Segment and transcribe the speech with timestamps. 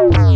[0.00, 0.27] E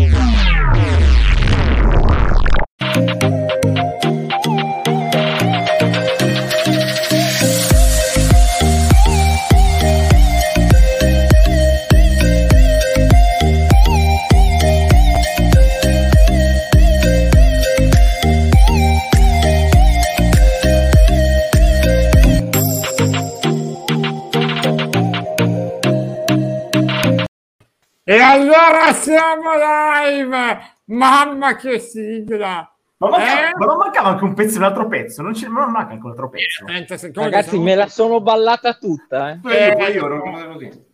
[28.32, 30.60] allora siamo live!
[30.86, 32.66] Mamma che sigla!
[32.96, 33.52] Ma, manca- Eh?
[33.56, 35.22] ma non mancava anche un pezzo, un altro pezzo?
[35.22, 36.64] Non, c'è, non manca anche un altro pezzo.
[36.64, 37.30] 30 secondi.
[37.30, 39.30] Ragazzi, sono- me la sono ballata tutta.
[39.32, 39.34] Eh.
[39.66, 40.90] Io, poi io ero rimasto così.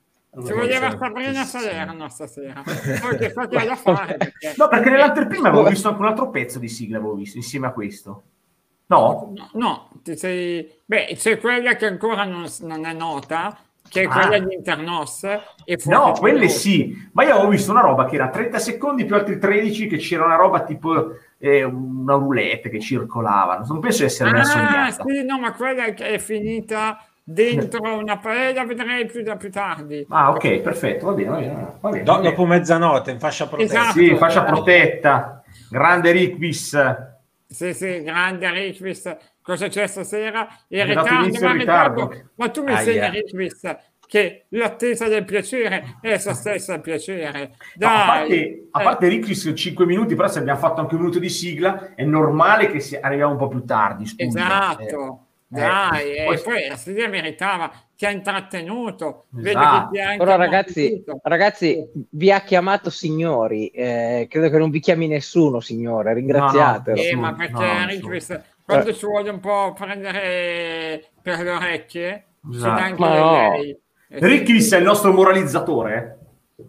[0.47, 2.63] Ci voleva Sabrina Salerno stasera.
[2.63, 4.17] Poi che so che ha da fare.
[4.19, 4.55] Perché...
[4.57, 7.71] No, perché nell'anteprima avevo visto anche un altro pezzo di sigla, avevo visto, insieme a
[7.73, 8.23] questo.
[8.87, 9.33] No?
[9.35, 10.71] No, no, ti sei...
[10.85, 14.09] Beh, c'è quella che ancora non, non è nota, che è Ah.
[14.11, 15.25] quella di Internos.
[15.65, 19.05] E fuori No, quelle sì, ma io avevo visto una roba che era 30 secondi
[19.05, 23.99] più altri 13 che c'era una roba tipo eh, una roulette che circolava, non penso
[24.01, 25.05] di essere Ah, sognata.
[25.07, 29.51] sì, no, ma quella che è finita dentro una paella, la vedrei più, da più
[29.51, 30.05] tardi.
[30.09, 31.77] Ah, ok, perfetto, va bene, va bene.
[31.81, 32.31] Va bene, Do- va bene.
[32.31, 33.73] dopo mezzanotte in fascia protetta.
[33.81, 33.93] Esatto.
[33.99, 36.97] Sì, fascia protetta, grande Rickvis.
[37.47, 39.17] Sì, sì, grande Rickvis.
[39.49, 40.47] Cosa c'è stasera?
[40.69, 41.11] Dato ritardo,
[41.41, 41.55] ma, ritardo.
[41.59, 42.31] ritardo.
[42.35, 42.79] ma tu mi Aia.
[42.81, 47.55] insegni, Rickvis, che l'attesa del piacere è essa stessa il piacere.
[47.77, 50.95] No, a Dai, parte, a eh, parte Rickvis 5 minuti, però se abbiamo fatto anche
[50.97, 54.05] un minuto di sigla, è normale che si- arriviamo un po' più tardi.
[54.05, 54.39] scusa.
[54.39, 55.23] esatto.
[55.51, 59.25] Eh, Dai, eh, e poi- poi la sigla meritava, ti ha intrattenuto.
[59.31, 59.87] Vedi Esatto.
[59.87, 63.69] che ti ha anche Però ragazzi, ragazzi, vi ha chiamato signori.
[63.69, 66.13] eh, credo che non vi chiami nessuno, signore.
[66.13, 67.01] Ringraziatelo.
[67.01, 72.27] Eh, ma No, perché no, Rickvis, quando ci vuole un po' prendere per le orecchie,
[72.51, 72.75] ci Esatto.
[72.75, 73.51] dà anche Ma no.
[73.53, 73.71] lei.
[74.11, 74.19] Eh,
[74.77, 76.19] è il nostro moralizzatore.
[76.57, 76.63] eh.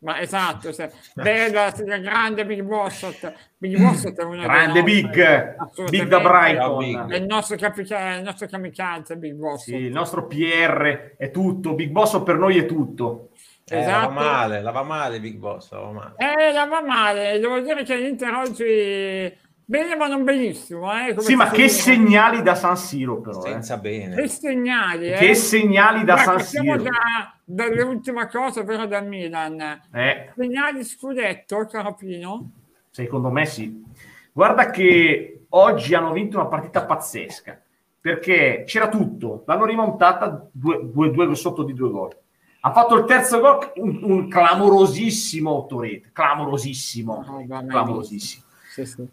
[0.00, 3.32] Ma esatto, se- bella, grande Big Bossot.
[3.56, 5.56] Big Bossot è dei Grande Big.
[5.90, 7.10] Big da Brighton.
[7.10, 9.64] È il nostro, capica- il nostro kamikaze Big Bossot.
[9.64, 13.30] Sì, il nostro PR è tutto, Big Boss per noi è tutto.
[13.70, 14.06] Eh, la esatto.
[14.06, 16.14] va male, la va male Big Boss, la va male.
[16.16, 19.36] Eh, la va male, devo dire che l'Inter oggi
[19.68, 20.90] bene ma non benissimo.
[20.90, 23.38] Eh, come Sì, ma che segnali da San Siro però.
[23.44, 23.50] eh.
[23.50, 24.14] Senza bene.
[24.16, 25.16] Che segnali, eh.
[25.16, 26.82] Che segnali da Guarda, San partiamo Siro.
[26.84, 29.60] da, dall'ultima cosa, ovvero dal Milan.
[29.92, 32.50] Eh, Segnali scudetto, caro Pino?
[32.90, 33.84] secondo me sì.
[34.32, 37.60] Guarda che oggi hanno vinto una partita pazzesca,
[38.00, 42.16] perché c'era tutto, l'hanno rimontata due, due- due sotto di due gol.
[42.60, 48.44] Ha fatto il terzo gol, un, un clamorosissimo autorete, clamorosissimo, mai clamorosissimo.
[48.72, 49.06] Sì, sì.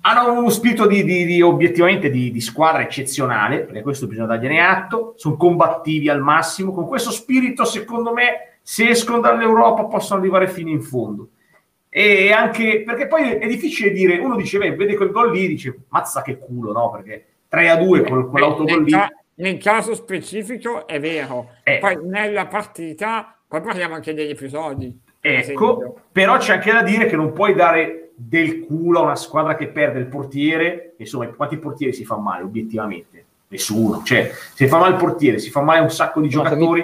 [0.00, 4.60] Hanno uno spirito di, di- di- obiettivamente di, di squadra eccezionale, perché questo bisogna dargliene
[4.60, 10.48] atto, sono combattivi al massimo, con questo spirito secondo me se escono dall'Europa possono arrivare
[10.48, 11.28] fino in fondo.
[11.88, 15.76] E anche perché poi è difficile dire, uno dice, beh, vede quel gol lì, dice,
[15.88, 16.90] mazza che culo, no?
[16.90, 18.96] Perché 3 a 2 con quell'autogol nel, lì.
[19.36, 21.78] nel caso specifico è vero, Eh.
[21.78, 25.00] poi nella partita, poi parliamo anche degli episodi.
[25.20, 29.54] Ecco, però c'è anche da dire che non puoi dare del culo a una squadra
[29.56, 30.94] che perde il portiere.
[30.96, 33.24] Insomma, quanti portieri si fa male obiettivamente?
[33.48, 34.02] Nessuno.
[34.02, 36.82] Cioè, se fa male il portiere, si fa male un sacco di giocatori,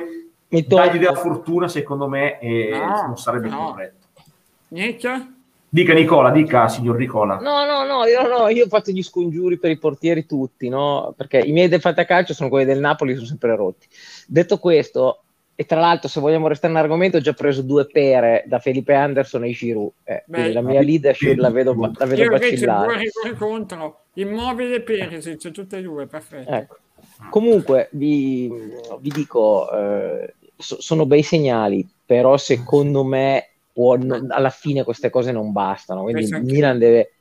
[0.49, 3.71] Mi dagli tolgo- della fortuna, secondo me, eh, No, non sarebbe no.
[3.71, 4.07] corretto.
[4.69, 5.27] Nick?
[5.69, 7.39] Dica Nicola, dica signor Nicola.
[7.39, 11.15] No, no, no, io, no, io ho fatto gli scongiuri per i portieri tutti, no?
[11.17, 13.87] Perché i miei del fantacalcio sono quelli del Napoli, sono sempre rotti.
[14.27, 15.23] Detto questo,
[15.63, 18.95] e tra l'altro, se vogliamo restare in argomento, ho già preso due pere da Felipe
[18.95, 19.93] Anderson e Giroud.
[20.05, 22.99] Eh, Beh, quindi la mia leadership la vedo, la vedo Io invece due vacillare.
[22.99, 26.51] rigori contro Immobile e Perisic, tutte e due, perfetto.
[26.51, 26.77] Ecco.
[27.31, 28.51] Comunque, vi,
[29.01, 35.11] vi dico, eh, so- sono bei segnali, però secondo me può- non- alla fine queste
[35.11, 36.03] cose non bastano.
[36.03, 36.45] Quindi Penso il.
[36.45, 37.13] Milan deve,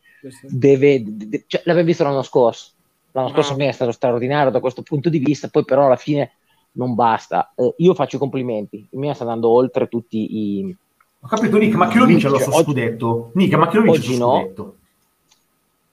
[0.49, 2.71] deve de- cioè, l'abbiamo visto l'anno scorso.
[3.13, 3.55] L'anno scorso Ah.
[3.57, 6.31] mi è stato straordinario da questo punto di vista, poi però alla fine
[6.73, 7.51] non basta.
[7.55, 10.75] Eh, io faccio i complimenti, il Milan sta andando oltre tutti i...
[11.23, 13.31] Ho capito, Nick, ma chi lo vince il Oggi- nostro scudetto?
[13.35, 14.39] Nick, ma chi lo vince Oggi suo no.
[14.39, 14.75] scudetto?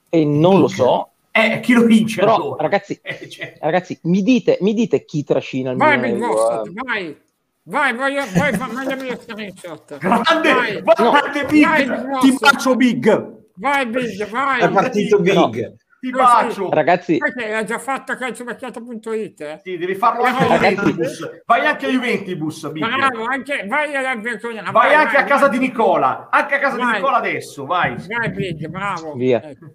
[0.09, 0.75] E non lo Nick.
[0.75, 2.63] so, Eh, chi lo vince però allora?
[2.63, 6.11] ragazzi, Eh, cioè, ragazzi mi, dite, mi dite chi trascina il Vai, Milan?
[6.13, 7.17] Big Io, Boss, eh, vai,
[7.63, 9.97] vai, voglio, vai, fa- mandami lo screenshot.
[9.99, 11.75] grande, Vai, guardate Vai, Big,
[12.07, 14.61] Big ti bacio Big, vai, Big, vai.
[14.61, 15.49] È partito Big.
[15.49, 15.75] Big.
[15.99, 16.69] Ti bacio.
[16.69, 19.41] Ragazzi, Perché l'ha già fatto a calciomacchiato.it?
[19.41, 19.59] Eh?
[19.63, 21.41] Sì, devi farlo anche a Juventus.
[21.45, 22.71] Vai anche a Juventus.
[22.71, 24.71] Bravo, anche, vai alla Bianconera.
[24.71, 26.93] Vai anche a casa di Nicola, anche a casa di Vai.
[26.95, 27.95] Nicola adesso, vai.
[28.07, 29.13] Vai, Big, bravo.
[29.13, 29.41] Via.
[29.43, 29.73] Ecco.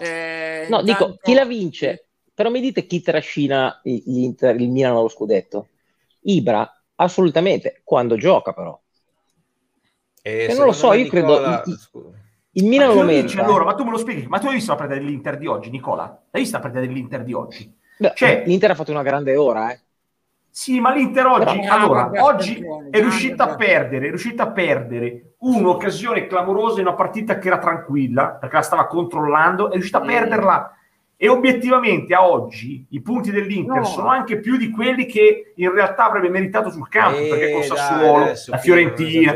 [0.00, 2.06] Eh, No, dico, intanto- chi la vince?
[2.34, 5.68] Però mi dite chi trascina l'Inter, il Milan allo scudetto?
[6.22, 8.78] Ibra, assolutamente, quando gioca però.
[10.22, 12.08] E Eh, non lo so, io credo- Nicola- scusa.
[12.52, 13.44] Il Milan Ma lo lo merita.
[13.44, 14.26] allora, ma tu me lo spieghi?
[14.26, 16.02] Ma tu hai visto la partita dell'Inter di oggi, Nicola?
[16.30, 17.72] L'hai vista la partita dell'Inter di oggi?
[17.98, 19.80] Beh, cioè- L'Inter ha fatto una grande ora, eh.
[20.52, 23.64] Sì, ma l'Inter oggi, Però- allora, Brava, oggi attenzione, è riuscita a grande.
[23.64, 28.62] perdere, è riuscita a perdere un'occasione clamorosa in una partita che era tranquilla, perché la
[28.62, 30.06] stava controllando, è riuscita a Sì.
[30.08, 30.74] perderla.
[31.22, 33.84] E obiettivamente a oggi i punti dell'Inter No.
[33.84, 37.60] sono anche più di quelli che in realtà avrebbe meritato sul campo, Eh, perché con
[37.60, 39.32] dai, Sassuolo, adesso, la Fiorentina.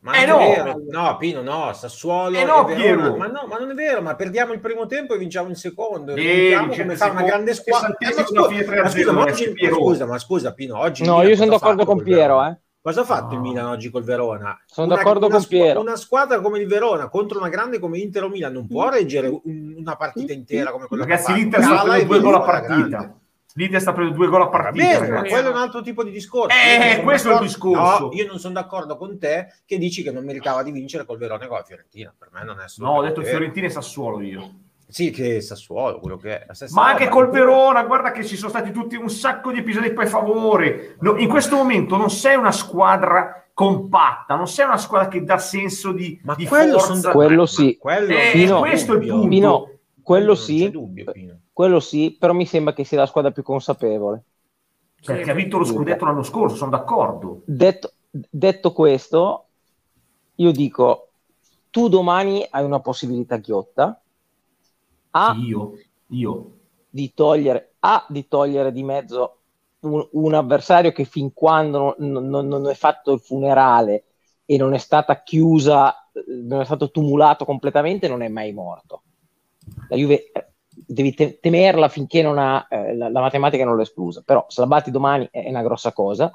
[0.00, 0.64] Ma Eh, non è no.
[0.64, 0.82] vero.
[0.90, 2.74] no, Pino, no, Sassuolo Eh, no, e.
[2.74, 3.16] Piero.
[3.16, 6.14] Ma no, ma non è vero, ma perdiamo il primo tempo e vinciamo il secondo.
[6.14, 7.94] Eh, Vinciamo vince come fa una grande squadra.
[7.96, 9.74] Eh, ma, scusa, fine 3 a ma scusa, 0, ma adesso oggi, Piero.
[9.76, 12.58] scusa, ma scusa, Pino, oggi No, io sono d'accordo fatto con Piero, eh.
[12.84, 13.46] Cosa ha fatto il No.
[13.48, 14.60] Milan oggi col Verona?
[14.66, 15.80] Sono Una- d'accordo una con Piero.
[15.80, 19.26] Una squadra come il Verona contro una grande come Inter o Milan non può reggere
[19.28, 21.72] un- una partita intera come quella Ragazzi, che ha l'Inter fatto.
[21.76, 22.74] sta prendendo due gol a partita.
[22.86, 23.14] grande.
[23.54, 26.10] L'Inter sta prendendo due gol a partita, bene, ma quello è un altro tipo di
[26.10, 26.54] discorso.
[26.54, 28.04] Eh, Io non sono questo è il d'accordo- discorso.
[28.04, 31.16] No, io non sono d'accordo con te che dici che non meritava di vincere col
[31.16, 32.14] Verona e con la Fiorentina.
[32.18, 33.30] Per me non è No, ho detto vero.
[33.38, 34.50] Fiorentina e Sassuolo io.
[34.86, 36.46] Sì, che Sassuolo, quello che è.
[36.70, 40.06] Ma anche col Verona, guarda che ci sono stati tutti un sacco di episodi per
[40.06, 40.96] favore.
[41.00, 45.38] No, in questo momento non sei una squadra compatta, non sei una squadra che dà
[45.38, 46.94] senso di, Ma di quello, forza.
[46.94, 47.76] sono Quello ma sì.
[47.78, 49.28] Quello Eh, Pino- questo è il punto.
[49.28, 49.70] Pino,
[50.02, 51.12] quello sì, dubbio,
[51.52, 54.22] quello sì, però mi sembra che sia la squadra più consapevole.
[55.04, 57.42] Perché ha vinto lo scudetto l'anno scorso, sono d'accordo.
[57.44, 59.46] Detto, detto questo,
[60.36, 61.08] io dico,
[61.70, 63.98] tu domani hai una possibilità ghiotta
[65.16, 65.62] A, Io,
[66.10, 66.34] io.
[66.88, 69.38] di togliere, A, di togliere di mezzo
[69.80, 74.04] un, un avversario che fin quando non, non- non è fatto il funerale
[74.44, 76.08] e non è stata chiusa,
[76.48, 79.02] non è stato tumulato completamente, non è mai morto.
[79.88, 83.82] La Juve eh, devi te- temerla finché non ha, eh, la, la matematica non l'ha
[83.82, 86.30] esclusa, però se la batti domani è, una grossa cosa.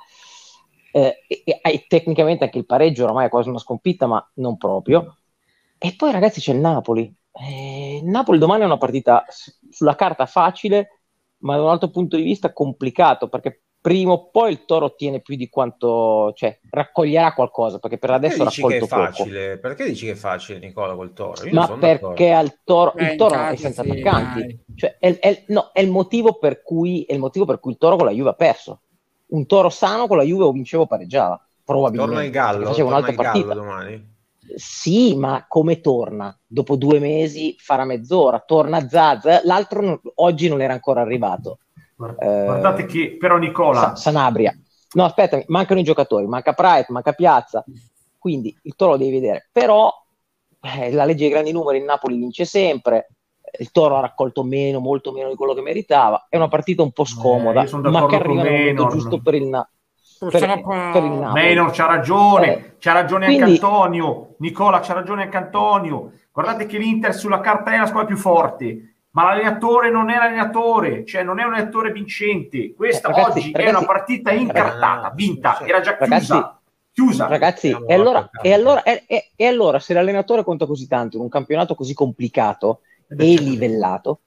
[0.91, 4.57] Eh, e, e hai tecnicamente anche il pareggio oramai è quasi una sconfitta, ma non
[4.57, 5.17] proprio.
[5.77, 7.13] E poi ragazzi c'è il Napoli.
[7.41, 9.25] Eh, il Napoli domani è una partita
[9.69, 11.01] sulla carta facile,
[11.39, 15.21] ma da un altro punto di vista complicato, perché prima o poi il Toro ottiene
[15.21, 18.87] più di quanto, cioè raccoglierà qualcosa, perché per adesso ha Perché dici che è raccolto
[18.87, 19.23] poco.
[19.23, 19.57] facile?
[19.57, 21.45] Perché dici che è facile, Nicola, col Toro?
[21.45, 24.65] Io Ma sono perché al Toro, Eh, il Toro è senza sì, attaccanti.
[24.75, 27.77] Cioè, è, è- no, è il motivo per cui è il motivo per cui il
[27.77, 28.81] Toro con la Juve ha perso.
[29.27, 32.11] Un Toro sano con la Juve o vinceva o pareggiava, probabilmente.
[32.11, 33.53] Torna il Gallo, Faceva torna un'altra il Gallo partita.
[33.53, 34.17] domani.
[34.55, 36.35] Sì, ma come torna?
[36.45, 41.59] Dopo due mesi farà mezz'ora, torna Zaz, l'altro non- oggi non era ancora arrivato.
[41.95, 44.57] Guarda- Eh, Guardate che, però Nicola, Sa- Sanabria.
[44.93, 47.63] No, aspetta, mancano i giocatori, manca Praet, manca Piazza,
[48.17, 49.49] quindi il Toro lo devi vedere.
[49.51, 49.91] Però
[50.61, 53.09] eh, la legge dei grandi numeri il Napoli vince sempre,
[53.59, 56.91] il Toro ha raccolto meno, molto meno di quello che meritava, è una partita un
[56.91, 59.78] po' scomoda, Eh, io sono ma che arriva nel momento giusto per il, Na- per,
[60.19, 60.73] Purtroppo.
[61.31, 66.11] Maynor c'ha ragione, Eh, c'ha ragione quindi- anche Antonio, Nicola c'ha ragione anche Antonio.
[66.31, 71.05] Guardate che l'Inter sulla carta è la squadra più forte, ma l'allenatore non è l'allenatore,
[71.05, 72.73] cioè non è un allenatore vincente.
[72.73, 75.63] Questa Ragazzi, oggi è ragazzi, una partita incartata, ragazzi, vinta, sì.
[75.69, 76.59] era già Ragazzi, chiusa.
[76.91, 77.27] chiusa.
[77.27, 81.23] Ragazzi, e allora, e, allora, e- e- e allora se l'allenatore conta così tanto in
[81.23, 83.43] un campionato così complicato Eh e certo.
[83.49, 84.19] livellato,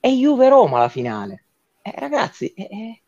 [0.00, 1.42] è Juve-Roma la finale.
[1.82, 3.00] Eh, ragazzi, eh, eh,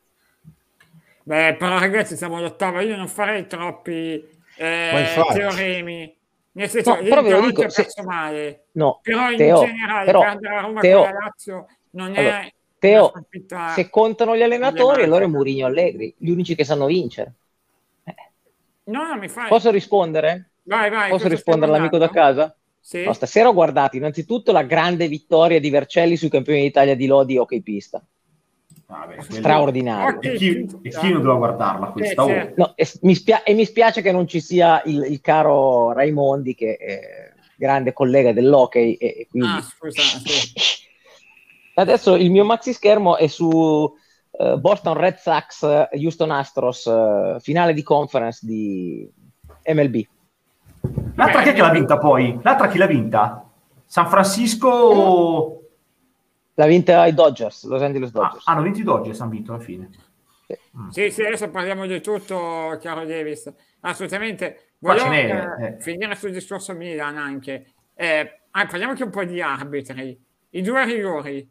[1.27, 4.25] Beh, però ragazzi, siamo all'ottava, io non farei troppi
[4.57, 6.17] eh, teoremi.
[6.53, 10.21] Nel senso, No, però ve lo dico, se- male, no, però in Teo, generale però,
[10.21, 13.13] perdere la Roma Teo, con la Lazio non è allora, Teo,
[13.75, 17.35] se contano gli allenatori, allora è Mourinho Allegri, gli unici che sanno vincere.
[18.05, 18.15] Eh,
[18.85, 19.49] No, no, mi fai.
[19.49, 20.51] Posso rispondere?
[20.63, 21.11] Vai, vai.
[21.11, 22.57] Posso rispondere all'amico da casa?
[22.81, 23.03] Sì.
[23.03, 27.37] No, stasera ho guardato innanzitutto la grande vittoria di Vercelli sui campioni d'Italia di Lodi
[27.37, 28.01] hockey pista.
[28.87, 30.21] Vabbè, quello- Straordinario.
[30.21, 32.25] E chi, e chi non doveva guardarla questa?
[32.25, 32.29] Oh.
[32.29, 32.53] sì.
[32.55, 36.55] No, e, mi spia- e mi spiace che non ci sia il, il caro Raimondi,
[36.55, 38.95] che è grande collega dell'hockey.
[38.95, 39.49] E, e quindi...
[39.49, 39.65] Ah.
[41.79, 43.93] Adesso il mio maxi schermo è su
[44.31, 49.07] eh, Boston Red Sox, eh, Houston Astros, eh, finale di conference di
[49.67, 50.03] MLB.
[51.17, 52.39] L'altra Beh, chi è che l'ha vinta poi?
[52.43, 53.45] L'altra chi l'ha vinta?
[53.85, 55.61] San Francisco...
[56.59, 58.47] L'ha vinta i Dodgers, Los Angeles Ah, Dodgers.
[58.47, 59.91] hanno vinto i Dodgers, hanno vinto alla fine.
[60.79, 60.89] Mm.
[60.89, 63.53] Sì, sì, adesso parliamo di tutto, caro Davis.
[63.81, 64.71] Assolutamente.
[64.79, 65.77] N'è, eh, eh.
[65.81, 67.67] finire sul discorso Milan anche.
[67.95, 70.19] Eh, ah, parliamo anche un po' di arbitri.
[70.51, 71.49] I due rigori.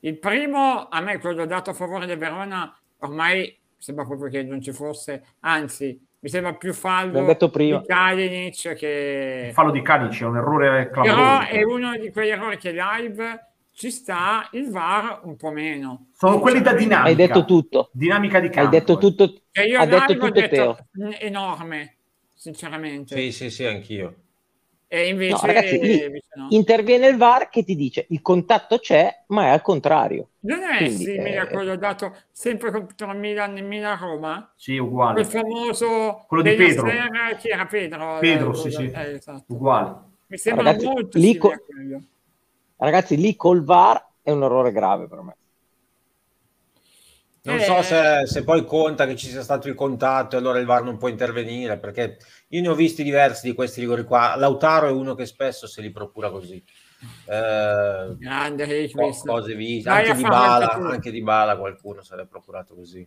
[0.00, 4.60] Il primo, a me quello dato a favore del Verona, ormai sembra proprio che non
[4.60, 7.78] ci fosse, anzi, mi sembra più fallo detto prima.
[7.78, 9.44] di Kalinic che...
[9.48, 11.50] Il fallo di Canic è un errore Però clamoroso.
[11.50, 16.08] è uno di quegli errori che live ci sta, il VAR un po' meno.
[16.14, 17.08] Sono quelli da dinamica.
[17.08, 17.90] Hai detto tutto.
[17.92, 18.70] Dinamica di Hai campo.
[18.70, 19.42] detto tutto.
[19.50, 20.76] Cioè io Ha detto tutto detto, Teo.
[21.00, 21.96] "Mm, enorme.
[22.34, 23.16] sinceramente.
[23.16, 24.14] Sì, sì, sì, anch'io.
[24.88, 26.46] E invece, No, ragazzi, lì invece no.
[26.50, 30.28] interviene il VAR che ti dice il contatto c'è, ma è al contrario.
[30.40, 34.52] Non è quindi, simile a eh, quello dato sempre contro Milan in Milan-Roma?
[34.56, 35.14] Sì, uguale.
[35.14, 36.88] Quel famoso Quello di Pedro.
[36.88, 38.18] Sera, chi era Pedro?
[38.18, 38.90] Pedro, Eh, sì, sì.
[38.90, 39.44] eh, esatto.
[39.54, 39.94] Uguale.
[40.26, 42.02] Mi sembra Ragazzi, molto lì simile co- a quello.
[42.82, 45.36] Ragazzi, lì col VAR è un errore grave per me.
[47.44, 50.58] Non Eh, so se, se poi conta che ci sia stato il contatto e allora
[50.58, 54.36] il VAR non può intervenire, perché io ne ho visti diversi di questi rigori qua.
[54.36, 56.62] Lautaro è uno che spesso se li procura così.
[57.26, 59.22] Eh, Grande Rickwitz.
[59.24, 63.06] cose viste, anche di Bala, anche di Bala qualcuno se l'è procurato così.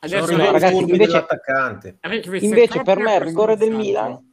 [0.00, 1.26] Adesso Sono no, rigori ragazzi, invece-
[2.46, 3.72] Invece per me il rigore del.
[3.72, 4.25] Milan,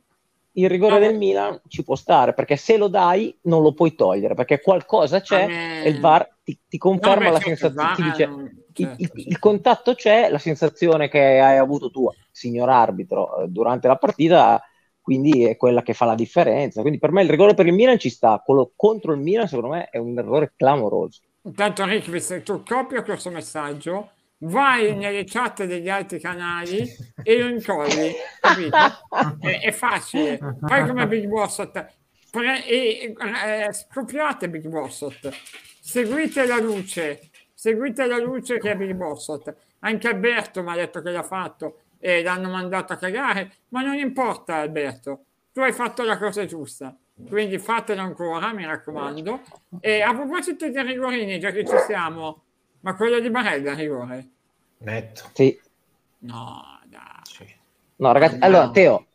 [0.53, 3.95] il rigore No, del Milan ci può stare, perché se lo dai non lo puoi
[3.95, 7.93] togliere, perché qualcosa c'è me- e il VAR ti, ti conferma No, la certo, sensazione,
[7.93, 9.27] ti dice non- il, certo, il- sì.
[9.27, 14.61] il contatto c'è, la sensazione che hai avuto tu, signor arbitro, eh, durante la partita,
[15.01, 16.81] quindi è quella che fa la differenza.
[16.81, 19.69] Quindi per me il rigore per il Milan ci sta, quello contro il Milan secondo
[19.75, 21.21] me è un errore clamoroso.
[21.45, 24.11] Intanto Rickwitz, tu copia questo messaggio,
[24.43, 26.87] vai nelle chat degli altri canali
[27.21, 28.77] e lo incolli, capito?
[29.39, 30.39] È, è facile.
[30.61, 31.85] Fai come Big Bossot.
[32.31, 33.13] Pre- e,
[33.45, 35.29] eh, scopiate Big Bossot.
[35.79, 37.29] Seguite la luce.
[37.53, 39.55] Seguite la luce che è Big Bossot.
[39.79, 43.95] Anche Alberto mi ha detto che l'ha fatto e l'hanno mandato a cagare, ma non
[43.95, 45.25] importa Alberto.
[45.53, 46.95] Tu hai fatto la cosa giusta.
[47.29, 49.41] Quindi fatelo ancora, mi raccomando.
[49.79, 52.43] E a proposito dei rigorini, già che ci siamo,
[52.81, 54.32] ma quello di Barella rigore?
[54.83, 55.29] Netto.
[55.33, 55.59] Sì.
[56.19, 57.01] No, dai.
[57.23, 57.45] Sì.
[57.97, 58.69] No, ragazzi, Ma allora.
[58.71, 59.05] Teo,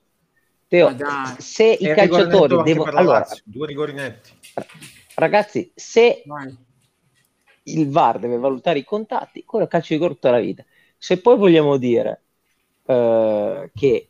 [0.66, 1.34] Teo, dai.
[1.38, 2.90] se i E netto calciatori devono...
[2.92, 4.30] Allora, Lazio, due rigori netti.
[5.14, 6.56] ragazzi, se Vai.
[7.64, 10.64] il VAR deve valutare i contatti, quello è calcio di rigore tutta la vita.
[10.96, 12.22] Se poi vogliamo dire
[12.86, 14.08] eh, che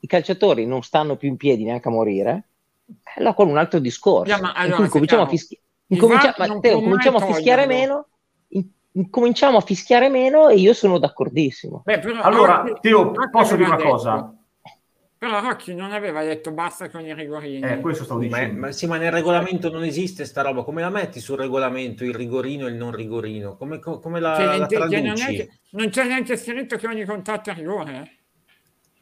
[0.00, 2.44] i calciatori non stanno più in piedi neanche a morire,
[2.86, 4.30] eh, allora quello è un altro discorso.
[4.34, 5.58] Ya, ma in allora, cui cominciamo a, fischi-
[5.88, 8.06] incomincia- VAR ma non Teo, può mai cominciamo a fischiare meno,
[8.48, 11.82] in- incominciamo a fischiare meno e io sono d'accordissimo.
[11.84, 14.34] Beh, però Allora, Rocchi- Teo, posso dire una detto- cosa?
[15.16, 17.62] Però Rocchi non aveva detto basta con i rigorini.
[17.66, 18.60] Eh, questo stavo Ma, dicendo.
[18.60, 20.64] ma sì, ma nel regolamento non esiste sta roba.
[20.64, 23.56] Come la metti sul regolamento il rigorino e il non rigorino?
[23.56, 25.36] Come, co- come la, Cioè, la che- che non, traduci?
[25.36, 28.10] che- non c'è neanche scritto che ogni contatto è rigore.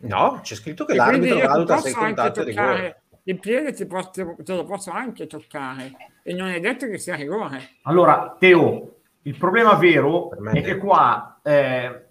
[0.02, 2.66] No, c'è scritto che E l'arbitro valuta se il posso anche contatto è rigore.
[2.66, 4.10] toccare il piede, ti posso-
[4.44, 5.92] te lo posso anche toccare.
[6.22, 7.70] E non è detto che sia rigore.
[7.82, 12.06] Allora, Teo, il problema vero è che qua eh,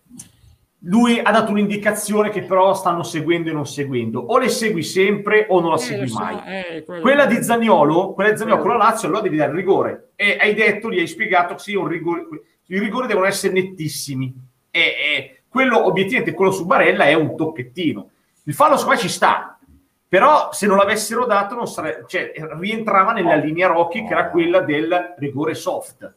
[0.85, 4.19] lui ha dato un'indicazione che però stanno seguendo e non seguendo.
[4.19, 6.41] O le segui sempre o non la Eh, segui so, mai.
[6.45, 10.11] eh, Quella di Zagnolo, quella di Zagnolo con la Lazio, allora devi dare il rigore.
[10.15, 12.25] E hai detto, gli hai spiegato che sì, un rigore,
[12.65, 14.33] i rigori devono essere nettissimi.
[14.71, 18.09] E, e quello, obiettivamente, quello su Barella è un tocchettino.
[18.43, 19.59] Il fallo secondo me ci sta,
[20.07, 24.61] però se non l'avessero dato non sare- cioè, rientrava nella linea Rocchi che era quella
[24.61, 26.11] del rigore soft.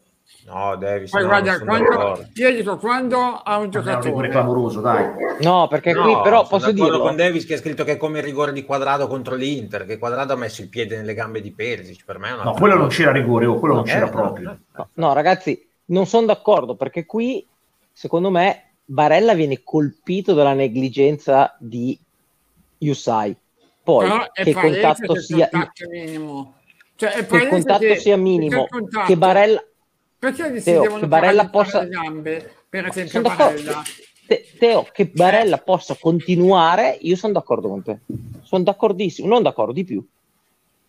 [0.47, 4.81] No, Davis, Poi no, guarda, non quando, io dico quando a un Non giocatore clamoroso,
[4.83, 5.07] dai.
[5.41, 7.01] No, perché No, qui però sono posso d'accordo dirlo.
[7.01, 9.97] con Davis che ha scritto che è come il rigore di Quadrado contro l'Inter, che
[9.97, 13.11] Quadrado ha messo il piede nelle gambe di Perisic, per me No, quello non c'era
[13.11, 14.59] rigore, oh, quello non Eh, c'era no, proprio.
[14.77, 17.47] No, no, ragazzi, non sono d'accordo perché qui,
[17.91, 21.99] secondo me, Barella viene colpito dalla negligenza di
[22.79, 23.35] Yusai.
[23.83, 25.49] Poi, però che il contatto che il sia,
[25.89, 26.55] minimo.
[26.97, 29.65] Cioè, che il contatto che- sia minimo, contatto- che Barella...
[30.25, 33.21] Perché gli si Teo, devono che Barella possa- le gambe, per esempio.
[33.21, 33.83] Barella?
[34.27, 37.99] Te- Teo, che Barella possa continuare, io sono d'accordo con te.
[38.43, 40.03] Sono d'accordissimo, non d'accordo di più.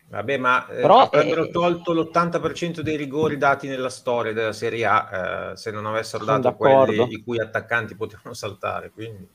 [0.08, 4.86] Vabbè, ma eh, Però, avrebbero eh, tolto l'80% dei rigori dati nella storia della Serie
[4.86, 6.94] A eh, se non avessero dato d'accordo.
[6.96, 8.90] quelli i cui attaccanti potevano saltare.
[8.92, 9.28] Quindi.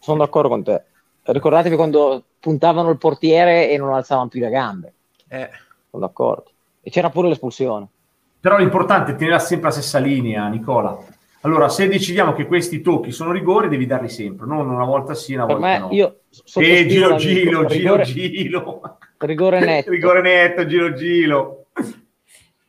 [0.00, 0.84] Sono d'accordo con te.
[1.22, 4.92] Ricordatevi quando puntavano il portiere e non alzavano più le gambe.
[5.28, 5.48] Eh,
[5.88, 6.50] Sono d'accordo.
[6.82, 7.88] E c'era pure l'espulsione.
[8.44, 11.02] Però l'importante è tenere sempre la stessa linea, Nicola.
[11.40, 15.32] Allora, se decidiamo che questi tocchi sono rigori, devi darli sempre, non una volta sì,
[15.32, 15.88] una Per volta me, no.
[15.92, 18.98] io e sottoscrivo giro, giro, giro, rigore, giro.
[19.20, 19.90] rigore netto.
[19.90, 21.66] Rigore netto, giro, giro.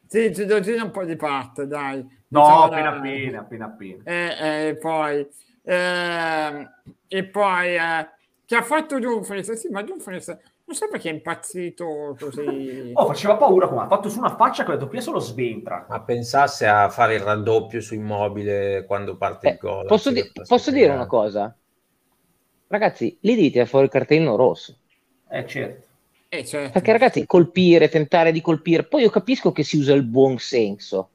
[0.07, 1.97] Sì, Gino Gino un po' di parte, dai.
[2.29, 4.03] No, Diciamo appena la- appena, appena appena.
[4.05, 5.27] Eh, eh, poi,
[5.65, 6.71] ehm,
[7.09, 8.09] e poi, eh,
[8.45, 9.51] che ha fatto Dumfries?
[9.51, 12.89] Sì, ma Dumfries non so perché è impazzito così.
[12.93, 15.85] Oh, faceva paura come ha fatto su una faccia che ho detto qui solo sventra.
[15.87, 19.85] ma pensasse a fare il raddoppio su immobile quando parte Eh, il gol.
[19.85, 21.55] posso, di- posso dire una cosa?
[22.67, 24.75] Ragazzi, lì devi tirare fuori il cartellino rosso.
[25.29, 25.87] Eh, certo.
[26.29, 26.71] Eh, certo.
[26.71, 31.09] Perché ragazzi, colpire, tentare di colpire, poi io capisco che si usa il buon senso,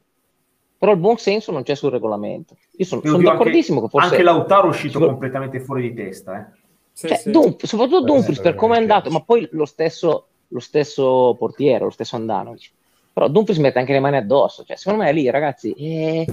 [0.79, 2.57] però il buon senso non c'è sul regolamento.
[2.77, 4.15] Io sono, sono d'accordissimo anche, che forse...
[4.15, 6.39] anche Lautaro è uscito ci- completamente fuori di testa.
[6.39, 6.59] Eh.
[6.93, 7.31] Sì, Cioè, sì.
[7.31, 9.19] Dumf- soprattutto Dumfries per come è andato, piace.
[9.19, 12.71] ma poi lo stesso, lo stesso portiere, lo stesso Andanovic.
[13.13, 14.65] Però Dumfries mette anche le mani addosso.
[14.65, 16.27] Cioè, secondo me lì, ragazzi, eh,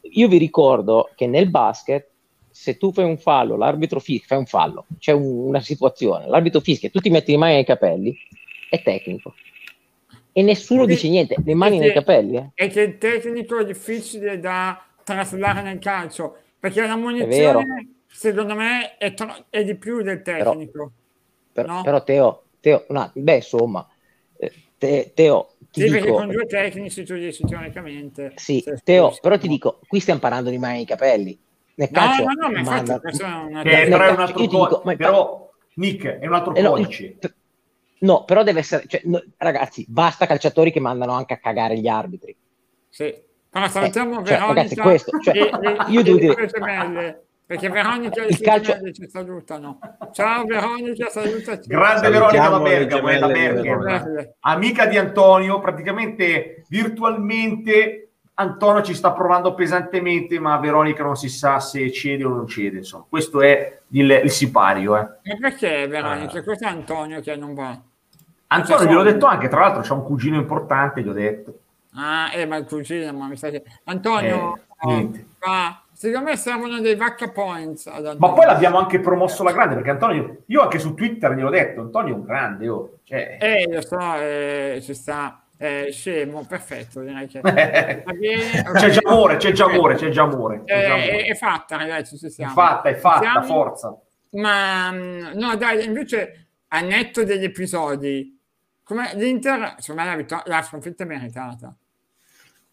[0.00, 2.08] io vi ricordo che nel basket,
[2.50, 6.60] se tu fai un fallo, l'arbitro fischia, fai un fallo, c'è un- una situazione, l'arbitro
[6.60, 8.16] fischia e tu ti metti le mani nei capelli,
[8.70, 9.34] è tecnico.
[10.32, 12.36] E nessuno Sì, dice niente, le mani nei capelli.
[12.36, 12.50] eh.
[12.54, 16.98] è che il tecnico è difficile da traslare nel calcio perché la vero.
[16.98, 20.92] munizione secondo me è, tro- è di più del tecnico
[21.52, 21.82] Però, No.
[21.82, 23.86] però Teo, Teo no, beh, insomma,
[24.38, 29.16] eh, Te- Teo, ti sì, perché dico, con due tecnici tu dici teoricamente Sì, Teo,
[29.20, 31.38] però ti dico, qui stiamo parlando di mani nei capelli.
[31.76, 34.10] Nel no calcio no no ma infatti manda- questo è una Che nel però è
[34.10, 37.18] un altro io ti co- dico, ma però Nick è un altro Eh, no, codice.
[38.00, 41.88] no, però deve essere, cioè, no, ragazzi, basta calciatori che mandano anche a cagare gli
[41.88, 42.34] arbitri.
[42.90, 43.14] sì.
[43.48, 46.50] però salutiamo Eh, cioè, ragazzi, questo, cioè, e, e- io e devo dire-
[47.46, 49.78] perché Veronica e Il calcio- ci salutano
[50.12, 54.34] ciao Veronica salutaci Grande Veronica da Bergamo, eh, da gemelle di Bergamo.
[54.40, 58.00] Amica di Antonio, praticamente virtualmente
[58.38, 62.78] Antonio ci sta provando pesantemente, ma Veronica non si sa se cede o non cede.
[62.78, 64.94] Insomma, questo è il, il sipario.
[64.96, 65.00] Eh.
[65.00, 66.42] ma perché Veronica Ah.
[66.42, 67.80] cos'è Antonio che non va
[68.48, 71.60] Antonio, gliel'ho detto anche, tra l'altro c'è un cugino importante, gli ho detto.
[71.94, 73.62] Ah, eh, ma il cugino, ma mi sa che...
[73.84, 75.26] Antonio, Eh, niente.
[75.40, 77.86] va- secondo me servono dei vacca points
[78.18, 81.80] Ma poi l'abbiamo anche promosso la grande, perché Antonio, io anche su Twitter gliel'ho detto,
[81.80, 82.98] Antonio è un grande, oh.
[83.02, 87.40] Cioè, Eh, lo so, eh, ci sta, eh, scemo, perfetto, direi che...
[88.76, 90.62] C'è già amore, c'è già amore, c'è già amore.
[90.64, 91.24] c'è già Eh, amore.
[91.24, 92.52] è, è fatta, ragazzi, ci È siamo.
[92.52, 93.98] fatta, è fatta, Siamo- forza.
[94.30, 98.38] Ma, mm, no, dai, invece, a netto degli episodi,
[98.82, 101.74] come l'Inter, secondo me la, vittor- la sconfitta è meritata.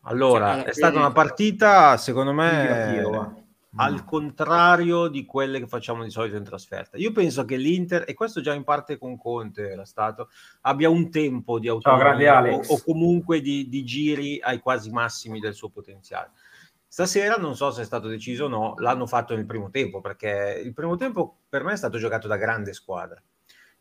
[0.03, 3.43] Allora, Cioè, è stata una partita, secondo me,
[3.75, 6.97] al contrario di quelle che facciamo di solito in trasferta.
[6.97, 10.29] Io penso che l'Inter, e questo già in parte con Conte era stato,
[10.61, 15.53] abbia un tempo di autonomia o, o comunque di, di giri ai quasi massimi del
[15.53, 16.31] suo potenziale.
[16.85, 20.61] Stasera non so se è stato deciso o no, l'hanno fatto nel primo tempo, perché
[20.63, 23.19] il primo tempo per me è stato giocato da grande squadra.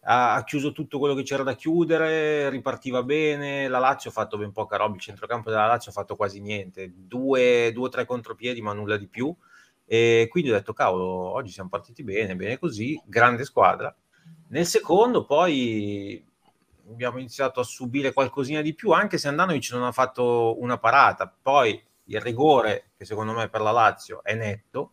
[0.05, 4.37] Ha, ha chiuso tutto quello che c'era da chiudere, ripartiva bene, la Lazio ha fatto
[4.37, 8.61] ben poca roba, il centrocampo della Lazio ha fatto quasi niente, due, o tre contropiedi
[8.61, 9.35] ma nulla di più.
[9.85, 13.95] E quindi ho detto, cavolo, oggi siamo partiti bene, bene così, grande squadra.
[14.49, 16.25] Nel secondo poi
[16.89, 21.33] abbiamo iniziato a subire qualcosina di più, anche se Andanovic non ha fatto una parata.
[21.41, 24.93] Poi il rigore, che secondo me per la Lazio è netto,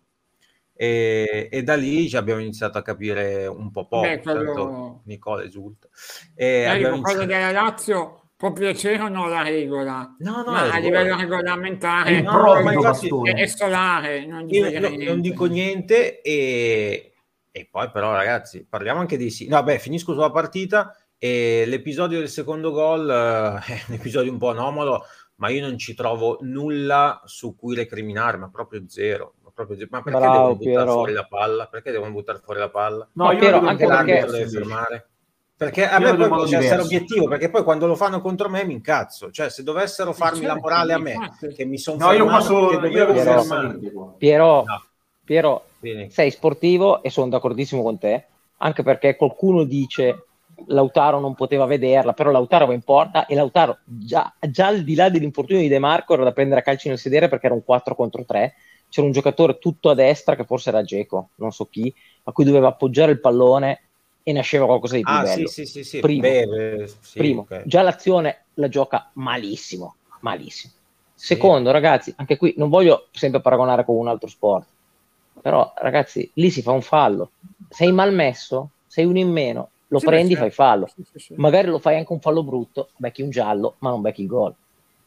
[0.81, 4.07] e, e da lì ci abbiamo iniziato a capire un po' poco.
[4.07, 5.89] Beh, quello- Tanto Nicola esulta.
[6.33, 10.43] E Eh, abbiamo dico, quello iniziato- della Lazio può piacere o no la regola, No,
[10.43, 15.03] no, ma a livello regolamentare No, proprio ma infatti- è, solare, non gli Io niente.
[15.03, 17.11] non dico niente e,
[17.51, 19.49] e poi però ragazzi parliamo anche dei sì.
[19.49, 24.37] No, beh, finisco sulla partita e l'episodio del secondo gol eh, è un episodio un
[24.37, 25.03] po' anomalo,
[25.35, 29.33] ma io non ci trovo nulla su cui recriminare, ma proprio zero.
[29.59, 30.91] Ma, proprio ma perché Bravo, devono buttare Piero.
[30.93, 31.65] fuori la palla?
[31.67, 33.07] Perché devono buttare fuori la palla?
[33.13, 35.07] No, io Piero, anche perché- deve fermare.
[35.59, 38.63] Perché a Io me poi bisogna essere obiettivo, perché poi quando lo fanno contro me
[38.63, 39.29] mi incazzo.
[39.29, 41.47] Cioè, se dovessero farmi la certo, morale a me, infatti.
[41.53, 44.15] che mi sono No, io fermato, solo che io dovevo Piero.
[44.17, 44.83] Piero, No.
[45.25, 45.63] Piero,
[46.07, 48.25] sei sportivo e sono d'accordissimo con te,
[48.57, 50.23] anche perché qualcuno dice
[50.67, 54.95] Lautaro non poteva vederla, però Lautaro va in porta e Lautaro già, già al di
[54.95, 57.63] là dell'infortunio di De Marco era da prendere a calci nel sedere perché era un
[57.65, 58.53] 4 contro 3,
[58.89, 62.43] c'era un giocatore tutto a destra che forse era Geco, non so chi, a cui
[62.43, 63.89] doveva appoggiare il pallone
[64.23, 65.47] e nasceva qualcosa di più Ah, bello.
[65.49, 65.99] sì, sì, sì, sì.
[65.99, 66.21] Primo.
[66.21, 67.63] Beh, beh, sì, Primo, ok.
[67.67, 70.73] già l'azione la gioca malissimo, malissimo.
[71.15, 74.67] Secondo, ragazzi, anche qui non voglio sempre paragonare con un altro sport,
[75.41, 77.31] però ragazzi, lì si fa un fallo.
[77.69, 80.63] Sei mal messo, sei uno in meno, lo Sì, prendi, beh, fai certo.
[80.63, 80.87] fallo.
[80.87, 81.33] Sì, sì, sì.
[81.35, 84.55] Magari lo fai anche un fallo brutto, becchi un giallo, ma non becchi il gol.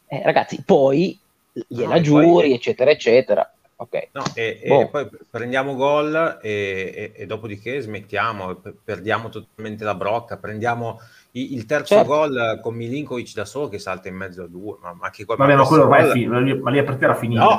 [0.07, 1.19] Eh, ragazzi, poi
[1.67, 3.51] gliela No, giuri, poi- eccetera, eccetera.
[3.83, 4.07] Ok.
[4.13, 4.89] No, e, e Boh.
[4.89, 6.49] poi prendiamo gol e,
[6.95, 10.99] e- e dopodiché smettiamo, pe- perdiamo totalmente la brocca, prendiamo
[11.31, 12.07] i- il terzo Certo.
[12.07, 15.35] gol con Milinkovic da solo che salta in mezzo a due, ma, ma che gol
[15.35, 17.43] Vabbè, ma quello ormai è finito, ma lì a partita era finita.
[17.43, 17.57] No,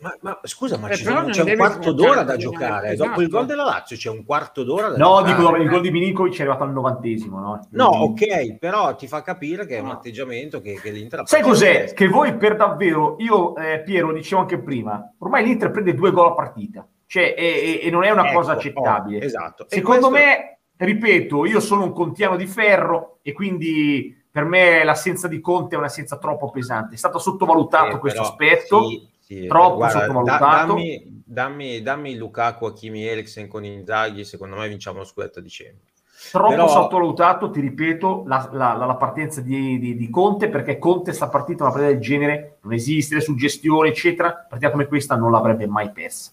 [0.00, 2.90] ma, ma scusa, ma Eh, ci sono- c'è un quarto d'ora da giocare.
[2.92, 3.08] esatto.
[3.08, 5.34] Dopo il gol della Lazio c'è un quarto d'ora da No, giocare.
[5.36, 7.66] dico il gol di Milinkovic è arrivato al novantesimo, no?
[7.70, 9.92] No, ok, però ti fa capire che è un No.
[9.92, 11.92] atteggiamento che, che l'Inter Sai cos'è?
[11.92, 16.28] Che voi per davvero, io eh, Piero dicevo anche prima, ormai l'Inter prende due gol
[16.28, 19.18] a partita, cioè, e, e- e non è una Ecco, cosa accettabile.
[19.18, 19.64] oh, esatto.
[19.68, 25.26] Secondo questo- me, ripeto, io sono un contiano di ferro e quindi per me l'assenza
[25.26, 26.94] di Conte è un'assenza troppo pesante.
[26.94, 28.86] È stato sottovalutato Eh, questo però, aspetto.
[28.86, 30.44] sì, sì, troppo guarda, sottovalutato.
[30.44, 35.42] da- dammi, dammi, dammi Lukaku, Hakimi Eriksen con Inzaghi, secondo me vinciamo lo scudetto a
[35.42, 35.84] dicembre.
[36.32, 41.12] Troppo Però- sottovalutato, ti ripeto, la, la- la- partenza di, di- di Conte, perché Conte
[41.12, 45.30] sta partita una partita del genere, non esiste, le suggestioni, eccetera, partita come questa non
[45.30, 46.30] l'avrebbe mai persa.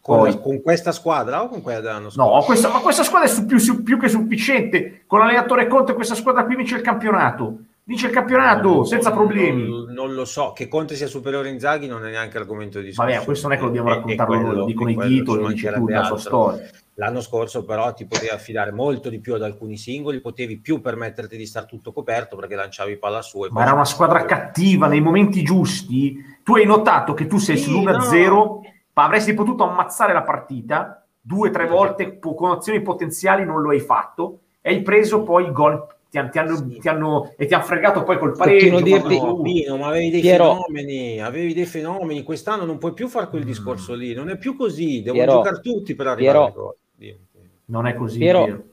[0.00, 2.34] Con, con questa squadra o con quella dell'anno scorso?
[2.34, 5.04] No, questa, ma questa squadra è su- più, su- più che sufficiente.
[5.06, 7.56] Con l'allenatore Conte questa squadra qui vince il campionato.
[7.86, 9.68] Vince il campionato Non- senza non- problemi.
[9.68, 12.86] Non, non lo so, che Conte sia superiore a Inzaghi non è neanche argomento di
[12.86, 13.12] discussione.
[13.12, 15.72] Vabbè, questo non è che lo dobbiamo raccontarlo noi, lo dicono i titoli, lo dice
[15.72, 16.68] tu, la sua storia.
[16.94, 21.36] L'anno scorso però ti potevi affidare molto di più ad alcuni singoli, potevi più permetterti
[21.36, 23.46] di star tutto coperto perché lanciavi palla su.
[23.50, 26.16] Ma era una squadra cattiva nei momenti giusti.
[26.42, 28.60] Tu hai notato che tu sei Sì, sull'1-0,
[28.94, 33.70] ma avresti potuto ammazzare la partita due o tre volte con azioni potenziali, non lo
[33.70, 34.38] hai fatto.
[34.62, 35.84] E hai preso poi gol.
[36.14, 36.78] Ti, han- ti hanno, Sì.
[36.78, 38.80] ti hanno- e ti hanno fregato poi col pareggio.
[38.80, 42.22] Dirti- No, Pino, ma avevi dei Piero- fenomeni, avevi dei fenomeni.
[42.22, 43.46] Quest'anno non puoi più fare quel Mm.
[43.46, 45.02] discorso lì, non è più così.
[45.02, 46.76] Devono Piero- giocare tutti per arrivare Piero-.
[46.94, 47.18] Dimmi.
[47.64, 48.18] Non è così.
[48.18, 48.64] Piero- vero.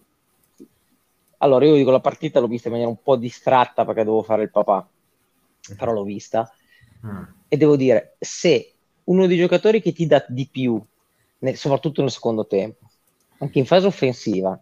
[1.38, 4.44] Allora, io dico la partita l'ho vista in maniera un po' distratta perché dovevo fare
[4.44, 4.88] il papà,
[5.76, 6.48] però l'ho vista
[7.04, 7.24] Mm.
[7.48, 8.72] e devo dire, se
[9.06, 10.80] uno dei giocatori che ti dà di più,
[11.40, 12.86] nel- soprattutto nel secondo tempo,
[13.40, 14.62] anche in fase offensiva,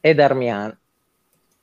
[0.00, 0.74] è Darmian,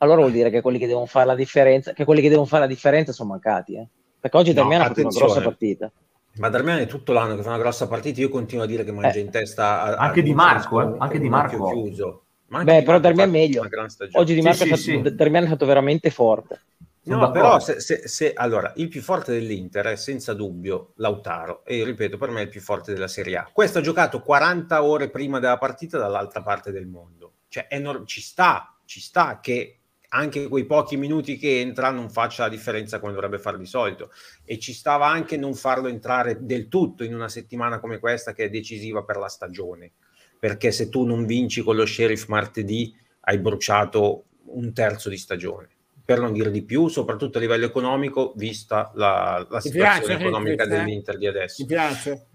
[0.02, 2.62] allora vuol dire che quelli che devono fare la differenza, che quelli che devono fare
[2.62, 3.86] la differenza sono mancati, eh?
[4.20, 5.90] Perché oggi No, Darmian ha fatto una grossa partita.
[6.36, 8.20] Ma Darmian è tutto l'anno che fa una grossa partita.
[8.20, 9.20] Io continuo a dire che mangia Eh.
[9.20, 9.82] in testa.
[9.82, 11.70] a- Anche a- Di Marco, eh, anche Di Marco.
[11.70, 12.22] Chiuso.
[12.48, 14.20] Ma anche Beh, Di però Marco ha Darmian fatto meglio.
[14.20, 15.14] Oggi Di Sì, Marco, sì, è stato, sì.
[15.14, 16.60] Darmian è stato veramente forte.
[17.02, 21.64] Sono No, però se, se- se- allora, il più forte dell'Inter è senza dubbio Lautaro
[21.64, 23.48] e io ripeto, per me è il più forte della Serie A.
[23.52, 27.32] Questo ha giocato 40 ore prima della partita dall'altra parte del mondo.
[27.48, 29.79] Cioè, è nor- ci sta, ci sta che
[30.12, 34.10] anche quei pochi minuti che entra non faccia la differenza come dovrebbe fare di solito
[34.44, 38.44] e ci stava anche non farlo entrare del tutto in una settimana come questa che
[38.44, 39.92] è decisiva per la stagione.
[40.38, 45.68] Perché se tu non vinci con lo sheriff martedì hai bruciato un terzo di stagione
[46.10, 50.64] per non dire di più, soprattutto a livello economico, vista la, la situazione piace, economica
[50.64, 50.78] Ricky, eh?
[50.78, 51.62] dell'Inter di adesso.
[51.62, 52.26] Mi piace.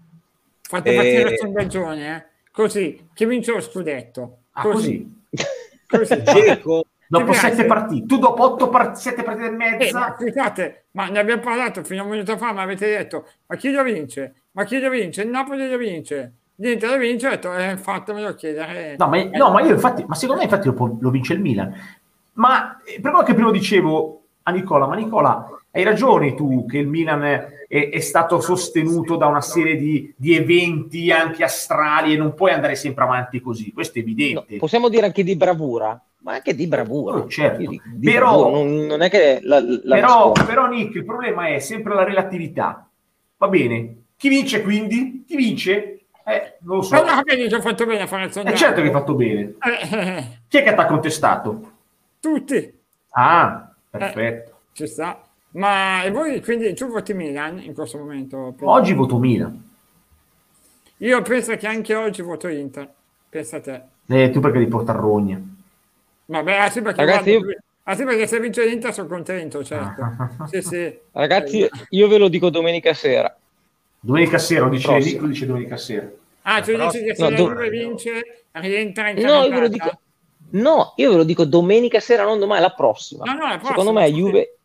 [0.62, 2.26] Fate Eh, partire il sondaggio, eh?
[2.50, 4.44] Così, chi vince lo scudetto?
[4.52, 5.24] Ah, così.
[5.86, 6.22] Così.
[6.24, 11.06] Geco, Dopo sette partite, tu dopo otto part- sette partite e Eh, ma mezza, ma
[11.08, 14.34] ne abbiamo parlato fino a un minuto fa, ma avete detto, ma chi lo vince?
[14.52, 15.22] Ma chi lo vince?
[15.22, 16.32] Il Napoli lo vince.
[16.56, 18.96] L'Inter lo vince, ho detto, eh, fatemelo chiedere.
[18.98, 21.74] No, ma, no, ma io infatti, ma secondo me infatti lo, lo vince il Milan.
[22.34, 24.15] Ma eh, per quello che prima dicevo
[24.48, 29.26] a Nicola, ma Nicola, hai ragione tu che il Milan è, è stato sostenuto da
[29.26, 33.98] una serie di, di eventi anche astrali e non puoi andare sempre avanti così, questo
[33.98, 34.56] è No, evidente.
[34.58, 37.16] possiamo dire anche di bravura, ma anche di bravura.
[37.16, 37.58] Oh, certo.
[37.58, 41.48] Dico di Però- bravura, non, non è che la, la però, però, Nick, il problema
[41.48, 42.88] è sempre la relatività.
[43.38, 45.24] Va bene, chi vince quindi?
[45.26, 45.92] Chi vince?
[46.24, 46.94] Eh, non lo so.
[46.94, 48.56] Ma no, vedi che ho fatto bene a fare il È sondaggio.
[48.56, 49.40] certo che hai fatto bene.
[49.60, 51.70] Eh, eh, Chi è che ti ha contestato?
[52.20, 52.74] tutti,
[53.10, 54.52] Ah, perfetto.
[54.72, 55.20] ci sta.
[55.52, 58.54] Ma e voi, quindi, tu voti Milan in questo momento?
[58.60, 59.62] Oggi voto Milan.
[60.98, 62.88] Io penso che anche oggi voto Inter.
[63.28, 63.82] Pensa a te.
[64.08, 65.40] Eh, tu perché li porta a rogna?
[66.26, 69.62] Vabbè, ah, sì, perché, Ragazzi, guarda, io- ah, sì, perché se vince l'Inter sono contento,
[69.64, 70.02] certo.
[70.50, 70.98] sì, sì.
[71.12, 73.34] Ragazzi, io ve lo dico domenica sera.
[74.00, 76.08] Domenica sera, lo dice dice domenica sera.
[76.42, 79.50] Ah, tu Però- dici che se no, la do- Juve vince, rientra in No, io
[79.50, 80.00] ve lo dico.
[80.50, 83.24] No, io ve lo dico domenica sera, non domani, la prossima.
[83.24, 84.12] No, no, la prossima, Secondo me.
[84.12, 84.58] Juve,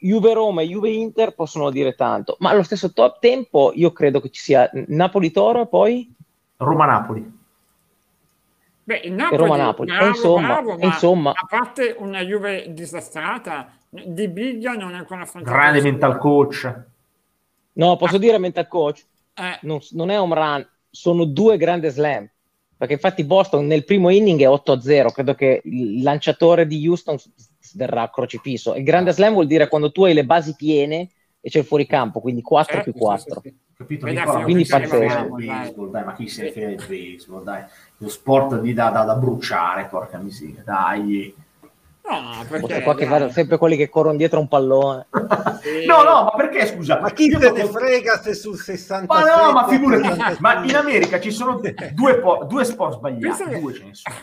[0.00, 4.20] Juve Roma e Juve Inter possono dire tanto, ma allo stesso to- tempo io credo
[4.20, 6.14] che ci sia Napoli Toro e poi
[6.58, 7.34] Roma-Napoli.
[8.84, 13.72] Beh, il Napoli, bravo, E insomma, bravo, e ma insomma- a parte una Juve disastrata,
[13.88, 15.56] di Biglia non è ancora affrontato.
[15.56, 16.74] Grande mental coach.
[17.72, 22.26] no, posso dire mental coach, Eh, non, non è home run, sono due grandi slam.
[22.76, 27.16] Perché infatti Boston nel primo inning è 8-0, credo che il lanciatore di Houston
[27.74, 28.74] verrà crocifisso.
[28.74, 31.08] Il grande slam vuol dire quando tu hai le basi piene
[31.40, 33.40] e c'è il fuoricampo, quindi 4 certo, più 4.
[33.40, 33.64] sì, sì, sì.
[33.76, 34.06] Capito?
[34.06, 34.44] Beh, dai, Nicola?
[34.44, 35.34] quindi pazzesco.
[35.34, 37.64] baseball, dai, ma chi se ne frega del baseball, dai.
[37.98, 41.34] Lo sport di da, da, da bruciare, porca miseria, dai.
[42.08, 42.82] No, perché...
[42.82, 43.20] Qua che dai.
[43.20, 45.06] va sempre quelli che corrono dietro un pallone.
[45.62, 45.74] Sì.
[45.86, 47.00] No, no, ma perché, scusa?
[47.00, 49.06] ma chi te ne frega se sul 67?
[49.06, 50.36] Ma no, ma figurati, 65?
[50.40, 51.60] ma in America ci sono
[51.92, 54.14] due, po- due sport sbagliati, Pensa che- due ce ne sono.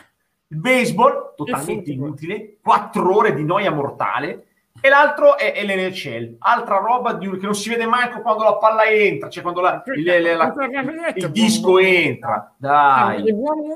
[0.48, 4.46] Il baseball, totalmente inutile, quattro ore di noia mortale,
[4.86, 8.58] e l'altro è, è l'NCL, altra roba di- che non si vede manco quando la
[8.58, 10.54] palla entra, cioè quando la- il, la- la-
[11.15, 12.54] il disco entra.
[12.58, 13.24] Dai.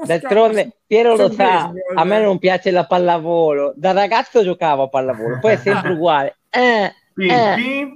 [0.04, 3.72] D'altronde Piero lo sa, a me non piace la pallavolo.
[3.78, 6.36] Da ragazzo giocavo a pallavolo, poi è sempre uguale.
[6.50, 7.96] Eh, Pim,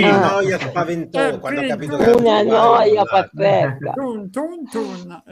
[0.00, 3.92] noia spaventosa Eh, quando sì, capito che Una noia pazzesca.
[3.94, 5.22] Tun, tun, tun.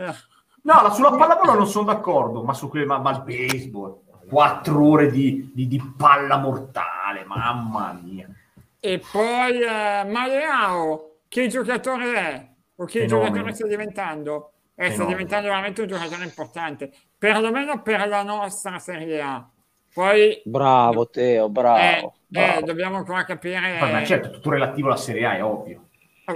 [0.63, 3.97] No, la- sulla pallavolo non sono d'accordo, ma su quel ma, ma il baseball,
[4.31, 8.27] quattro ore di, di- di palla mortale, mamma mia.
[8.79, 12.49] E poi eh, Maleao, che giocatore è?
[12.77, 13.29] O che Fenomeno.
[13.31, 14.53] giocatore sta diventando?
[14.75, 19.47] Eh, sta diventando veramente un giocatore importante, perlomeno per la nostra Serie A.
[19.93, 21.79] Poi Bravo Teo, eh, bravo.
[21.81, 22.65] eh, bravo.
[22.65, 23.79] dobbiamo ancora capire.
[23.79, 25.89] Ma, ma certo, tutto relativo alla Serie A, è ovvio.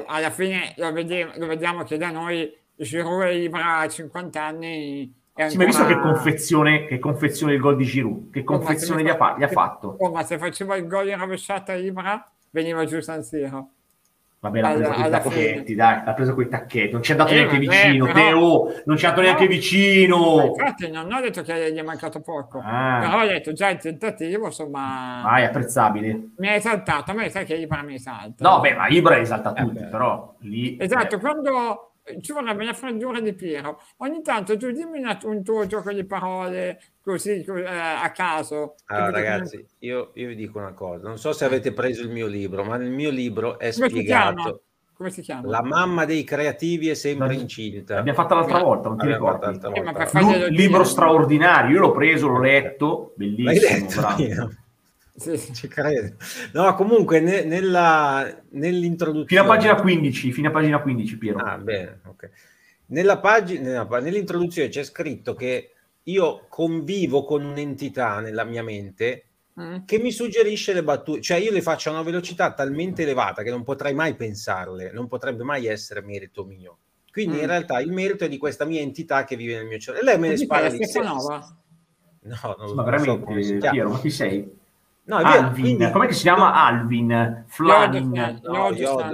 [0.06, 5.14] Alla fine lo, vedi- lo vediamo che da noi Giroud e Ibra a 50 anni
[5.36, 8.30] Sì, ma hai visto che confezione, che confezione il gol di Giroud?
[8.30, 9.96] Che Oh, confezione mi gli ha, fa- gli ha fatto?
[9.98, 13.68] Oh, ma se faceva il gol in rovesciata Ibra veniva giù San Siro
[14.44, 15.74] Vabbè, l'ha preso con i tacchetti, fine.
[15.76, 18.14] dai, l'ha preso con i tacchetti, non ci è andato Eh, neanche vabbè, vicino, però-
[18.20, 19.48] Teo, non ci è andato neanche No.
[19.48, 20.44] vicino.
[20.44, 22.98] infatti non ho detto che gli è mancato poco Ah.
[23.00, 26.28] però ho detto già il tentativo insomma Vai, apprezzabile.
[26.36, 29.52] mi ha esaltato a me sai che Ibra mi esalta No, beh, ma Ibra esalta
[29.54, 29.86] tutti, beh.
[29.86, 30.76] però lì...
[30.78, 35.66] esatto eh, quando ci vorrebbe la freddura di Piero ogni tanto tu dimmi un tuo
[35.66, 39.16] gioco di parole così co- eh, a caso Allora, Capito?
[39.18, 42.64] ragazzi, io, io vi dico una cosa, non so se avete preso il mio libro,
[42.64, 44.62] ma nel mio libro è come si spiegato
[44.96, 45.48] come si chiama?
[45.48, 47.96] la mamma dei creativi è sempre incinta.
[47.96, 49.58] L'abbiamo fatta l'altra volta, non ti L'abbiamo ricordi?
[49.66, 50.50] Eh, dire.
[50.50, 54.00] libro straordinario, io l'ho preso, l'ho letto, L'hai bellissimo, letto?
[54.00, 54.22] bravo.
[54.22, 54.50] Io?
[55.16, 55.38] Sì.
[55.54, 56.16] Ci credo.
[56.52, 59.26] No, comunque ne- nella, nell'introduzione...
[59.28, 61.38] Fino a pagina 15, fino a pagina 15, Piero.
[61.38, 62.30] Ah, bene, ok.
[62.86, 65.70] Nella pagina, nell'introduzione c'è scritto che
[66.02, 69.26] io convivo con un'entità nella mia mente
[69.58, 69.84] Mm.
[69.84, 73.50] che mi suggerisce le battute, cioè io le faccio a una velocità talmente elevata che
[73.50, 76.78] non potrei mai pensarle, non potrebbe mai essere merito mio.
[77.12, 77.46] Quindi in Mm.
[77.46, 80.08] realtà il merito è di questa mia entità che vive nel mio cervello.
[80.08, 80.98] E lei me ne spara di sé.
[80.98, 81.44] No, non,
[82.32, 83.70] ma non so veramente, chiama.
[83.70, 84.62] Piero, ma chi sei?
[85.06, 86.54] No, Alvin, quindi- com'è che si chiama?
[86.54, 89.10] Alvin, Flamin, Yodosan.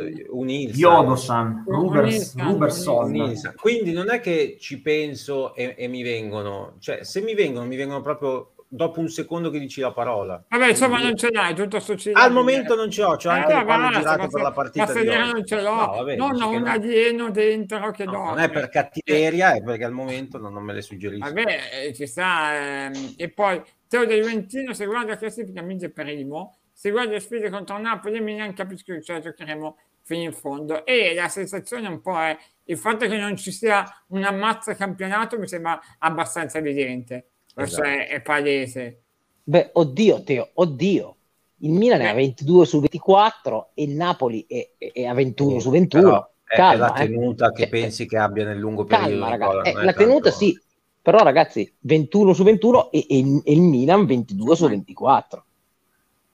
[0.76, 1.64] No, Yodosan.
[1.66, 3.54] Ruberson.
[3.56, 7.74] Quindi non è che ci penso e, e mi vengono, cioè se mi vengono, mi
[7.76, 10.42] vengono proprio dopo un secondo che dici la parola.
[10.48, 13.52] Vabbè, insomma, Quindi- non ce l'hai, tutto sto Al momento non ce l'ho, c'ho anche
[13.52, 15.32] Eh, le palle girate per la partita dire oggi.
[15.32, 16.70] non ce l'ho, No, vabbè, non ho un no.
[16.70, 18.28] alieno dentro che No, dorme.
[18.28, 21.24] non è per cattiveria, è perché al momento non, non me le suggerisco.
[21.32, 22.54] Vabbè, eh, ci sta.
[22.54, 26.58] ehm, e poi Teo del Juventino, se guarda la classifica, vince primo.
[26.72, 30.32] Se guarda le sfide contro Napoli, mi neanche capisco che ce la giocheremo fino in
[30.32, 30.86] fondo.
[30.86, 32.34] E la sensazione un po' è
[32.66, 37.26] il fatto che non ci sia un ammazza campionato mi sembra abbastanza evidente.
[37.60, 37.98] Questo Esatto.
[37.98, 39.00] è, è palese.
[39.42, 41.16] Beh, oddio Teo, oddio.
[41.62, 42.14] Il Milan è a Eh.
[42.14, 46.02] 22 su 24 e il Napoli è, è- è a 21 Sì, su 21.
[46.02, 47.06] però è, è Calma, la eh.
[47.06, 49.24] tenuta che Eh, pensi che abbia nel lungo periodo.
[49.26, 50.58] Calma, non Eh, la tenuta tanto- sì,
[51.02, 55.44] però ragazzi, 21 su 21 e, e il, e il Milan 22 su 24.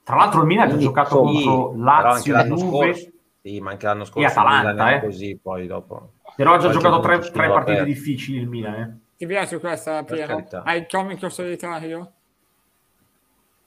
[0.04, 3.10] Tra l'altro il Milan ha giocato sì, contro anche Lazio, l'anno Juve, scorso,
[3.42, 5.00] sì, ma anche l'anno scorso Atalanta, il Milan eh.
[5.00, 6.12] così, poi dopo.
[6.36, 7.84] però ha già giocato tre, tre partite aperto.
[7.84, 8.74] difficili il Milan.
[8.74, 8.96] Eh.
[9.16, 10.46] Ti piace questa, Piero?
[10.64, 12.10] Hai il comico solitario?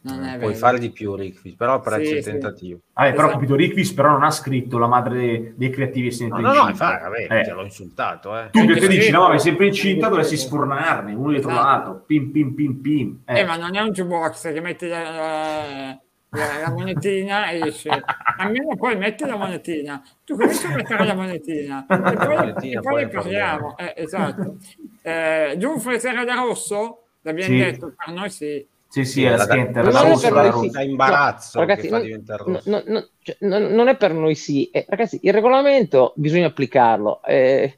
[0.02, 0.56] Non è Puoi vero.
[0.56, 2.30] fare di più, Rick, però apprezzo Sì, il sì.
[2.30, 2.80] tentativo.
[2.94, 3.34] Vabbè, però ho Esatto.
[3.40, 7.04] capito, Rickvis però non ha scritto la madre dei creativi è No, no, no, infatti,
[7.04, 7.44] vabbè, Eh.
[7.44, 8.50] te l'ho insultato, eh.
[8.52, 11.66] Tu che ti dici, no, ma è sempre incinta, dovresti sfornarne uno dietro Esatto.
[11.68, 13.22] l'altro, pim pim pim pim.
[13.26, 13.40] Eh.
[13.40, 16.00] Eh, ma non è un jukebox che metti la,
[16.32, 17.90] la- monetina esce.
[18.38, 20.02] Almeno poi metti la monetina.
[20.24, 23.78] Tu cominci a mettere la monetina e poi, monetina, e poi poi ne parliamo.
[23.78, 24.58] Eh, esatto.
[25.02, 27.04] Eh, Giunfre era da rosso?
[27.22, 27.58] L'abbiamo Sì.
[27.60, 28.68] detto, per noi sì.
[28.92, 30.82] Sì, sì, è la Non la è rossa, per la rossa.
[30.82, 34.34] imbarazzo No, ragazzi, che fa non- No, no, no, cioè, non, non è per noi
[34.34, 37.22] sì, Eh, ragazzi, il regolamento bisogna applicarlo.
[37.24, 37.78] Eh,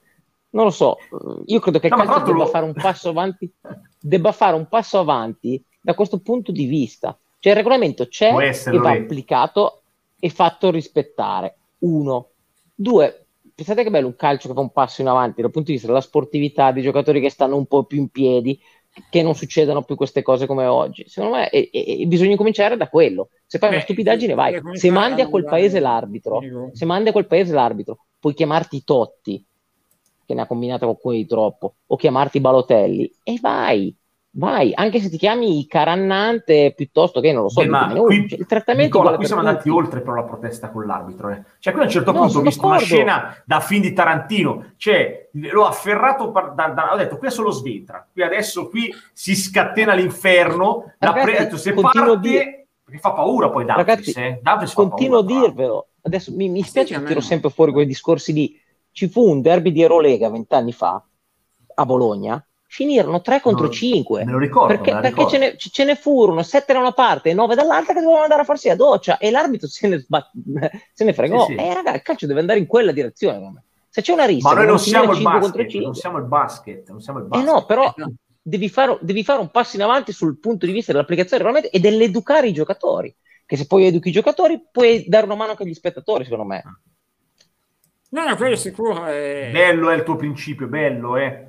[0.51, 0.97] non lo so,
[1.47, 3.51] io credo che il No, ma calcio debba lo- fare un passo avanti,
[3.99, 7.17] debba fare un passo avanti da questo punto di vista.
[7.41, 9.81] Cioè il regolamento c'è e va applicato
[10.19, 11.55] e fatto rispettare.
[11.79, 12.27] Uno.
[12.75, 13.25] Due,
[13.55, 15.87] pensate che bello un calcio che fa un passo in avanti dal punto di vista
[15.87, 18.59] della sportività, dei giocatori che stanno un po' più in piedi,
[19.09, 21.03] che non succedano più queste cose come oggi.
[21.07, 23.29] Secondo me e- e- bisogna cominciare da quello.
[23.47, 24.61] Se fai una Beh, stupidaggine, vai.
[24.73, 26.41] Se mandi a quel paese l'arbitro,
[26.73, 29.43] se mandi a quel paese l'arbitro, puoi chiamarti Totti,
[30.27, 33.95] che ne ha combinata qualcuno di troppo, o chiamarti Balotelli, e vai,
[34.33, 38.39] vai, anche se ti chiami Carannante piuttosto che non lo so, Beh, ma qui, cioè,
[38.39, 39.81] il trattamento Nicola, qui siamo andati tutti.
[39.83, 41.29] oltre però la protesta con l'arbitro.
[41.29, 41.43] Eh.
[41.59, 42.95] Cioè, qui a un certo No, punto ho visto una d'accordo.
[42.95, 44.71] scena da film di Tarantino.
[44.77, 48.07] Cioè, l'ho afferrato, par- da- da- ho detto, qui è solo sventra.
[48.11, 50.93] Qui adesso qui si scatena l'inferno.
[50.99, 54.11] La Ragazzi, pre- ho detto, se parte, a dire- perché fa paura poi Davis, Ragazzi,
[54.13, 54.39] eh.
[54.41, 55.87] Fa Continuo a paura, dirvelo.
[56.03, 58.59] Adesso mi, mi spiace a che tiro sempre fuori quei discorsi lì.
[58.93, 61.01] Ci fu un derby di Eurolega vent'anni fa
[61.75, 64.23] a Bologna finirono 3 contro No, 5.
[64.23, 65.29] me lo ricordo, perché, la perché ricordo.
[65.29, 68.41] ce, ne, ce ne furono 7 da una parte e 9 dall'altra che dovevano andare
[68.41, 70.31] a farsi la doccia e l'arbitro se ne, sba-
[70.93, 71.45] se ne fregò.
[71.45, 71.59] Sì, sì.
[71.59, 73.63] E raga, il calcio deve andare in quella direzione.
[73.89, 75.85] Se c'è una rissa, Ma noi non si siamo il viene 5 contro basket, 5,
[75.85, 77.53] non siamo il basket, non siamo il eh basket.
[77.53, 78.13] no, però Eh, no.
[78.41, 81.77] devi fare, devi fare un passo in avanti sul punto di vista dell'applicazione del regolamento
[81.77, 83.13] e dell'educare i giocatori.
[83.45, 86.63] Che se poi educhi i giocatori, puoi dare una mano anche agli spettatori, secondo me.
[88.09, 89.05] No, no, quello sicuro.
[89.05, 89.49] È...
[89.51, 91.47] Bello è il tuo principio, bello, eh.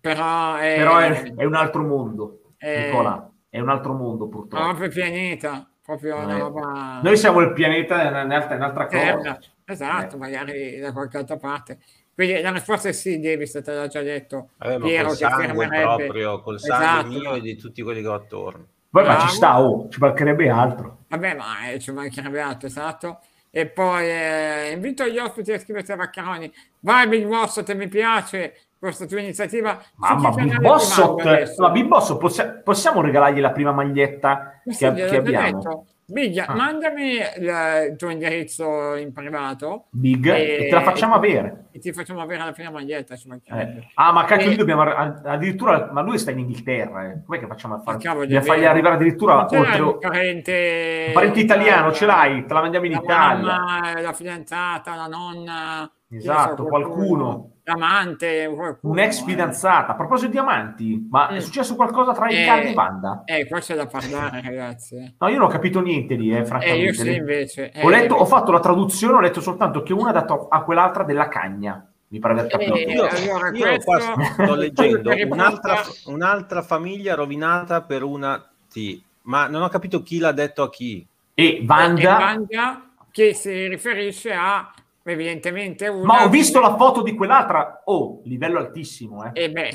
[0.00, 2.86] Però è, però è, è un altro mondo, Eh.
[2.86, 4.64] Nicola, è un altro mondo purtroppo.
[4.64, 6.38] proprio pianeta, proprio una Eh.
[6.38, 9.16] roba Noi siamo il pianeta, è un'altra, è un'altra terra.
[9.16, 9.38] cosa.
[9.64, 10.18] Esatto, Eh.
[10.18, 11.78] magari da qualche altra parte.
[12.14, 14.50] Quindi la risposta è sì, Davis, te l'ha già detto.
[14.58, 16.04] Vabbè, Piero col che sangue fermerebbe.
[16.04, 18.66] proprio, col sangue Esatto, mio e di tutti quelli che ho attorno.
[18.90, 20.98] Poi ma ci sta, oh, ci mancherebbe altro.
[21.08, 23.20] Vabbè, ma eh, ci mancherebbe altro, esatto.
[23.48, 26.52] E poi eh, invito gli ospiti a iscriversi a Vaccaroni.
[26.80, 29.78] Vai Big Boss, te mi piace questa tua iniziativa.
[29.96, 35.58] Mamma, ma Big Boss, possia- possiamo regalargli la prima maglietta Ma che, che abbiamo?
[35.58, 35.84] detto.
[36.10, 36.54] Big, Ah.
[36.56, 41.66] mandami il, tuo indirizzo in privato Big, E- e te la facciamo avere.
[41.70, 43.14] e ti facciamo avere la prima maglietta.
[43.14, 43.86] Eh.
[43.94, 47.22] Ah, ma cacchio, E- dobbiamo addirittura, ma lui sta in Inghilterra, eh.
[47.24, 47.82] com'è che facciamo a
[48.22, 52.60] Dobbiamo è fargli arrivare addirittura oltre un parente, un parente italiano, ce l'hai, te la
[52.60, 53.44] mandiamo in la Italia.
[53.56, 57.50] mamma, la fidanzata, la nonna, ne so, Esatto, qualcuno.
[57.74, 59.24] L'amante, qualcuno, Un'ex eh.
[59.24, 59.92] fidanzata.
[59.92, 61.34] A proposito di amanti, ma Mm.
[61.36, 63.22] è successo qualcosa tra Eh, Riccardo e Wanda?
[63.24, 64.96] Eh, qua c'è da parlare, ragazzi.
[64.96, 65.14] eh.
[65.18, 66.82] No, io non ho capito niente lì, eh, Eh, francamente.
[66.84, 67.72] io sì, invece.
[67.82, 70.62] Ho, Eh, letto, ho fatto la traduzione, ho letto soltanto che una ha dato a
[70.62, 71.84] quell'altra della cagna.
[72.08, 72.74] Mi pare di aver capito.
[72.74, 79.46] Eh, Io, allora, io qua sto leggendo un'altra, un'altra famiglia rovinata per una T, ma
[79.46, 81.06] non ho capito chi l'ha detto a chi.
[81.34, 84.68] E e Wanda, Wanda che si riferisce a
[85.04, 87.82] evidentemente una ma ho visto la foto di quell'altra.
[87.84, 89.30] Oh, livello altissimo, eh.
[89.44, 89.68] e beh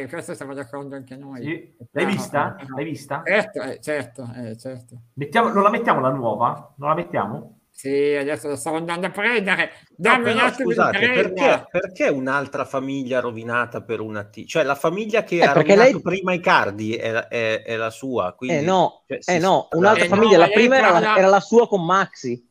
[0.00, 1.76] eh, questo stiamo d'accordo anche noi Sì.
[1.92, 2.44] L'hai No, vista?
[2.58, 2.74] no, no.
[2.76, 3.22] L'hai vista?
[3.24, 6.74] certo eh, certo, eh, certo Mettiamo- non la mettiamo la nuova?
[6.78, 7.54] Non la mettiamo?
[7.72, 13.20] sì adesso lo stavo andando a prendere No, dammi attimo scusate, perché, perché un'altra famiglia
[13.20, 14.44] rovinata per una T?
[14.44, 17.88] Cioè la famiglia che Eh, ha rovinato lei- prima i cardi è, è- è la
[17.90, 18.34] sua.
[18.34, 20.92] Quindi, Eh no, cioè, eh no, un'altra Eh no, famiglia, ma la prima era la,
[20.92, 22.48] parla- era la sua con Maxi.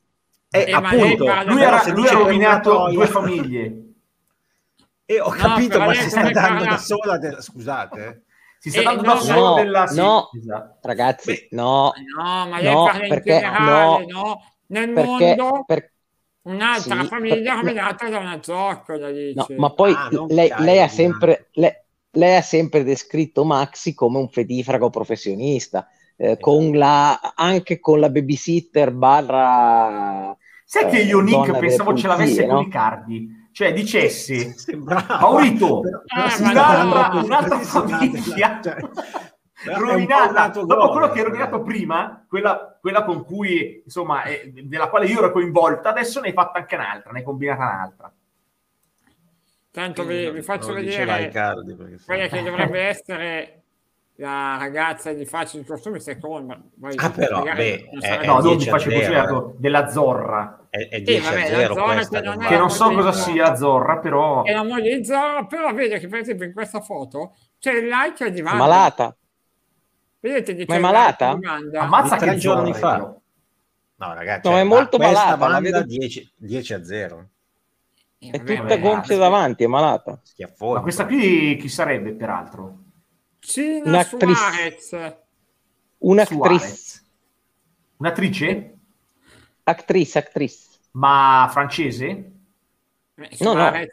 [0.52, 3.84] Eh, Eh, ma lei appunto, Lui, era, lui ha rovinato due famiglie.
[5.12, 7.18] Eh, ho No, capito, però ma si sta dando da sola.
[7.18, 8.24] de- Scusate.
[8.60, 9.88] Si sta Eh, dando no, da solo no, della...
[9.88, 10.30] sì, no.
[10.38, 10.88] esatto.
[10.88, 14.44] Ragazzi, Beh, no, no ma lei No, parla in perché- generale no, no?
[14.68, 15.92] nel perché, mondo per-
[16.44, 20.80] un'altra sì, famiglia per- rovinata da una zoccola dice no, ma poi Ah, lei, lei
[20.82, 21.72] ha sempre, lei,
[22.12, 25.88] lei ha sempre descritto Maxi come un fedifrago professionista,
[26.22, 30.36] eh, con la, anche con la babysitter barra...
[30.66, 32.62] Sai che eh, io, Nick, pensavo ce l'avesse pulizie, con no?
[32.62, 33.48] i cardi?
[33.54, 34.52] Cioè, dicessi...
[34.54, 35.18] Sembrava.
[35.20, 38.60] Maurito, Però- Ah, no, no, un'altra dando- famiglia.
[38.62, 38.76] cioè,
[39.78, 41.24] rovinata dopo quello che hai eh.
[41.24, 46.28] rovinato prima quella, quella con cui insomma eh, della quale io ero coinvolta adesso ne
[46.28, 48.14] hai fatta anche un'altra ne hai combinata un'altra
[49.72, 51.30] tanto vi, vi faccio vedere
[52.06, 53.59] quella che dovrebbe essere
[54.20, 58.64] la ragazza di facili costumi seconda Poi Ah, però, beh, eh, eh, no non 10
[58.64, 61.74] ti a faccio zero, ecco, della Zorra è, è Sì, 10 vabbè, a la 0
[61.74, 65.06] zona questa che non è- che so cosa sia Zorra però e la moglie di
[65.06, 69.18] Zorro però vede che per esempio in questa foto c'è il like di Wanda Malata?
[70.20, 71.40] vedete che Ma è il malata?
[71.80, 72.94] ammazza che giorni Zorra fa.
[72.96, 73.18] però.
[74.02, 77.28] No, ragazzi, No, cioè, è molto ma malata, la banda vedo- 10, 10 a 0.
[78.18, 79.20] Eh, È tutta gonfia sì.
[79.20, 80.20] davanti, è malata.
[80.24, 80.74] Schiaffone.
[80.76, 82.78] ma questa qui chi sarebbe peraltro
[83.40, 84.36] Cina Un'attrice.
[84.36, 85.16] Suarez
[86.00, 87.08] Un'attrice, Suarez
[87.98, 88.74] un'attrice
[89.64, 90.58] attrice, attrice.
[90.92, 92.06] ma francese
[93.16, 93.72] Eh, No, no.
[93.72, 93.88] Direi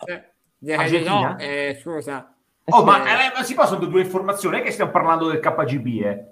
[0.59, 1.37] di no Argentina?
[1.39, 2.33] eh, scusa
[2.65, 2.85] oh sì.
[2.85, 6.25] ma, eh, ma si possono due informazioni è che stiamo parlando del KGB eh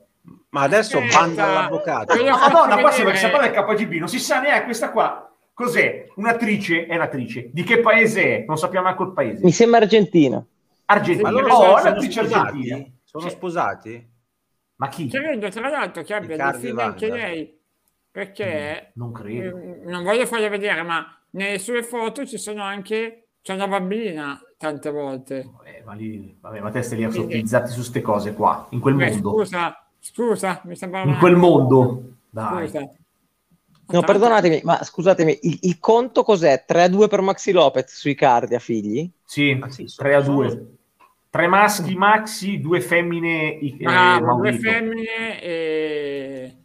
[0.50, 1.18] Ma adesso Aspetta.
[1.18, 2.14] banda all'avvocato.
[2.14, 5.28] Madonna, qua vedere- sembra che si parla del KGB, non si sa neanche questa qua.
[5.52, 6.06] Cos'è?
[6.16, 6.86] Un'attrice?
[6.86, 7.50] È un'attrice.
[7.52, 8.44] Di che paese è?
[8.46, 9.44] Non sappiamo neanche il paese.
[9.44, 10.44] Mi sembra Argentina.
[10.86, 11.30] Argentina.
[11.30, 12.84] Ma loro oh, sono, è sono un'attrice argentina.
[13.14, 13.18] Sposati?
[13.18, 13.30] Sono Sì.
[13.30, 14.12] sposati?
[14.76, 15.08] Ma chi?
[15.08, 16.84] credo tra l'altro che abbia dei Riccardo figli Wanda.
[16.84, 17.58] anche lei
[18.10, 19.56] perché Non credo.
[19.56, 24.40] eh, non voglio farle vedere ma nelle sue foto ci sono anche c'è una bambina
[24.58, 28.34] tante volte Eh, ma, lì, vabbè, ma te stai lì a sottilizzarti su queste cose
[28.34, 29.30] qua, in quel Beh, mondo.
[29.30, 32.02] scusa scusa mi sembrava In quel mondo.
[32.30, 32.66] Dai.
[32.66, 32.80] scusa
[33.86, 36.64] No, perdonatemi, ma scusatemi, il, il conto cos'è?
[36.66, 39.08] 3-2 per Maxi Lopez sui cardi a figli?
[39.22, 40.66] Sì, Ah, sì, sono- 3 a sono- 2.
[41.34, 46.56] Tre maschi maxi, due femmine eh, Bravo, due femmine e...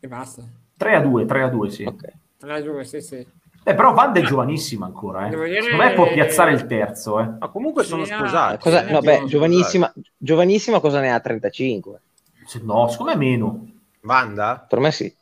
[0.00, 0.42] e basta
[0.76, 1.84] 3 a 2, 3 a 2, sì.
[1.84, 2.12] Ok.
[2.36, 3.24] 3 a 2 sì sì
[3.62, 5.30] Eh, però Vanda è giovanissima ancora, eh.
[5.30, 7.28] Devo dire- Secondo me può piazzare il terzo, eh.
[7.38, 8.58] Ma comunque sono Sì, ah, sposati.
[8.58, 12.00] Cosa, no, beh, giovanissima, giovanissima cosa ne ha 35?
[12.44, 13.68] Se- No, secondo me meno.
[14.00, 14.66] Vanda?
[14.68, 15.14] Per me sì.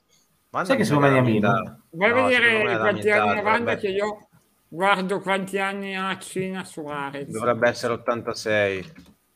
[0.48, 1.80] Vanda Sai che secondo me ne ha meno?
[1.90, 4.28] Vuoi No, vedere quanti anni 90 dovrebbe- che io
[4.70, 7.28] guardo quanti anni ha Cina Suarez?
[7.28, 8.92] Dovrebbe essere 86.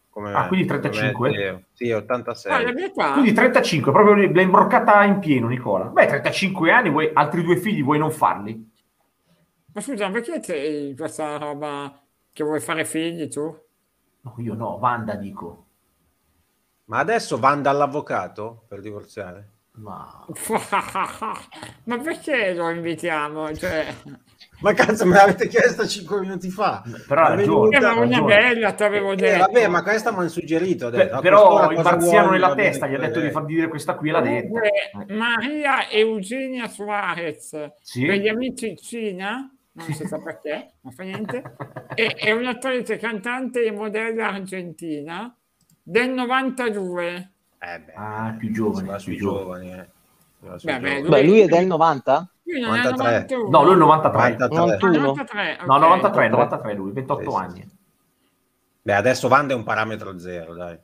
[0.08, 1.28] Come Ah, quindi come 35?
[1.28, 1.62] me, Teo.
[1.72, 2.64] Sì, Ah, 86.
[2.64, 3.12] la mia età?
[3.12, 5.86] Quindi 35, proprio l'hai imbroccata in pieno, Nicola.
[5.86, 8.72] Beh, 35 anni, vuoi, altri due figli vuoi non farli?
[9.72, 12.00] Ma scusa, perché c'è questa roba
[12.32, 13.42] che vuoi fare figli tu?
[14.20, 15.66] No, io no, Vanda dico.
[16.84, 19.48] Ma adesso Vanda all'avvocato per divorziare?
[19.72, 20.24] Ma...
[21.84, 23.52] Ma perché lo invitiamo?
[23.52, 23.92] Cioè,
[24.64, 26.82] Ma cazzo, me l'avete chiesto 5 minuti fa.
[27.06, 27.76] Però ha Ma ragione.
[27.76, 29.38] era ha una bella, ti avevo Eh, detto.
[29.40, 30.86] vabbè, ma questa mi hanno suggerito.
[30.86, 33.30] ho Beh, detto, a però il marziano nella testa gli ha detto di eh.
[33.30, 34.60] far dire questa qui, l'ha detta.
[34.62, 35.12] Eh.
[35.14, 38.06] Maria Eugenia Suarez, Sì.
[38.06, 41.42] per gli amici Cina, non si sa perché, non fa niente,
[41.94, 45.36] è, è un'attrice cantante e modella argentina
[45.82, 47.32] del 92.
[47.58, 48.86] Eh beh, Ah, più giovane.
[48.86, 49.64] va più sui giovane.
[49.66, 49.80] giovani.
[49.80, 50.56] Eh.
[50.62, 51.08] Beh, beh, giovani.
[51.08, 52.28] Beh, lui è del 90?
[52.44, 53.26] Lui non è 93.
[53.36, 53.48] 91.
[53.48, 54.36] No, lui è il 93.
[54.38, 54.44] 93.
[54.44, 55.06] Ah, 91.
[55.06, 55.80] 93, No, ok.
[55.80, 57.68] 93, 93 lui, 28 Sì, sì, anni.
[58.82, 60.78] Beh, adesso Vanda è un parametro zero, dai.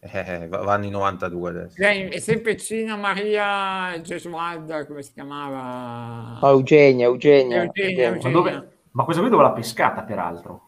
[0.00, 1.74] Eh, va- vanno in 92 adesso.
[1.78, 6.38] Lei è sempre Cina Maria Gesualda, come si chiamava?
[6.40, 7.62] Oh, Eugenia, Eugenia.
[7.64, 8.36] Eugenia, Ma, Eugenia.
[8.36, 8.68] dove...
[8.92, 10.62] Ma questa qui dove l'ha pescata, peraltro?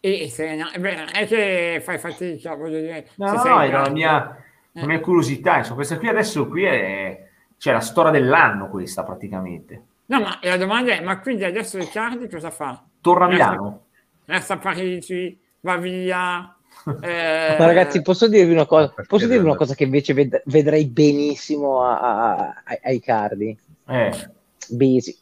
[0.00, 3.08] E Serena, eh, beh, è che fai fatica, voglio dire.
[3.16, 4.36] No, se no, no, era la mia,
[4.72, 5.58] la mia curiosità.
[5.58, 7.30] Insomma, questa qui adesso qui è...
[7.62, 9.84] C'è la storia dell'anno questa, praticamente.
[10.06, 12.82] No, ma la domanda è, ma quindi adesso Riccardi cosa fa?
[13.00, 13.84] Torna a Milano.
[14.24, 16.56] Resta a Parigi, va via.
[17.00, 18.88] eh, Ma ragazzi, posso dirvi una cosa?
[18.88, 23.56] Perché Posso dirvi una cosa che invece ved- vedrei benissimo a, a- a- ai cardi?
[23.86, 24.30] Eh,
[24.70, 25.16] Basi.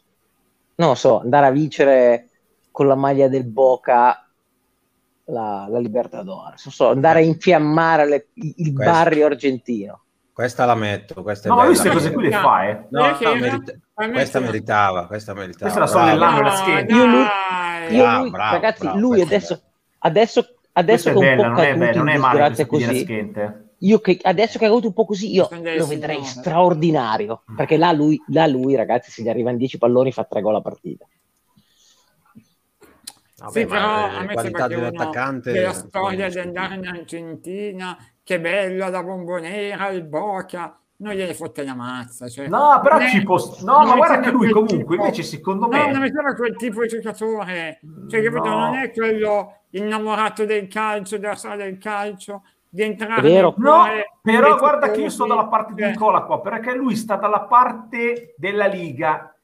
[0.77, 2.29] Non lo so, andare a vincere
[2.71, 4.27] con la maglia del Boca
[5.25, 6.65] la, la Libertadores.
[6.65, 8.93] Non so, andare a infiammare le- il Questo.
[8.93, 10.05] barrio argentino.
[10.41, 11.91] Questa la metto, questa è No, ma lui bella.
[11.91, 12.87] queste cose qui le fa, eh.
[12.89, 15.71] No, no, era- merita- me questa meritava, questa meritava.
[15.71, 16.11] Questa è la bravo.
[16.11, 16.97] dell'anno, la No, schiena.
[16.97, 17.97] Io lui-.
[17.97, 19.63] Io lui, bravo, ragazzi, bravo, lui è adesso,
[19.99, 23.33] adesso, adesso è che è un bella, po' non è, bella, non è male così,
[23.83, 27.43] io che adesso che è caduto un po' così, io lo vedrei straordinario.
[27.55, 30.61] Perché là lui, là lui, ragazzi, se gli arrivano 10 palloni fa 3 gol a
[30.63, 31.07] partita.
[33.37, 34.91] Vabbè, sì, ma però a me qualità sembra che uno
[35.41, 41.35] della sono storia di andare in Argentina, che bella la bombonera, il Boca, non gliene
[41.35, 42.29] fotte la mazza.
[42.29, 43.39] Cioè, No, però ci può...
[43.63, 45.99] No, non ma guarda che lui comunque, tipo- invece, secondo No, non me...
[46.01, 48.49] mi sembra quel tipo di giocatore, cioè, capito?
[48.49, 48.59] No.
[48.59, 53.55] Non è quello innamorato del calcio, della storia del calcio, di entrare vero.
[53.57, 53.85] No,
[54.23, 57.41] però guarda che io sto dalla parte di Cioè, Nicola qua, perché lui sta dalla
[57.43, 59.35] parte della Liga.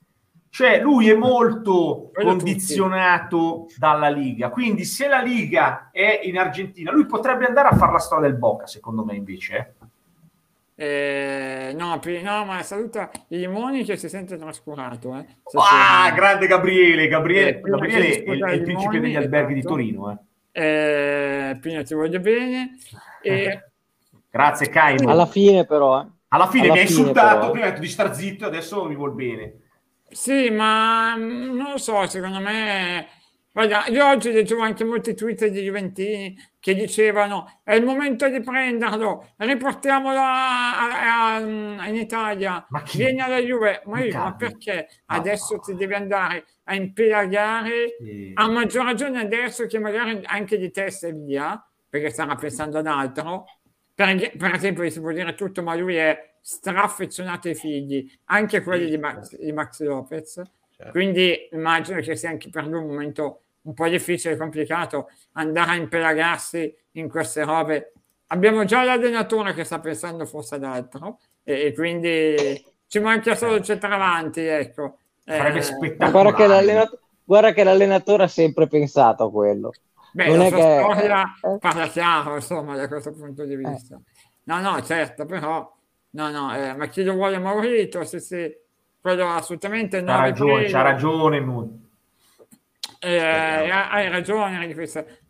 [0.57, 4.49] Cioè, lui è molto condizionato dalla Liga.
[4.49, 8.39] Quindi, se la Liga è in Argentina, lui potrebbe andare a fare la storia del
[8.39, 9.75] Boca, secondo me, invece.
[10.75, 11.69] eh.
[11.69, 15.15] eh, no, no, ma saluta i limoni che si sente trascurato.
[15.19, 15.27] Eh,
[15.59, 17.07] Ah, grande Gabriele!
[17.07, 19.75] Gabriele, Eh, Gabriele è, il i principe degli alberghi di esatto.
[19.75, 20.11] Torino.
[20.53, 21.49] eh.
[21.51, 22.79] Eh, Pino, ti voglio bene.
[23.21, 23.63] E,
[24.31, 25.11] Grazie, Caimo.
[25.11, 26.07] Alla fine, però, eh.
[26.29, 27.51] Alla fine alla mi ha fine, insultato, però.
[27.51, 29.61] prima detto di star zitto e adesso mi vuol bene.
[30.17, 33.07] Sì, ma mm, non lo so, secondo me...
[33.53, 38.41] Guarda, io oggi leggevo anche molti tweet di Juventini che dicevano è il momento di
[38.43, 41.39] prenderlo, riportiamolo a- a- a-
[41.89, 43.81] in Italia, vieni alla Juve.
[43.87, 45.17] Ma, io, ma perché Ah.
[45.17, 48.31] adesso ti devi andare a impelagare Sì.
[48.35, 52.87] a maggior ragione adesso che magari anche di testa e via, perché starà pensando ad
[52.87, 53.45] altro.
[53.95, 58.89] Per, per esempio, si può dire tutto, ma lui è straffezionato ai figli, anche quelli
[58.89, 60.43] di Max, di Max Lopez.
[60.77, 60.93] Certo.
[60.93, 65.73] Quindi immagino che sia anche per lui un momento un po' difficile e complicato andare
[65.73, 67.95] a impelagarsi in queste robe.
[68.29, 73.57] Abbiamo già l'allenatore che sta pensando forse ad altro e, e quindi ci manca solo
[73.57, 74.99] il centravanti, ecco.
[75.25, 76.13] Eh, spettacolare.
[76.13, 79.73] Guarda che, l'allenatore, guarda che l'allenatore ha sempre pensato a quello.
[80.13, 81.59] Beh, Non la è sua che- storia eh.
[81.59, 84.01] parla chiaro, insomma, da questo punto di vista.
[84.45, 85.76] No, no, certo, però,
[86.17, 88.51] no, no, eh, ma chi lo vuole Maurito, sì, sì,
[88.99, 91.41] quello assolutamente non C'ha ragione, c'ha ragione.
[91.41, 91.85] Mu.
[92.99, 94.75] Eh, hai ragione,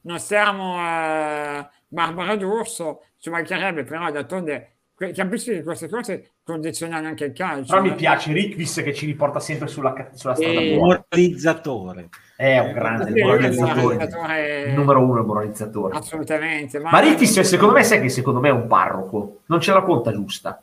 [0.02, 7.26] non siamo eh, Barbara D'Urso, ci mancherebbe, però d'altronde capisci che queste cose condizionano anche
[7.26, 7.70] il calcio.
[7.74, 11.04] Però mi piace Rickvis che ci riporta sempre sulla, sulla strada E- buona.
[11.10, 12.08] Moralizzatore.
[12.36, 14.62] È un grande Sì, moralizzatore.
[14.68, 15.96] Il numero uno è il moralizzatore.
[15.96, 16.78] Assolutamente.
[16.78, 19.40] Ma Rickvis, secondo me, sai che secondo me è un parroco.
[19.46, 20.62] Non ce la conta giusta.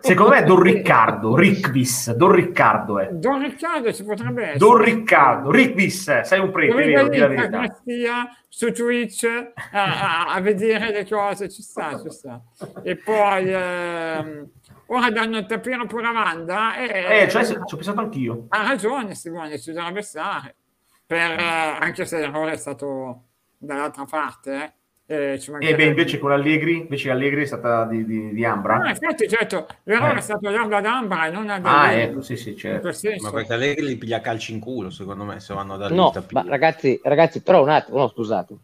[0.00, 3.08] Secondo me è Don Riccardo, Rickvis, Don Riccardo è.
[3.12, 4.58] Don Riccardo ci potrebbe essere.
[4.58, 7.62] Don Riccardo, Rickvis, sei un prete, vero, di la verità.
[8.48, 9.24] Su Twitch
[9.72, 12.40] a, a- a vedere le cose, ci sta, ci sta.
[12.84, 14.48] E poi ehm,
[14.86, 18.46] ora danno il tapiro pure a Wanda e Eh, cioè, se- ci ho pensato anch'io.
[18.50, 20.54] ha ragione Simone, ci dovrebbe stare.
[21.06, 23.22] Per, eh, anche se l'errore è stato
[23.58, 24.54] dall'altra parte.
[24.54, 24.72] Eh.
[25.06, 28.78] Eh, E beh, invece con Allegri, invece Allegri è stata di, di, di Ambra.
[28.78, 30.16] No, infatti, certo, l'errore Eh.
[30.16, 32.02] è stato darlo ad Ambra e non ad Ah, Allegri.
[32.04, 32.90] ecco, sì, sì, certo.
[33.20, 36.10] Ma perché Allegri li piglia calci in culo, secondo me, se vanno a dare No,
[36.30, 38.56] ma ragazzi, ragazzi, però un attimo, no, scusate.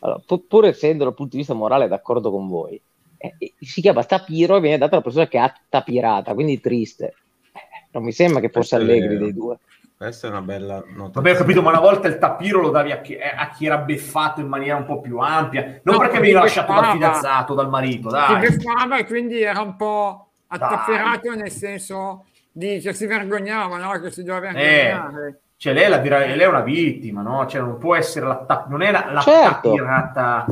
[0.00, 2.80] Allora, pu- pur essendo dal punto di vista morale d'accordo con voi,
[3.16, 7.14] eh, eh, si chiama tapiro e viene data alla persona che ha tapirata, quindi triste.
[7.52, 9.58] Eh, non mi sembra che fosse Questo Allegri dei due.
[9.96, 11.20] Questa è una bella nota.
[11.20, 13.66] Vabbè, ho capito, ma una volta il tapiro lo davi a chi, eh, a chi
[13.66, 17.54] era beffato in maniera un po' più ampia, non No, perché veniva lasciato dal fidanzato,
[17.54, 18.40] dal marito, si dai.
[18.40, 20.58] beffava e quindi era un po' Dai.
[20.60, 24.00] attapperato nel senso di che si vergognava, no?
[24.00, 24.54] che si doveva Eh,
[24.92, 25.40] vergognare.
[25.56, 27.46] cioè lei, è la lei è una vittima, no?
[27.46, 29.70] Cioè non può essere la non è la, la Certo.
[29.70, 30.46] tapirata.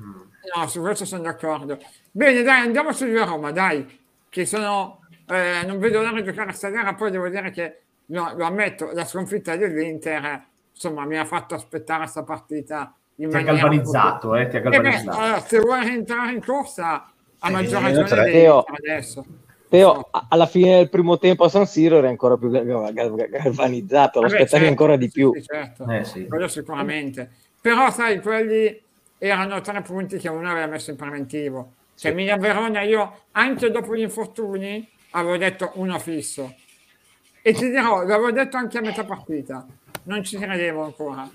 [0.00, 0.20] Mm.
[0.54, 1.78] No, su questo sono d'accordo.
[2.10, 5.00] Bene, dai, andiamo su Roma, dai, che sono...
[5.28, 9.04] eh, non vedo l'ora di giocare stasera, poi devo dire che, no, lo ammetto, la
[9.04, 14.56] sconfitta dell'Inter, insomma, mi ha fatto aspettare questa partita in Ti ha galvanizzato, eh, ti
[14.56, 15.18] ha Eh beh, galvanizzato.
[15.18, 18.64] allora, se vuoi rientrare in corsa, a Eh, maggior ragione devi Teo.
[18.66, 19.24] adesso.
[19.68, 23.28] Teo, a- alla fine del primo tempo a San Siro era ancora più gal- gal-
[23.28, 25.32] galvanizzato, lo Vabbè, aspettavi certo, ancora di sì, più.
[25.34, 25.88] sì, certo.
[25.90, 26.26] Eh, sì.
[26.28, 27.30] quello sicuramente.
[27.60, 28.80] Però, sai, quelli
[29.18, 31.72] erano tre punti che uno aveva messo in preventivo.
[31.96, 34.86] Cioè, Milan Verona, io anche dopo gli infortuni
[35.16, 36.54] avevo detto uno fisso.
[37.42, 39.66] E ti dirò, l'avevo detto anche a metà partita,
[40.04, 41.28] non ci credevo ancora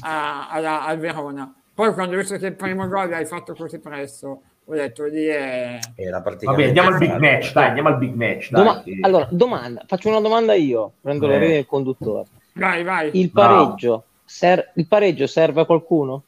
[0.00, 1.52] a- alla- al Verona.
[1.74, 5.24] Poi quando ho visto che il primo gol l'hai fatto così presto, ho detto lì
[5.26, 5.78] è...
[5.94, 8.50] Era Vabbè, andiamo al big match, dai, andiamo al big match.
[8.50, 11.38] Dai, Doma- allora, domanda, faccio una domanda io, prendo le Eh.
[11.38, 12.24] redini del conduttore.
[12.54, 16.22] Vai, vai, Il pareggio, ser- il pareggio serve a qualcuno?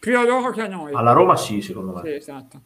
[0.00, 0.92] più a loro che a noi.
[0.92, 2.02] Alla Roma sì, secondo me.
[2.02, 2.60] Sì, esatto.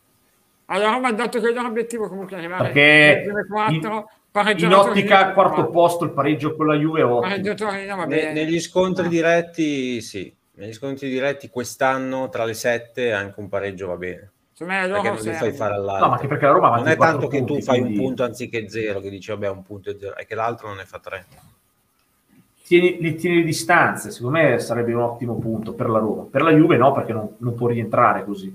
[0.71, 4.79] Allora, Roma ha dato che obiettivo comunque arrivare Perché alle prime quattro, in, pareggiare in
[4.79, 5.71] ottica Torino, al quarto quattro.
[5.73, 7.03] posto il pareggio con la Juve
[7.55, 8.33] Torino, va Ne- bene.
[8.35, 10.35] negli scontri diretti, sì.
[10.55, 14.31] Negli scontri diretti quest'anno tra le sette anche un pareggio va bene.
[14.59, 16.09] Perché non li fai fare No, all'altro.
[16.09, 18.25] ma anche perché la Roma non è tanto che tu punti, fai un quindi punto
[18.25, 20.99] anziché zero, che dici vabbè un punto e zero, è che l'altro non ne fa
[20.99, 21.25] tre.
[22.64, 26.25] Tieni, li tieni le distanze, secondo me sarebbe un ottimo punto per la Roma.
[26.31, 28.55] Per la Juve no, perché non, non può rientrare così.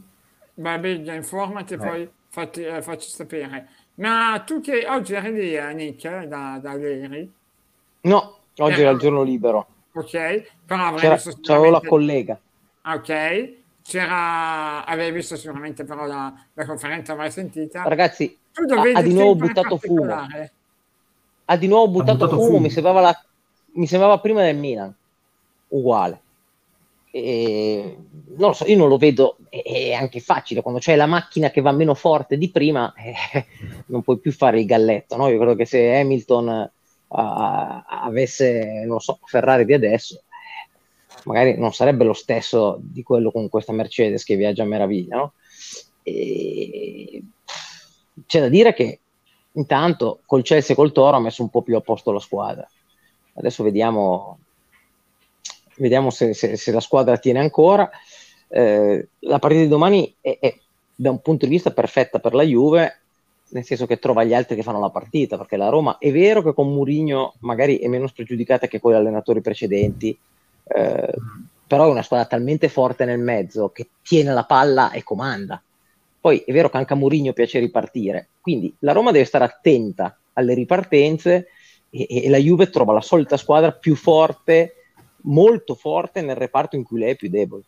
[0.55, 1.79] Va bene, informati e Eh.
[1.79, 3.69] poi fatti, eh, facci sapere.
[3.95, 7.31] Ma tu che oggi eri lì, eh, Nick, eh, da, da ieri,
[8.01, 9.67] No, oggi Eh, era il giorno libero.
[9.93, 10.11] ok?
[10.65, 11.87] Però avrei C'era, visto c'avevo la sicuramente...
[11.87, 12.39] collega.
[12.81, 13.53] Ah, ok.
[13.83, 14.85] C'era...
[14.85, 17.83] Avevi visto sicuramente però la, la conferenza, mai sentita.
[17.83, 18.37] Ragazzi,
[18.93, 20.27] ha, di nuovo buttato fumo.
[21.45, 22.59] Ha di nuovo buttato, buttato fumo, fumo.
[22.59, 23.23] Mi, sembrava la-
[23.73, 24.93] mi sembrava prima del Milan.
[25.69, 26.21] Uguale.
[27.15, 27.95] E,
[28.37, 31.61] non lo so, io non lo vedo, è, anche facile, quando c'è la macchina che
[31.61, 33.45] va meno forte di prima, eh,
[33.87, 35.27] non puoi più fare il galletto, no?
[35.27, 36.71] Io credo che se Hamilton eh,
[37.07, 43.29] avesse, non lo so, Ferrari di adesso, eh, magari non sarebbe lo stesso di quello
[43.29, 45.33] con questa Mercedes che viaggia a meraviglia, no?
[46.01, 47.23] E
[48.25, 48.99] c'è da dire che
[49.51, 52.67] intanto col Chelsea e col Toro ha messo un po' più a posto la squadra.
[53.35, 54.39] Adesso vediamo,
[55.77, 57.89] vediamo se, se- se la squadra tiene ancora.
[58.47, 60.55] Eh, la partita di domani è, è,
[60.95, 62.99] da un punto di vista perfetta per la Juve,
[63.49, 66.41] nel senso che trova gli altri che fanno la partita, perché la Roma è vero
[66.41, 70.17] che con Mourinho magari è meno spregiudicata che con gli allenatori precedenti,
[70.65, 71.13] eh,
[71.67, 75.61] però è una squadra talmente forte nel mezzo che tiene la palla e comanda.
[76.19, 80.17] Poi è vero che anche a Mourinho piace ripartire, quindi la Roma deve stare attenta
[80.33, 81.47] alle ripartenze
[81.89, 84.82] e, e la Juve trova la solita squadra più forte,
[85.23, 87.63] molto forte nel reparto in cui lei è più debole.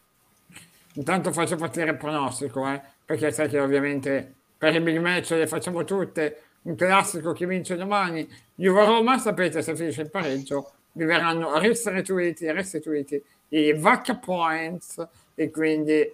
[0.94, 5.48] Intanto faccio partire il pronostico, eh, perché sai che ovviamente per i big match le
[5.48, 6.40] facciamo tutte.
[6.64, 8.28] Un classico che vince domani.
[8.56, 16.12] Juve-Roma, sapete, se finisce il pareggio, vi verranno restituiti, restituiti i vacca points e quindi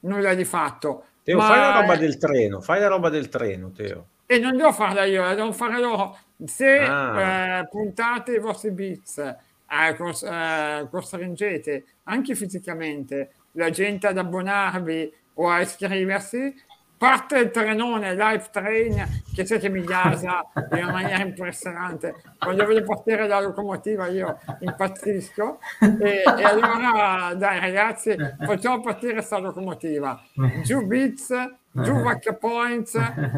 [0.00, 1.04] nulla di fatto.
[1.22, 4.06] Teo, Ma- fai la roba del treno, fai la roba del treno, Teo.
[4.26, 6.18] E non devo farla io, la devo fare loro.
[6.44, 7.60] Se Ah.
[7.60, 9.36] eh, puntate i vostri bits,
[9.96, 16.54] cos- eh, costringete anche fisicamente la gente ad abbonarvi o a iscriversi,
[16.96, 22.14] parte il trenone live train che c'è che mi gasa in una maniera impressionante.
[22.38, 25.60] Quando vedo partire la locomotiva io impazzisco
[26.00, 30.20] e, e allora dai ragazzi facciamo partire questa locomotiva.
[30.62, 32.94] Giù bits giù vacca points,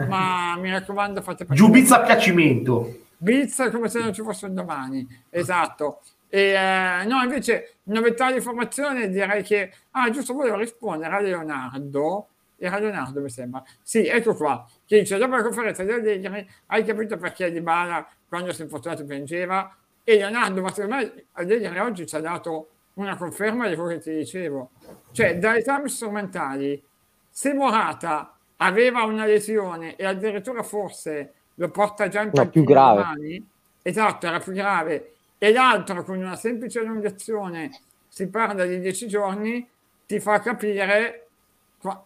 [0.09, 2.99] ma mi raccomando fate Giù bizza a piacimento.
[3.17, 6.01] Bizza come se non ci fosse un domani, esatto.
[6.31, 9.73] E, eh, no, invece, novità di formazione direi che...
[9.91, 12.29] Ah, giusto, volevo rispondere a Leonardo.
[12.57, 13.63] Era Leonardo, mi sembra.
[13.83, 14.67] Sì, ecco qua.
[14.87, 18.65] Che dice, dopo la conferenza di Allegri, hai capito perché Di Bala, quando si è
[18.65, 19.75] infortunato, piangeva?
[20.05, 24.01] E Leonardo, ma secondo me Allegri oggi ci ha dato una conferma di quello che
[24.01, 24.71] ti dicevo.
[25.13, 26.83] Cioè, dai esami strumentali,
[27.29, 33.03] se Morata aveva una lesione e addirittura forse lo porta già in più grave.
[33.03, 33.49] Domani,
[33.83, 37.71] esatto, era più grave, e l'altro con una semplice allungazione
[38.07, 39.67] si parla di dieci giorni,
[40.05, 41.29] ti fa capire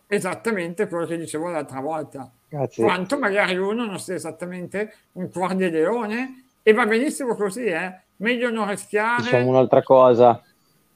[0.06, 2.30] esattamente quello che dicevo l'altra volta.
[2.48, 2.84] Grazie.
[2.84, 8.02] Quanto magari uno non sia esattamente un cuore di leone e va benissimo così, eh?
[8.18, 9.22] meglio non rischiare.
[9.22, 10.40] Diciamo un'altra cosa.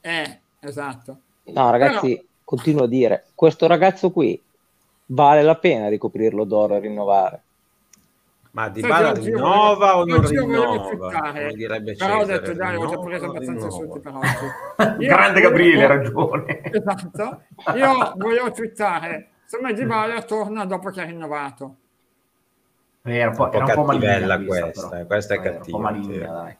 [0.00, 1.16] Eh, esatto.
[1.46, 2.22] No, ragazzi, Però...
[2.44, 4.40] continuo a dire, questo ragazzo qui
[5.06, 7.42] vale la pena ricoprirlo d'oro e rinnovare.
[8.52, 11.32] Ma Di Bala rinnova o non rinnova?
[11.36, 15.06] Però ho detto, dai, ho già preso abbastanza insulti per oggi.
[15.06, 16.60] Grande Gabriele, hai ragione.
[16.70, 17.42] Esatto.
[17.74, 21.76] Io volevo twittare, insomma Di Bala torna dopo che ha rinnovato.
[23.02, 25.06] Era un po', era un po cattivella maligna, questa, però.
[25.06, 25.76] questa è cattiva.
[25.76, 26.56] Un po' maligna, dai.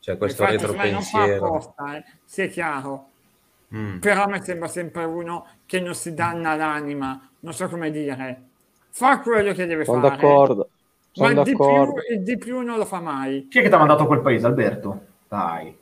[0.00, 1.28] Cioè questo Infatti, retropensiero.
[1.28, 3.06] Non fa apposta, eh, sia chiaro.
[3.74, 3.98] Mm.
[3.98, 8.42] Però mi sembra sempre uno che non si danna l'anima, non so come dire.
[8.90, 10.16] Fa quello che deve Sono fare.
[10.16, 10.70] d'accordo.
[11.18, 12.00] Sono ma d'accordo.
[12.00, 13.48] Di, più, il di più non lo fa mai.
[13.48, 15.06] Chi è che ti ha mandato a quel paese, Alberto?
[15.28, 15.76] Dai.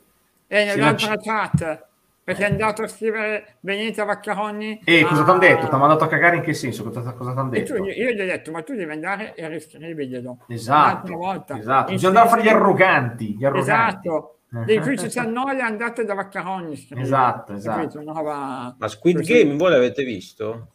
[0.47, 1.85] È nell'altra c- chat
[2.23, 4.81] perché è andato a scrivere venite a Vaccaroni.
[4.83, 5.67] E cosa ti hanno detto?
[5.67, 6.83] Ti ha mandato a cagare in che senso?
[6.83, 7.75] Cosa, cosa ti hanno detto?
[7.75, 10.39] Tu, io gli ho detto, ma tu devi andare e riscriverglielo.
[10.49, 11.13] Esatto.
[11.13, 11.57] Volta.
[11.57, 11.91] esatto.
[11.91, 13.37] Bisogna andare a fare gli arroganti.
[13.37, 14.07] Gli arroganti.
[14.07, 14.39] Esatto.
[14.65, 16.75] Di cui ci si annoia andate da Vaccaroni.
[16.75, 17.05] Scrivere.
[17.05, 18.01] Esatto, esatto.
[18.01, 18.75] Nuova...
[18.77, 19.31] Ma Squid Così.
[19.31, 20.71] Game voi l'avete visto?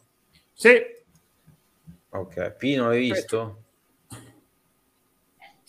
[0.53, 0.71] Sì.
[2.09, 3.62] Ok, Pino l'hai visto?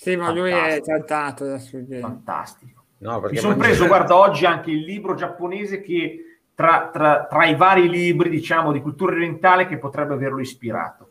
[0.04, 2.02] Sì, ma lui è trattato da Squid Game.
[2.02, 2.82] Fantastico.
[2.98, 7.54] No, Mi sono preso, guarda, oggi anche il libro giapponese che tra, tra, tra, i
[7.56, 11.10] vari libri, diciamo, di cultura orientale che potrebbe averlo ispirato.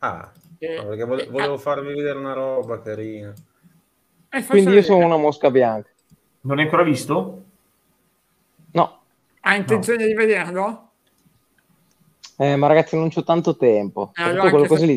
[0.00, 3.32] Ah, eh, perché volevo, volevo farvi vedere una roba carina.
[4.28, 5.88] Eh, Quindi io sono una mosca bianca.
[6.42, 7.44] Non hai ancora visto?
[8.72, 9.00] No.
[9.40, 10.06] Hai intenzione no.
[10.06, 10.85] di vederlo?
[12.38, 14.12] Eh, ma ragazzi, non c'ho tanto tempo.
[14.14, 14.96] Eh, allora quello così di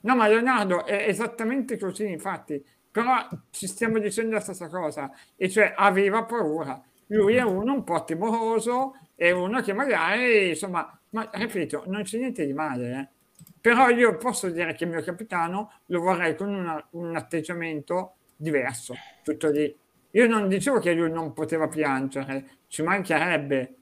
[0.00, 2.64] No, ma Leonardo è esattamente così, infatti.
[2.90, 6.82] Però ci stiamo dicendo la stessa cosa, e cioè aveva paura.
[7.06, 12.18] Lui è uno un po' timoroso, è uno che magari, insomma, ma ripeto, non c'è
[12.18, 13.08] niente di male, eh.
[13.60, 18.94] Però io posso dire che il mio capitano lo vorrei con una, un atteggiamento diverso,
[19.22, 19.76] tutto lì.
[20.12, 23.74] Io non dicevo che lui non poteva piangere, ci mancherebbe.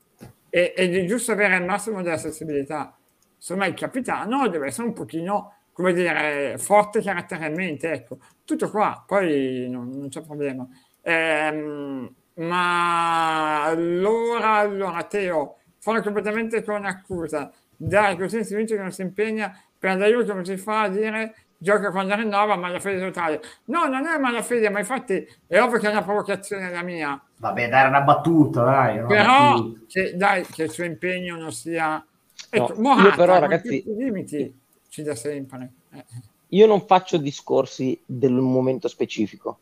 [0.51, 2.97] E, ed è giusto avere il massimo della sensibilità.
[3.37, 8.19] Insomma, il capitano deve essere un pochino, come dire, forte caratterialmente, ecco.
[8.45, 10.67] Tutto qua, poi non, non c'è problema.
[11.03, 17.53] Ehm, ma allora, allora, Teo, fuori completamente con accusa.
[17.77, 21.35] Dai, così si vince che non si impegna per andare come si fa a dire
[21.59, 23.41] gioca quando rinnova malafede totale.
[23.65, 27.21] No, non è malafede, ma infatti è ovvio che è una provocazione la mia.
[27.37, 28.99] Vabbè, dai, è una battuta, dai.
[28.99, 29.81] Una però, battuta.
[29.89, 32.05] Che, dai, che il suo impegno non sia...
[32.51, 33.89] Ecco, no, Mohata, però, ragazzi...
[33.89, 35.73] I limiti ci dà sempre.
[35.93, 36.05] Eh.
[36.53, 39.59] Io non faccio discorsi del momento specifico.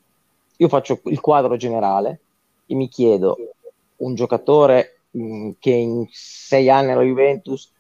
[0.58, 2.20] Io faccio il quadro generale
[2.66, 3.36] e mi chiedo,
[3.96, 7.72] un giocatore mh, mm, che in sei anni alla Juventus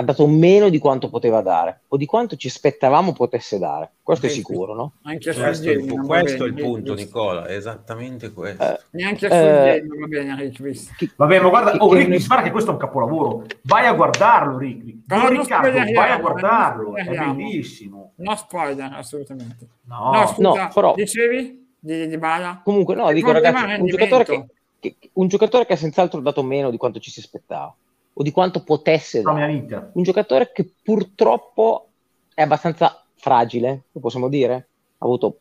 [0.00, 3.90] ha dato meno di quanto poteva dare o di quanto ci aspettavamo potesse dare.
[4.00, 4.92] Questo è sicuro, no?
[5.02, 8.62] Anche questo, il, pu- questo è il punto, Nicola, è esattamente questo.
[8.62, 11.14] Eh, Neanche a eh, va bene, Rick.
[11.16, 13.44] Vabbè, ma guarda, oh, Rick, mi spara che questo è un capolavoro.
[13.62, 14.98] Vai a guardarlo, Rick.
[15.08, 18.12] No, Riccardo, vai a guardarlo, è bellissimo.
[18.16, 19.66] No spoiler, assolutamente.
[19.86, 20.94] No, no, scusa, no però...
[20.94, 21.66] dicevi?
[21.80, 22.60] Di, di Bala?
[22.62, 24.46] Comunque, no, dico ragazzi, un giocatore, che,
[24.78, 27.74] che, un giocatore che ha senz'altro dato meno di quanto ci si aspettava
[28.18, 29.90] o di quanto potesse dare.
[29.92, 31.88] Un giocatore che purtroppo
[32.34, 34.54] è abbastanza fragile, lo possiamo dire,
[34.98, 35.38] ha avuto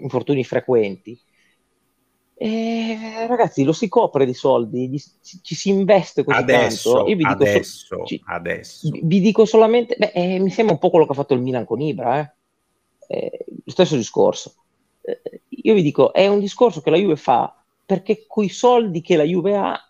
[0.00, 1.20] infortuni frequenti.
[2.34, 5.02] E, ragazzi, lo si copre di soldi, gli,
[5.42, 7.08] ci si investe così adesso, tanto.
[7.08, 8.88] Io vi dico, adesso, so, ci, adesso.
[9.02, 11.64] Vi dico solamente, beh, eh, mi sembra un po' quello che ha fatto il Milan
[11.64, 12.32] con Ibra, eh.
[13.08, 14.54] Eh, lo stesso discorso.
[15.00, 17.52] Eh, io vi dico, è un discorso che la Juve fa
[17.84, 19.89] perché coi soldi che la Juve ha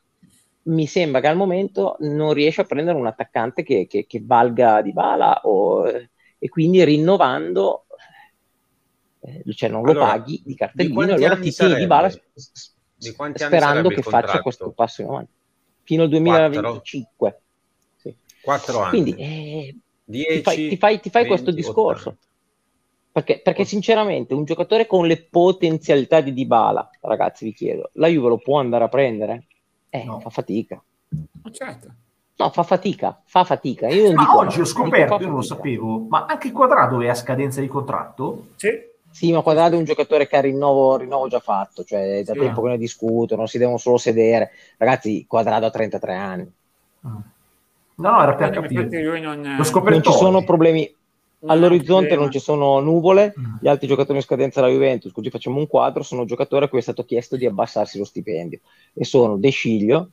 [0.62, 4.82] mi sembra che al momento non riesce a prendere un attaccante che, che, che valga
[4.82, 7.86] di bala o, e quindi rinnovando
[9.20, 12.10] eh, cioè non allora, lo paghi di cartellino e allora ti tieni di bala
[12.96, 15.32] sperando che faccia questo passo in avanti
[15.82, 17.40] fino al 2025
[17.96, 18.14] sì.
[18.42, 18.90] 4 anni.
[18.90, 22.08] Quindi eh, 10, ti fai, ti fai, ti fai 20, questo discorso.
[22.10, 22.28] 80.
[23.12, 28.28] Perché, perché sinceramente un giocatore con le potenzialità di Dybala, ragazzi vi chiedo, la Juve
[28.28, 29.46] lo può andare a prendere?
[29.90, 30.20] Eh, No.
[30.20, 30.80] fa fatica.
[31.42, 31.88] Ma certo.
[32.36, 33.88] No, fa fatica, fa fatica.
[33.88, 37.00] Io Ma dico oggi ho scoperto, dico io non lo sapevo, ma anche il quadrato
[37.00, 38.46] è a scadenza di contratto?
[38.56, 38.88] Sì.
[39.12, 42.32] Sì, ma Quadrado è un giocatore che ha rinnovo, rinnovo già fatto, cioè è da
[42.32, 42.38] Sì.
[42.38, 44.52] tempo che ne discutono, si devono solo sedere.
[44.76, 46.52] Ragazzi, Quadrado ha 33 anni.
[47.00, 47.22] No,
[47.96, 49.02] no, era per Infatti capire.
[49.02, 49.42] lui non...
[49.56, 50.94] L'ho scoperto Non ci sono problemi
[51.46, 53.34] all'orizzonte, non ci sono nuvole.
[53.60, 56.78] Gli altri giocatori in scadenza della Juventus, così facciamo un quadro, sono giocatori a cui
[56.78, 58.60] è stato chiesto di abbassarsi lo stipendio.
[58.94, 60.10] E sono De Sciglio,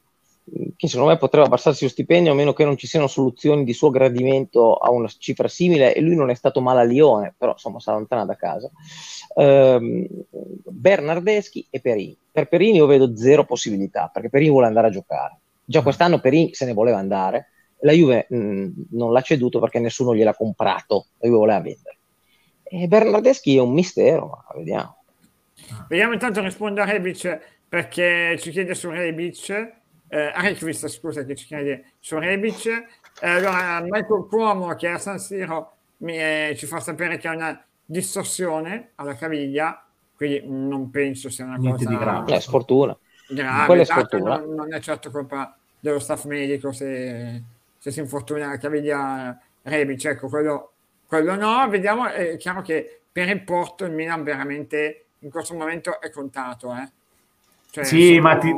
[0.77, 3.73] che secondo me potrebbe abbassarsi lo stipendio a meno che non ci siano soluzioni di
[3.73, 7.51] suo gradimento a una cifra simile e lui non è stato male a Lione, però
[7.51, 8.71] insomma si allontana da casa.
[9.35, 10.07] Ehm,
[10.63, 12.17] Bernardeschi e Perini.
[12.31, 15.39] Per Perini io vedo zero possibilità, perché Perini vuole andare a giocare.
[15.65, 17.47] Già quest'anno Perini se ne voleva andare,
[17.81, 21.97] la Juve mh, non l'ha ceduto perché nessuno gliel'ha comprato, la Juve voleva vendere.
[22.63, 24.95] E Bernardeschi è un mistero, ma vediamo.
[25.87, 29.49] Vediamo intanto risponde a Rebic perché ci chiede su Rebic,
[30.09, 32.65] eh, a Requist, scusa che ci chiede su Rebic.
[33.21, 37.27] Eh, allora, Michael Cuomo che è a San Siro mi, eh, ci fa sapere che
[37.27, 39.83] ha una distorsione alla caviglia,
[40.15, 42.35] quindi non penso sia una Niente cosa di grave.
[42.35, 42.97] Eh, sfortuna.
[43.29, 44.37] grave, Quella è esatto, sfortuna.
[44.37, 47.41] non, non è certo colpa dello staff medico se,
[47.87, 50.71] se si infortuna la caviglia Rebic, ecco, quello,
[51.07, 55.99] quello no, vediamo, è chiaro che per il Porto il Milan veramente in questo momento
[56.01, 56.89] è contato, eh.
[57.71, 58.55] Cioè, Sì, sono- ma ti-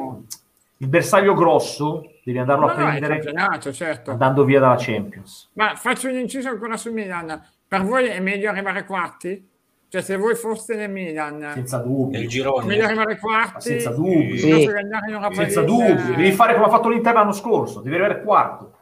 [0.81, 4.11] il bersaglio grosso devi andarlo No, a no, prendere campionato, certo.
[4.11, 5.49] andando via dalla Champions.
[5.53, 7.41] Ma faccio un inciso ancora sul Milan.
[7.67, 9.47] Per voi è meglio arrivare quarti?
[9.89, 12.17] Cioè, se voi foste nel Milan, Senza dubbio.
[12.19, 12.65] Nel girone.
[12.67, 13.61] meglio arrivare quarti?
[13.69, 14.37] senza dubbio.
[14.37, 14.69] Sì.
[15.33, 16.15] Senza dubbio.
[16.15, 18.73] Devi fare come ha fatto l'Inter l'anno scorso, devi arrivare quarto.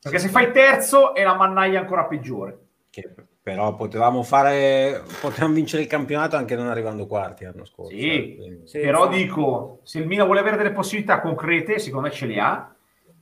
[0.00, 2.58] Perché se fai terzo è la mannaia ancora peggiore.
[2.90, 3.14] Che
[3.46, 7.90] però potevamo fare, potevamo vincere il campionato anche non arrivando quarti l'anno scorso.
[7.92, 8.36] Sì.
[8.36, 9.22] eh, Sì, Però infatti.
[9.22, 12.74] dico, se il Milan vuole avere delle possibilità concrete, secondo me ce le ha,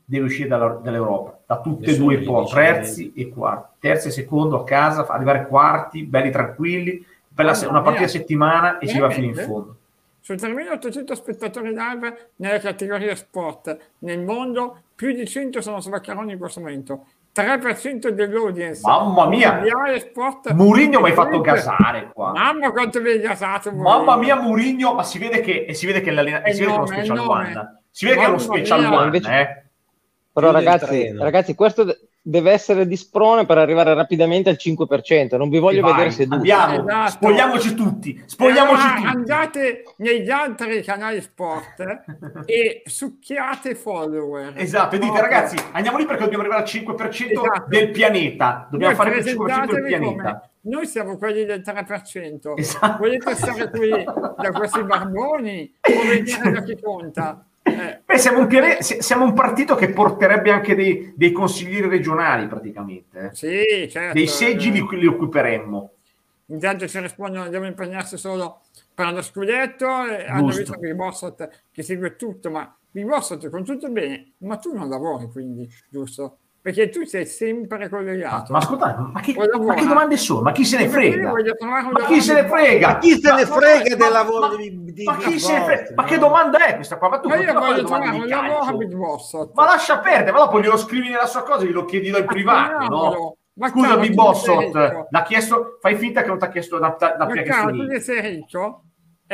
[0.07, 3.77] deve uscire dalla- dall'Europa, da tutte e due dice terzi e quarti.
[3.81, 8.79] Terzi e secondo a casa, arrivare quarti, belli tranquilli, bella se- una partita a settimana
[8.79, 9.77] e si va fino in fondo.
[10.27, 16.33] Su 3.800 spettatori live nelle categorie sport nel mondo, più di 100 sono su Vaccaroni
[16.33, 17.05] in questo momento.
[17.35, 18.81] 3% dell'audience.
[18.83, 19.53] Mamma mia!
[19.53, 20.51] mondiale sport.
[20.53, 22.31] Murigno mi hai fatto gasare qua.
[22.33, 23.71] Mamma quanto vi hai gasato.
[23.73, 26.71] Mamma mia, Murigno, ma si vede che, e si vede che, l'allena- È si vede
[26.73, 27.83] che è uno special one.
[27.91, 28.93] Si vede che è uno special mia.
[28.95, 29.63] one, Invece- eh.
[30.33, 35.37] Però ragazzi, ragazzi, questo de- deve essere di sprone per arrivare rapidamente al 5%.
[35.37, 36.51] Non vi voglio Vai, vedere seduti.
[36.51, 37.11] Andiamo, Esatto.
[37.11, 39.07] spogliamoci tutti, spogliamoci allora tutti.
[39.17, 41.85] andate negli altri canali sport
[42.47, 44.55] e succhiate follower.
[44.57, 45.31] Esatto, e dite Proprio.
[45.35, 47.65] ragazzi, andiamo lì perché dobbiamo arrivare al 5% Esatto.
[47.69, 48.69] del pianeta.
[48.71, 50.23] Dobbiamo Voi fare il 5% del pianeta.
[50.23, 52.55] come Noi siamo quelli del 3%.
[52.57, 52.97] Esatto.
[53.01, 57.45] Volete stare qui da questi barboni o vedere da chi conta?
[57.67, 61.89] Eh, Beh, siamo, un piane- si- siamo un partito che porterebbe anche dei, dei consiglieri
[61.89, 63.31] regionali praticamente.
[63.31, 63.35] eh.
[63.35, 64.13] sì, certo.
[64.13, 65.91] Dei seggi li, li occuperemmo.
[66.47, 68.61] Intanto ci rispondono, devono impegnarsi solo
[68.95, 69.87] per lo scudetto.
[70.07, 70.61] e Hanno Giusto.
[70.61, 74.89] visto Big Bossot che segue tutto, ma Big Bossot con tutto bene, ma tu non
[74.91, 76.39] lavori quindi, giusto?
[76.65, 78.51] Perché tu sei sempre collegato.
[78.51, 80.41] ma ascoltate, ma che, ma che domande sono?
[80.41, 81.31] Ma chi se ne frega?
[81.31, 82.87] Ma chi se ne frega?
[82.89, 85.93] Ma chi se ne frega del lavoro ma- di- di ma chi se ne frega?
[85.95, 87.11] Ma che domanda è questa qua?
[87.11, 88.77] Ma tu Ma io voglio trovare un lavoro a calcio.
[88.79, 89.51] Big Bossot.
[89.53, 93.37] Ma lascia perdere, ma dopo glielo scrivi nella sua cosa, glielo chiedi dal privato, no?
[93.57, 96.79] Ma Scusa, caro, Big tu Bossot, l'ha chiesto, fai finta che non ti ha chiesto
[96.79, 98.85] da, da, da Ma caro, tu sei ricco,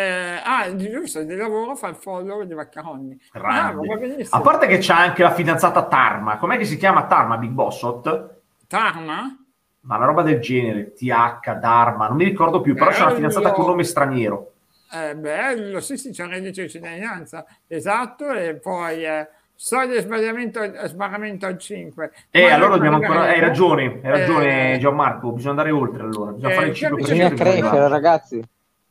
[0.00, 3.18] eh, ah, giusto, di lavoro fa il follow di Vaccaroni.
[3.32, 3.82] Bravo.
[4.30, 8.38] A parte che c'ha anche la fidanzata Tarma, com'è che si chiama Tarma Big Bossot?
[8.66, 9.36] Tarma?
[9.82, 13.16] Ma una roba del genere, TH, Dharma, non mi ricordo più, però c'è una Bello.
[13.16, 14.52] fidanzata con nome straniero.
[14.92, 20.00] Eh, bello, sì, sì, c'è un reddito di cittadinanza, esatto, e poi eh, soglia di
[20.00, 22.10] sbarramento, sbarramento al 5.
[22.30, 23.20] Eh, Ma allora dobbiamo ancora...
[23.20, 26.88] Hai ragione, hai ragione Eh, Gianmarco, bisogna andare oltre allora, bisogna Eh, fare il già
[26.88, 28.42] 5% Bisogna crescere, ragazzi.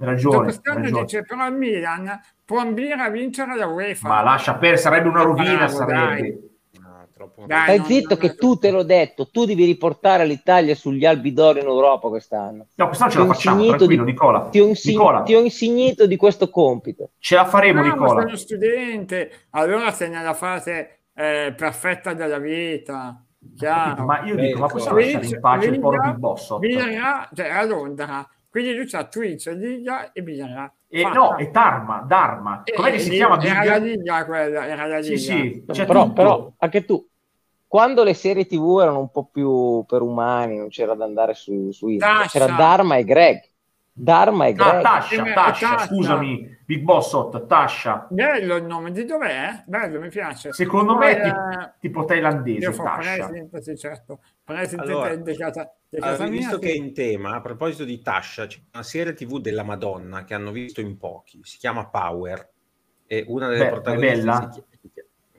[0.02, 1.02] Ragione, Quest'anno ragione.
[1.04, 4.08] dice però il Milan può ambire a vincere la UEFA.
[4.08, 6.22] Ma lascia perdere, sarebbe una rovina, Bravo, sarebbe.
[6.22, 6.48] dai.
[6.82, 7.64] No, troppo- Dai.
[7.64, 11.34] Stai non- zitto non- che tu te l'ho detto, tu devi riportare l'Italia sugli albi
[11.34, 12.68] d'oro in Europa quest'anno.
[12.76, 14.48] No, quest'anno ce Ti la ho facciamo, tranquillo, di- Nicola.
[14.50, 17.10] Ti ho, insi- Nicola, ti ho insignito di questo compito.
[17.20, 18.10] ce la faremo, Ah, ma Nicola.
[18.22, 23.22] sei uno studente, allora sei nella fase eh, perfetta della vita,
[23.58, 24.06] chiaro.
[24.06, 26.60] Ma io dico, ma possiamo lasciare in pace il Big Bossot?
[26.60, 30.72] birra, cioè a Londra, quindi lui c'ha Twitch, Liga e birra.
[30.88, 31.20] E, Fatta.
[31.20, 32.64] no, è Dharma, Dharma.
[32.76, 33.40] Com'è che si chiama?
[33.42, 35.18] Era la Liga quella, era la Liga.
[35.18, 37.08] Sì, sì, però, però anche tu,
[37.68, 41.72] quando le serie tv erano un po' più per umani, non c'era da andare su,
[41.72, 43.49] su internet, c'era Dharma e Greg.
[44.04, 44.82] Dharma e Ah, Greg.
[44.82, 45.86] Tascia, Eh, Tascia, Tascia.
[45.88, 48.08] scusami, Big Bossot, Tascia.
[48.10, 49.64] Bello il nome, di dov'è?
[49.68, 50.54] Bello, mi piace.
[50.54, 53.26] Secondo me è eh, tipo thailandese, fa Tascia.
[53.28, 54.22] presente, sì, certo.
[54.44, 56.32] Presente Allora, di casa, Allora, casa mia.
[56.32, 56.60] visto sì.
[56.62, 60.34] che è in tema, a proposito di Tasha, c'è una serie TV della Madonna che
[60.34, 62.50] hanno visto in pochi, si chiama Power
[63.06, 64.50] e una delle Beh, è protagoniste bella?
[64.52, 64.68] si chiama-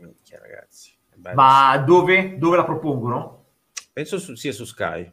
[0.00, 1.34] Minchia, ragazzi, è bella.
[1.34, 3.44] Ma dove, dove la propongono?
[3.92, 5.12] Penso su- sia su Sky.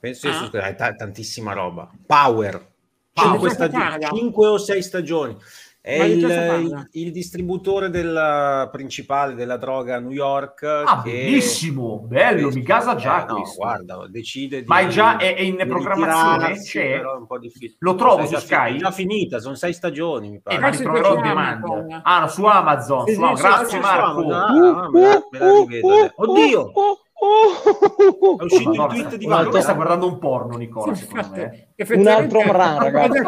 [0.00, 0.46] Penso sia Ah.
[0.46, 1.90] Sky, è ta- tantissima roba.
[2.06, 2.68] Power,
[3.12, 3.30] Power.
[3.32, 4.08] 5, cosa parla?
[4.52, 5.36] o 6 stagioni.
[5.82, 10.62] È Ma il, il- distributore del, principale della droga a New York.
[10.62, 15.16] Ah, che- bellissimo, bello, mi casa già Eh, no, guarda, decide di, Ma è già-
[15.16, 16.58] è- è in programmazione?
[16.60, 16.96] C'è?
[16.98, 17.76] però è un po' difficile.
[17.78, 18.72] Lo trovo su già Sky?
[18.72, 20.58] fi- già finita, sono sei stagioni, mi Eh, pare.
[20.58, 21.64] ma Ah, su on demand.
[21.64, 22.00] Amazon.
[22.04, 23.06] Ah, no, su Amazon.
[23.06, 24.20] Sì, su- sì, sì, grazie sì, Marco.
[24.22, 24.64] su Amazon.
[24.76, 26.12] Ah, me la- me la rivedo adesso.
[26.16, 26.72] Oddio!
[27.20, 29.60] È uscito il Madonna, tweet di altro Vanessa.
[29.60, 31.68] sta guardando un porno, Nicola, Sì, secondo infatti, me.
[31.76, 33.20] effettivamente, Un altro ho ragazzi.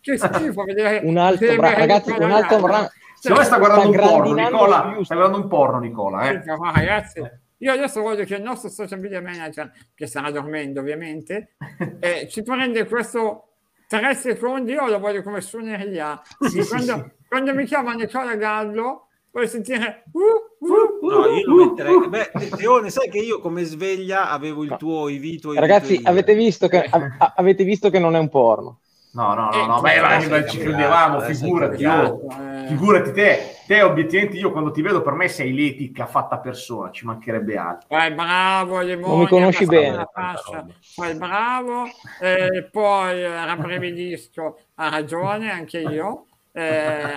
[0.00, 2.56] che schifo vedere Un altro Omran, ragazzi, un altro.
[2.56, 2.88] Omran.
[3.18, 4.98] Secondo me sta guardando un porno, Nicola.
[5.02, 6.42] Sta guardando un porno, Nicola, eh.
[6.42, 7.22] Sì, ma ragazzi,
[7.58, 11.56] io adesso voglio che il nostro social media manager, che starà dormendo ovviamente,
[11.98, 13.54] eh, ci prende questo
[13.88, 16.20] tre secondi, io lo voglio come suoneria.
[16.40, 17.26] Sì, sì, quando, sì.
[17.28, 19.05] quando mi chiama Nicola Gallo,
[19.36, 21.94] voglio sentire uh, uh, No, io lo Uh, metterei.
[21.94, 22.08] uh.
[22.08, 25.52] Beh, Te- Teone, sai che io come sveglia avevo il tuo i video.
[25.52, 28.80] Ragazzi, avete visto, che, a- a- avete visto che non è un porno.
[29.12, 32.28] No, no, no, Eh, no, beh, ma sì, ci credevamo, sì, figurati, sì, oh.
[32.38, 32.66] eh.
[32.68, 37.06] Figurati te, te obiettivamente io quando ti vedo per me sei l'etica fatta persona, ci
[37.06, 37.88] mancherebbe altro.
[37.88, 39.96] Fai bravo, Limone, Non mi conosci bene.
[39.96, 40.66] la fascia.
[40.94, 41.84] Fai bravo,
[42.20, 46.26] eh, poi eh, rabbrividisco, ha ragione anche io.
[46.52, 46.62] Eh,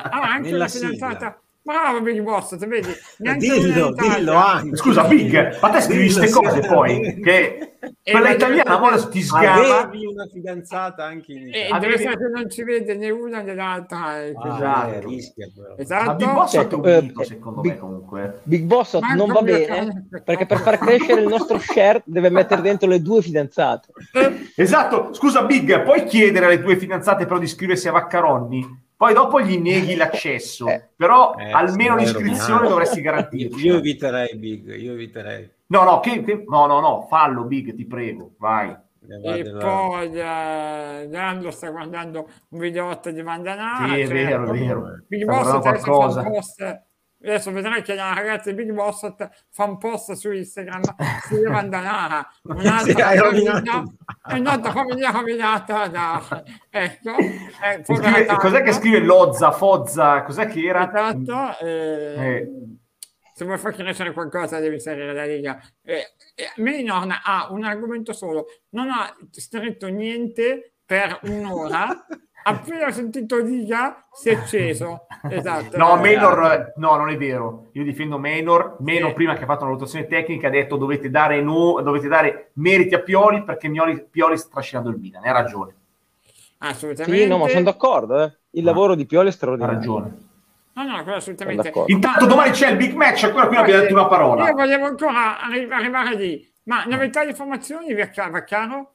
[0.02, 1.14] ah, anche Nella la fidanzata.
[1.16, 1.42] sigla.
[1.62, 2.88] Bravo Big Boss, ti vedi?
[3.18, 4.76] Neanche Dillo, dillo anche.
[4.78, 6.34] Scusa, Big, ma te scrivi queste sì.
[6.34, 9.80] cose poi, che E quella italiana ora ti sgama.
[9.82, 11.64] Avevi una fidanzata anche in E Italia.
[11.64, 14.20] deve Avevi- essere che non ci vede né una né l'altra.
[14.24, 14.34] eh.
[14.36, 14.94] Ah, esatto.
[14.94, 15.68] eh, rischia, però.
[15.70, 16.16] Ma Esatto.
[16.16, 18.40] Big Boss è un eh, mito, secondo Big- me, comunque.
[18.44, 20.08] Big Boss Manco non va bene cane.
[20.24, 23.90] perché per far crescere il nostro share deve mettere dentro le due fidanzate.
[24.56, 28.88] Esatto, scusa Big, puoi chiedere alle tue fidanzate però di iscriversi a Vaccaronni?
[29.00, 30.90] Poi dopo gli neghi l'accesso, Eh.
[30.94, 33.66] però Eh, almeno l'iscrizione dovresti garantirci.
[33.66, 35.50] io eviterei Big, io eviterei.
[35.68, 38.68] No, no, che- che- no, no, no, fallo Big, ti prego, vai.
[38.68, 43.94] Va E della- poi eh, Lando sta guardando un videotto di Vandanara.
[43.94, 44.86] Sì, è vero, è vero.
[45.08, 46.24] Adesso fa qualcosa.
[46.24, 46.82] post.
[47.22, 49.14] Adesso vedrai che la ragazza Big Boss
[49.50, 50.82] fa un post su Instagram
[51.28, 52.26] su Vandanara.
[52.44, 53.84] Un'altra Sì, famiglia,
[54.26, 56.44] è un'altra famiglia rovinata da...
[56.70, 57.16] Ecco.
[57.18, 60.88] E scrive- cos'è che scrive Lozza, Fozza, cos'è che era?
[60.88, 62.50] Esatto, eh, Eh.
[63.34, 65.62] se vuoi far crescere qualcosa devi salire la Liga.
[65.84, 72.06] Eh, eh, Maynor ha un argomento solo, non ha scritto niente per un'ora,
[72.50, 75.06] appena sentito Liga si è acceso.
[75.30, 75.76] Esatto.
[75.78, 77.68] No, Eh, Menor, no, non è vero.
[77.74, 78.78] Io difendo Menor.
[78.80, 79.16] Menor, Sì.
[79.16, 82.96] prima che ha fatto una valutazione tecnica, ha detto dovete dare, no, dovete dare meriti
[82.96, 85.26] a Pioli perché Mioli- Pioli sta trascinando il Milan.
[85.26, 85.74] Ha ragione.
[86.60, 87.22] Assolutamente.
[87.22, 88.22] Sì, no, ma sono d'accordo.
[88.24, 88.38] eh.
[88.52, 89.78] Il lavoro di Pioli è Ha straordinario.
[89.78, 90.18] ragione.
[90.74, 91.74] No, no, quello assolutamente.
[91.88, 94.52] Intanto domani c'è il big match, ancora qui non abbiamo detto una Io parola.
[94.54, 96.50] volevo ancora arri- arrivare lì.
[96.64, 98.94] Ma novità di formazioni, Vacca- Vaccaro?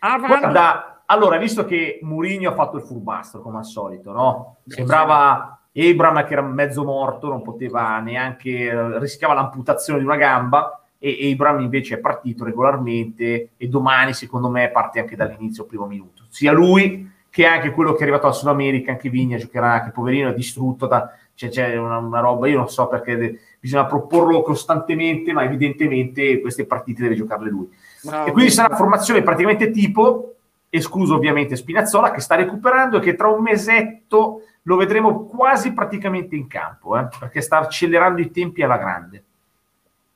[0.00, 0.38] Avrano...
[0.38, 4.56] Guarda, allora, visto che Mourinho ha fatto il furbastro, come al solito, no?
[4.66, 11.30] Sembrava Abram che era mezzo morto, non poteva neanche, rischiava l'amputazione di una gamba, e
[11.32, 16.24] Abram invece è partito regolarmente e domani, secondo me, parte anche dall'inizio, primo minuto.
[16.28, 19.90] Sia lui che anche quello che è arrivato al Sud America, anche Vigna, giocherà anche
[19.90, 21.10] poverino, è distrutto da...
[21.34, 26.40] C'è, c'è una, una roba, io non so perché de- bisogna proporlo costantemente, ma evidentemente
[26.40, 27.68] queste partite deve giocarle lui.
[28.04, 28.28] Bravo.
[28.28, 30.33] E quindi sarà una formazione praticamente tipo,
[30.76, 36.34] escluso ovviamente Spinazzola, che sta recuperando e che tra un mesetto lo vedremo quasi praticamente
[36.34, 39.22] in campo, eh, perché sta accelerando i tempi alla grande.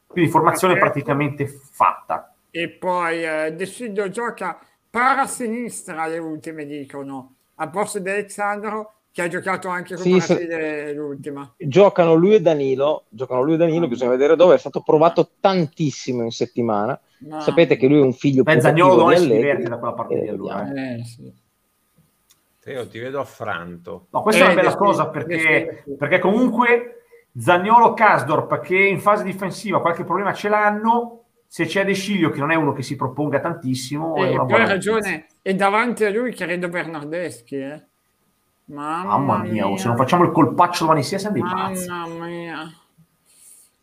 [0.06, 0.92] Quindi formazione Perfetto.
[0.92, 2.34] praticamente fatta.
[2.50, 4.59] E poi eh, Decidio gioca
[4.90, 10.16] para sinistra le ultime dicono, a posto di Alessandro che ha giocato anche con Sì,
[10.16, 11.54] Brasile l'ultima.
[11.56, 16.22] Giocano lui e Danilo, giocano lui e Danilo, bisogna vedere dove, è stato provato tantissimo
[16.22, 16.98] in settimana.
[17.20, 20.28] Ma- Sapete che lui è un figlio di si diverte da quella parte Eh, lì
[20.28, 20.72] allora.
[20.72, 20.94] eh.
[21.00, 21.32] Eh, sì.
[22.60, 24.06] Teo, ti vedo affranto.
[24.10, 27.02] No, questa è una Eh, bella cosa perché, perché comunque
[27.36, 32.40] Zagnolo Casdorp che in fase difensiva qualche problema ce l'hanno, se c'è De Sciglio che
[32.40, 35.54] non è uno che si proponga tantissimo, è E una poi buona ha ragione, e
[35.54, 37.56] davanti a lui credo Bernardeschi.
[37.56, 37.82] Eh.
[38.66, 41.88] Mamma, Mamma mia, oh, se non facciamo il colpaccio domani sera siamo dei pazzi.
[41.88, 42.70] Mamma mia.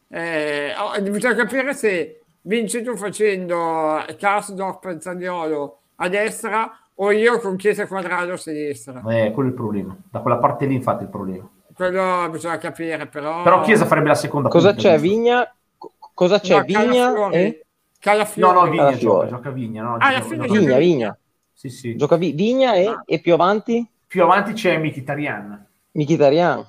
[0.10, 7.56] Eh, oh, bisogna capire se vinci tu facendo Karsdorp Zaniolo a destra o io con
[7.56, 9.02] Chiesa Quadrado a sinistra.
[9.10, 9.96] Eh, quello è il problema.
[10.10, 11.50] Da quella parte lì, infatti, è il problema.
[11.74, 13.44] Quello bisogna capire, però.
[13.44, 14.98] Però Chiesa farebbe la seconda Cosa punta, c'è?
[14.98, 15.08] giusto?
[15.16, 15.56] Vigna?
[15.78, 16.56] Co- Cosa c'è?
[16.58, 16.82] No, Vigna?
[16.84, 17.36] Calafiori.
[17.36, 17.66] e-
[18.00, 18.54] Calafiori.
[18.54, 19.28] No, no, Vigna Calafiori.
[19.28, 19.84] gioca, gioca Vigna.
[19.84, 21.18] No, Ah, alla gioca- fine gioca- Vigna, Vigna.
[21.54, 21.96] Sì, sì.
[21.98, 23.02] Gioca Vi- Vigna e, Ah.
[23.06, 23.86] e più avanti?
[24.08, 25.66] Più avanti c'è Mkhitaryan.
[25.92, 26.66] Mkhitaryan.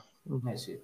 [0.51, 0.81] Eh sì.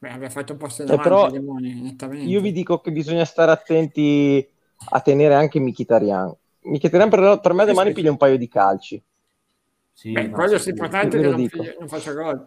[0.00, 2.24] Beh, abbiamo fatto un posto in Eh, avanti, però i demoni, nettamente.
[2.24, 4.48] Io vi dico che bisogna stare attenti
[4.92, 6.34] a tenere anche Mkhitaryan.
[6.62, 7.94] Mkhitaryan per, per me domani sì.
[7.96, 9.02] piglia un paio di calci.
[9.92, 10.68] Sì, Beh, no, quello sì.
[10.68, 12.44] è importante che non, figli- non faccia gol.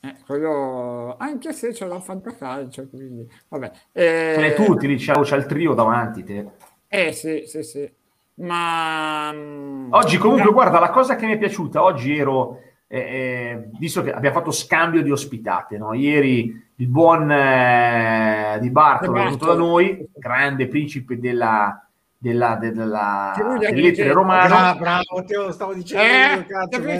[0.00, 3.70] Eh, quello, anche se ce l'ho fantacalcio, quindi vabbè.
[3.92, 6.50] Eh, Ce l'hai tutti lì, c'è, c'è il trio davanti te.
[6.88, 7.90] Eh sì, sì, sì.
[8.34, 12.58] Ma mm, Oggi comunque, no, guarda, la cosa che mi è piaciuta, oggi ero,
[12.98, 15.94] eh, visto che abbiamo fatto scambio di ospitate, no?
[15.94, 21.86] ieri il buon eh, Di Bartolo è venuto da noi, grande principe della,
[22.18, 24.54] della, della, delle lettere dice- romane.
[24.54, 26.90] Ah, bravo, te lo stavo dicendo Eh, cazzo, mi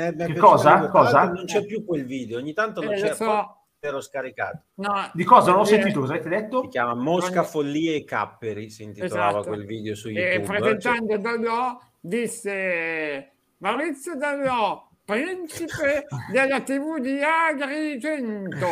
[0.00, 0.88] è- mi è Che cosa?
[0.88, 1.24] Cosa?
[1.32, 3.56] Non c'è più quel video, ogni tanto non Eh, c'è, lo so.
[3.80, 4.58] ero scaricato.
[4.74, 5.50] no, Di cosa?
[5.50, 6.68] Non ho eh, sentito, cosa avete Si detto?
[6.68, 9.48] chiama Mosca, Ogni- Follie e Capperi, si intitolava Esatto.
[9.48, 10.46] quel video su E YouTube.
[10.46, 18.66] Cioè, presentando Dallò disse Maurizio Dallò, principe della TV di Agrigento.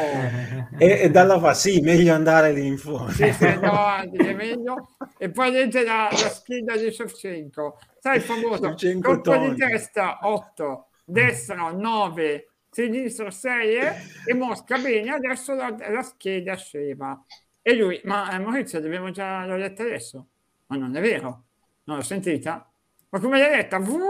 [0.78, 3.11] E, e dalla fa, sì, meglio andare lì in fondo.
[3.12, 4.97] Sì, sì, no, avanti, che è meglio.
[5.18, 7.78] E poi legge la, la scheda di Shevchenko.
[7.99, 13.93] Sai il famoso colpo di testa 8, destra 9, sinistra 6 eh,
[14.26, 17.22] e Mosca bene, adesso la, la scheda scema.
[17.61, 20.26] E lui, ma eh, Maurizio, l'abbiamo già l'ho letta adesso?
[20.66, 21.45] Ma non è vero,
[21.85, 22.68] non l'ho sentita?
[23.11, 23.76] Ma come l'hai letta?
[23.76, 24.01] Uh,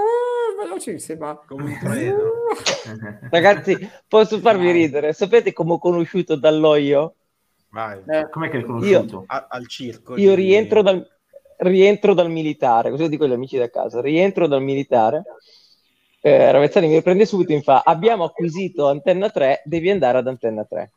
[0.62, 1.42] velocissima.
[1.46, 1.78] Come.
[3.30, 3.76] Ragazzi,
[4.08, 5.12] posso farvi ridere?
[5.12, 7.14] Sapete come ho conosciuto Dalloio?
[7.70, 9.24] Vai, Eh, Com'è che l'hai conosciuto?
[9.26, 10.16] a- al circo.
[10.16, 11.06] Io di- rientro dal,
[11.58, 15.22] rientro dal militare, così dico agli amici da casa, rientro dal militare,
[16.20, 20.64] eh, Ravezzani mi prende subito in fa, abbiamo acquisito Antenna 3, devi andare ad Antenna
[20.64, 20.92] 3.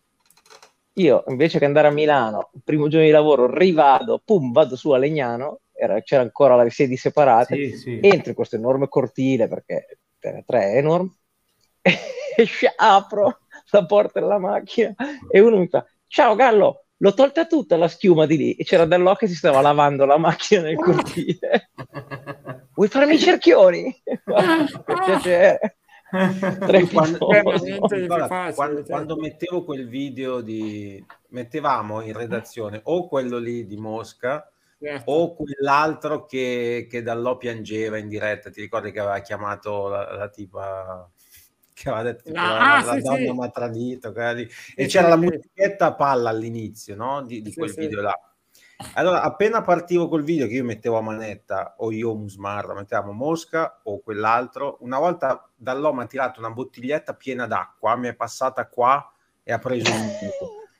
[0.98, 4.92] Io invece che andare a Milano, il primo giorno di lavoro, rivado, pum, vado su
[4.92, 8.00] a Legnano, era- c'era ancora le sedi separate, Sì, sì.
[8.02, 11.14] entro in questo enorme cortile perché Antenna 3 è enorme,
[11.84, 12.48] e
[12.78, 13.40] apro
[13.72, 14.94] la porta della macchina
[15.30, 18.86] e uno mi fa, ciao Gallo, l'ho tolta tutta la schiuma di lì e c'era
[18.86, 21.72] Dallò che si stava lavando la macchina nel cortile.
[22.76, 23.94] Vuoi farmi i cerchioni?
[24.04, 25.78] per piacere.
[26.92, 27.80] Quando, facile,
[28.54, 28.86] quando, cioè.
[28.86, 35.10] quando mettevo quel video di mettevamo in redazione o quello lì di Mosca Certo.
[35.10, 40.28] o quell'altro che, che Dallò piangeva in diretta ti ricordi che aveva chiamato la, la
[40.28, 41.10] tipa
[41.74, 43.32] che aveva detto tipo, Ah, la, ah, la sì, donna sì.
[43.32, 47.24] mi ha tradito e Sì, c'era la musichetta a palla all'inizio no?
[47.24, 48.20] di, di quel video là
[48.96, 53.80] allora appena partivo col video che io mettevo a manetta o io Musmarra mettevamo Mosca
[53.84, 58.68] o quell'altro una volta Dallò mi ha tirato una bottiglietta piena d'acqua mi è passata
[58.68, 59.10] qua
[59.42, 60.10] e ha preso un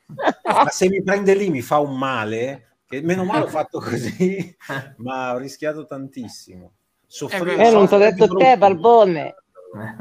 [0.64, 4.56] ma se mi prende lì mi fa un male che meno male ho fatto così
[4.98, 6.74] ma ho rischiato tantissimo
[7.08, 8.58] Soffrivo Eh, non ti ho detto di te, brutto.
[8.58, 9.36] Barbone,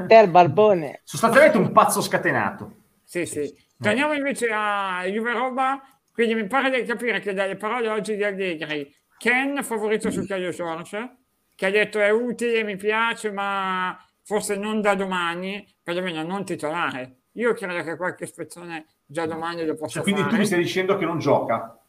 [0.07, 1.01] te il Barbone.
[1.03, 2.75] Sostanzialmente un pazzo scatenato.
[3.03, 3.53] Sì, sì.
[3.79, 5.79] Torniamo invece a Juve Roba,
[6.11, 10.49] quindi mi pare di capire che dalle parole oggi di Allegri, Ken favorito su Caio
[10.49, 11.17] George,
[11.55, 17.17] che ha detto è utile, mi piace, ma forse non da domani, perlomeno non titolare.
[17.33, 20.39] Io credo che qualche ispezione già domani lo possa Cioè, quindi tu fare.
[20.39, 21.79] mi stai dicendo che non gioca?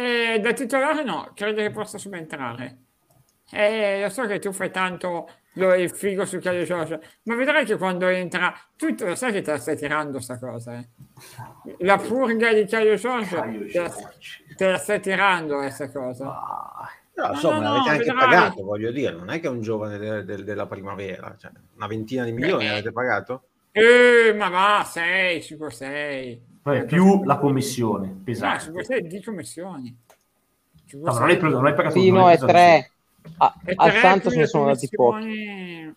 [0.00, 2.76] E da titolare no, credo che possa subentrare.
[3.52, 7.64] Eh, lo so che tu fai tanto lo- il figo su Caio Giorgio, ma vedrai
[7.64, 10.88] che quando entra, tu lo sai che te la stai tirando sta cosa, eh.
[11.78, 13.92] La purga di Caio Caio te, la,
[14.56, 16.26] te la stai tirando questa cosa.
[16.28, 18.28] Ah, Però, No, insomma, no, no, l'avete anche vedrai.
[18.28, 21.86] pagato, voglio dire, non è che è un giovane de- de- della primavera, cioè, una
[21.88, 22.70] ventina di milioni Beh.
[22.70, 23.42] avete pagato?
[23.72, 26.40] Eh, ma va, 6, 5, 6.
[26.62, 28.64] Vabbè, più la commissione No, pesante.
[28.64, 29.96] 5, 6 di commissioni.
[30.92, 32.90] No, ma non hai, preso, non hai pagato Sì, no, è preso- tre.
[33.36, 35.94] A- E al tre Santos ne sono andati pochi.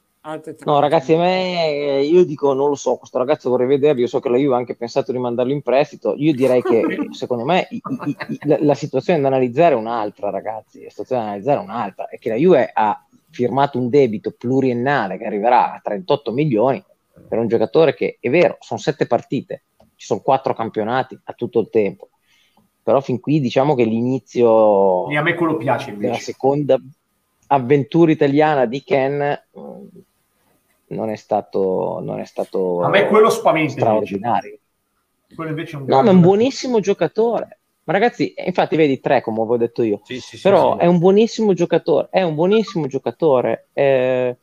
[0.66, 1.68] No, ragazzi, a me
[2.00, 4.54] eh, io dico, non lo so, questo ragazzo vorrei vederlo, io so che la Juve
[4.56, 8.40] ha anche pensato di mandarlo in prestito, io direi che secondo me i- i- i-
[8.44, 12.18] la, la situazione da analizzare è un'altra, ragazzi, la situazione da analizzare è un'altra, è
[12.20, 16.82] che la Juve ha firmato un debito pluriennale che arriverà a 38 milioni
[17.28, 19.64] per un giocatore che, è vero, sono sette partite,
[20.04, 22.10] ci sono quattro campionati a tutto il tempo,
[22.82, 26.24] però fin qui diciamo che l'inizio E a me quello piace della invece.
[26.24, 26.78] seconda
[27.48, 29.18] avventura italiana di Ken
[29.52, 29.88] mh,
[30.88, 34.20] non è stato, non è stato A me quello spaventa invece.
[34.20, 34.60] straordinario.
[35.34, 37.60] quello invece è un No, ma è un buonissimo giocatore.
[37.86, 40.02] Ma ragazzi, eh, infatti vedi tre, come avevo detto io.
[40.04, 40.78] Sì, sì, sì, Però sì.
[40.78, 43.70] è un buonissimo giocatore, è un buonissimo giocatore.
[43.74, 44.38] eh,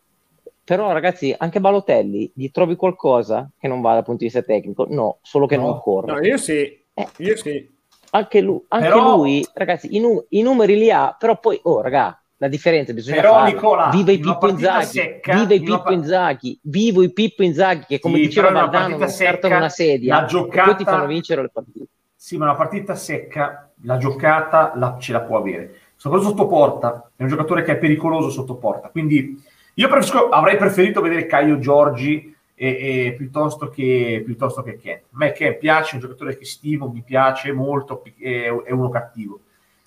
[0.70, 4.86] però ragazzi, anche Balotelli, gli trovi qualcosa che non va dal punto di vista tecnico?
[4.88, 5.62] No, solo che No.
[5.66, 6.12] non corre.
[6.12, 6.58] No, io sì,
[6.94, 7.68] Eh, io sì.
[8.10, 11.80] anche lui, anche Però- lui, ragazzi, i, nu- i numeri li ha, però poi, oh
[11.80, 13.48] raga, la differenza bisogna Però, farla.
[13.48, 17.84] Nicola, viva i Pippo Inzaghi, secca, viva i Pippo par- Inzaghi, vivo i Pippo Inzaghi,
[17.88, 20.36] che come Sì, diceva Valdano partita non cartano secca, una sedia, la e poi ti
[20.36, 21.86] giocata- fanno vincere le partite.
[22.14, 25.74] Sì, ma una partita secca, la giocata la- ce la può avere.
[25.96, 28.88] Soprattutto sotto porta, è un giocatore che è pericoloso sotto porta.
[28.88, 29.36] Quindi
[29.80, 34.96] io preferisco- avrei preferito vedere Caio Giorgi e, e piuttosto, che, piuttosto che Ken.
[34.96, 38.90] A me Ken piace, è un giocatore che stimo, mi piace molto, è, è uno
[38.90, 39.40] cattivo.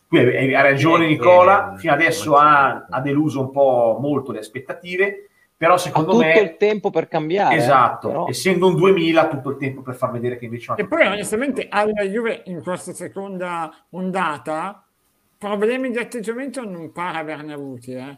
[0.07, 5.75] Qui hai ragione Nicola, fino adesso ha, ha deluso un po' molto le aspettative, però
[5.75, 6.39] Ha secondo tutto me...
[6.39, 7.55] il tempo per cambiare.
[7.55, 10.73] Esatto, però- essendo un 2000 ha tutto il tempo per far vedere che invece...
[10.75, 14.83] E poi onestamente alla Juve in questa seconda ondata
[15.37, 17.93] problemi di atteggiamento non pare averne avuti.
[17.93, 18.17] Eh.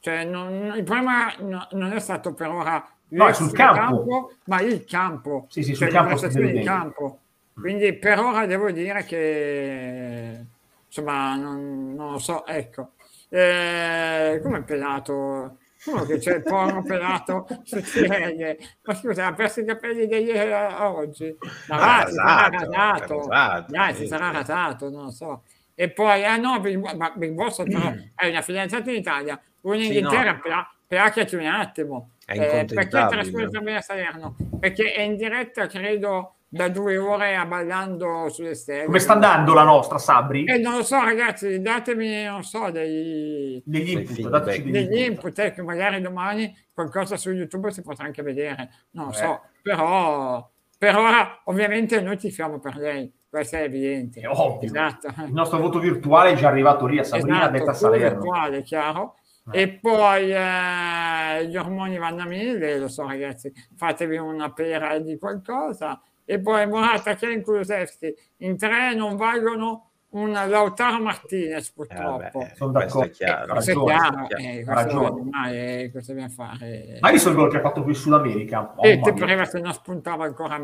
[0.00, 4.32] Cioè, non- il problema no- non è stato per ora No, è sul l'extracampo, campo.
[4.44, 5.46] ma il campo.
[5.50, 6.62] Sì, sì, sul cioè, campo vede.
[6.62, 7.18] campo.
[7.52, 10.44] Quindi per ora devo dire che
[10.86, 12.92] insomma non, non lo so, ecco.
[13.28, 15.58] Eh, come è pelato?
[15.86, 18.56] Uno che c'è il porno pelato su Tirelli.
[18.82, 21.36] Ma scusa, ha perso i capelli da ieri a oggi.
[21.68, 23.72] Ma Ah, va, si sarà rasato, rasato.
[23.72, 25.42] Dai, si sarà rasato, non lo so.
[25.74, 30.32] E poi, ah no, Big, Boss però è una fidanzata in Italia, in Sì, Inghilterra,
[30.32, 30.40] no.
[30.42, 32.10] però, plachiati un attimo.
[32.24, 34.36] È Eh, perché trasferisce bene a Salerno?
[34.58, 38.84] Perché è in diretta, credo, da due ore a ballando sulle stelle.
[38.84, 40.44] Come sta andando la nostra, Sabri?
[40.44, 45.24] Eh, non lo so, ragazzi, datemi, non so, dei, Degli input, dateci degli degli input.
[45.26, 49.14] input eh, che magari domani qualcosa su YouTube si potrà anche vedere, non lo Eh.
[49.14, 54.20] so, però per ora ovviamente noi tifiamo per lei, questo è evidente.
[54.20, 54.66] È ovvio.
[54.68, 55.08] Esatto.
[55.26, 58.08] Il nostro voto virtuale è già arrivato lì a Sabrina, Esatto, detta Salerno.
[58.20, 59.14] virtuale, chiaro.
[59.52, 59.60] Eh.
[59.62, 65.18] E poi eh, gli ormoni vanno a mille, lo so ragazzi, fatevi una pera di
[65.18, 66.00] qualcosa.
[66.24, 72.38] E poi Morata, Ken Kulusevski, in tre non valgono un Lautaro Martinez Eh, purtroppo.
[72.38, 73.10] vabbè, Sono questo è d'accordo.
[73.12, 73.52] chiaro.
[73.54, 74.42] questo è ragione, chiaro, chiaro.
[74.42, 75.06] eh, Ha questo ragione.
[75.20, 76.98] ormai è- cosa dobbiamo fare?
[77.00, 78.74] Ma hai visto il gol che ha fatto qui in Sud America?
[78.80, 79.20] E te mia.
[79.20, 80.58] pareva se non spuntava ancora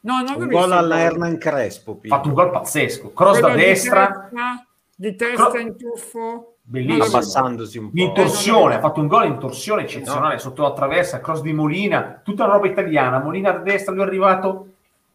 [0.02, 0.98] No, non Un gol alla.
[1.00, 2.00] Hernan Crespo.
[2.04, 3.12] Ha fatto un gol pazzesco.
[3.12, 4.28] Cross da Quello di destra,
[5.00, 6.56] di testa Cro- in tuffo.
[6.62, 7.04] bellissimo.
[7.04, 7.90] Abbassandosi un po'.
[7.94, 10.40] Di torsione, ha fatto un gol in torsione eccezionale No.
[10.40, 13.18] sotto la traversa, cross di Molina, tutta una roba italiana.
[13.18, 14.66] Molina da destra, lui è arrivato,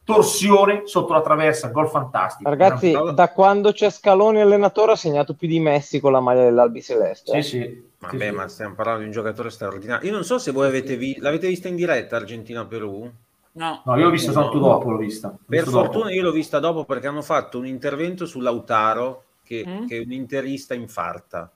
[0.04, 2.50] torsione sotto la traversa, gol fantastico.
[2.50, 3.12] Ragazzi, Bravo.
[3.12, 7.42] da quando c'è Scaloni allenatore ha segnato più di Messi con la maglia dell'Albi Celeste.
[7.42, 7.84] Sì, sì.
[8.00, 8.32] Vabbè, sì, sì.
[8.36, 10.08] ma stiamo parlando di un giocatore straordinario.
[10.08, 13.12] Io non so se voi avete vi- l'avete vista in diretta Argentina-Perù.
[13.58, 14.42] No, No, io l'ho visto No.
[14.42, 15.30] tanto dopo, l'ho vista.
[15.30, 15.86] Per visto dopo.
[15.86, 19.86] fortuna io l'ho vista dopo perché hanno fatto un intervento su Lautaro che, Mm.
[19.88, 21.50] che un interista infarta.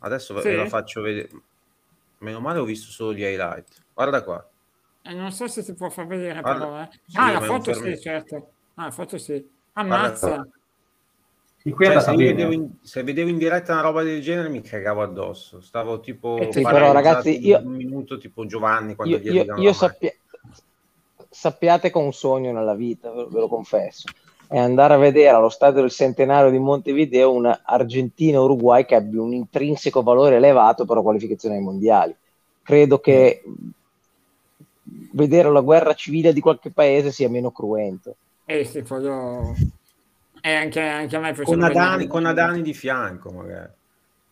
[0.00, 0.48] Adesso ve- Sì?
[0.48, 1.28] ve la faccio vedere.
[2.18, 3.84] Meno male ho visto solo gli highlight.
[3.92, 4.48] Guarda qua.
[5.02, 6.80] Eh, non so se si può far vedere Guarda, però.
[6.82, 6.88] Eh.
[7.06, 8.50] sì, Ah, la foto sì, certo.
[8.74, 9.46] Ah, la foto sì.
[9.74, 10.46] Ammazza.
[11.60, 15.60] Cioè, se, vedevo in, se vedevo in diretta una roba del genere mi cagavo addosso.
[15.60, 19.56] Stavo tipo Eh, sì, però, ragazzi, io- un minuto tipo Giovanni quando Io, gli io-
[19.56, 20.12] io sappia-
[21.28, 24.08] sappiate che ho un sogno nella vita, ve lo confesso,
[24.48, 29.34] è andare a vedere allo stadio del centenario di Montevideo una Argentina-Uruguay che abbia un
[29.34, 32.16] intrinseco valore elevato per la qualificazione ai mondiali.
[32.62, 33.42] Credo che
[35.12, 38.14] vedere la guerra civile di qualche paese sia meno cruento.
[38.46, 39.54] Eh sì, quello...
[40.40, 43.72] E anche, anche a me con, Adani, con Adani di fianco magari.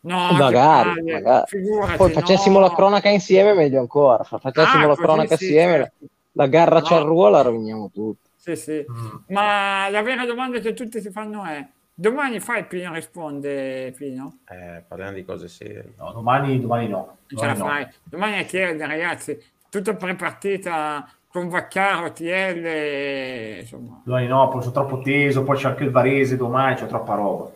[0.02, 1.44] No, che magari, magari.
[1.47, 2.66] figurati, Poi facessimo no.
[2.68, 4.22] la cronaca insieme, meglio ancora.
[4.22, 6.06] Fa- Facessimo Ah, la cronaca sì, assieme, certo.
[6.32, 6.84] la garra No.
[6.84, 8.26] ciarrua la roviniamo tutti.
[8.47, 8.86] Sì, sì.
[8.89, 9.35] Mm.
[9.35, 14.39] Ma la vera domanda che tutti si fanno è: domani fai Pino risponde Pino?
[14.48, 15.94] Eh, parliamo di cose serie.
[15.98, 17.16] No, domani, domani no.
[17.27, 17.85] Non ce la Domani no.
[17.85, 17.94] fai.
[18.05, 24.01] Domani è chiede, ragazzi, tutta prepartita con Vaccaro, TL, insomma.
[24.05, 27.51] Domani no, poi sono troppo teso, poi c'è anche il Varese domani, c'è troppa roba.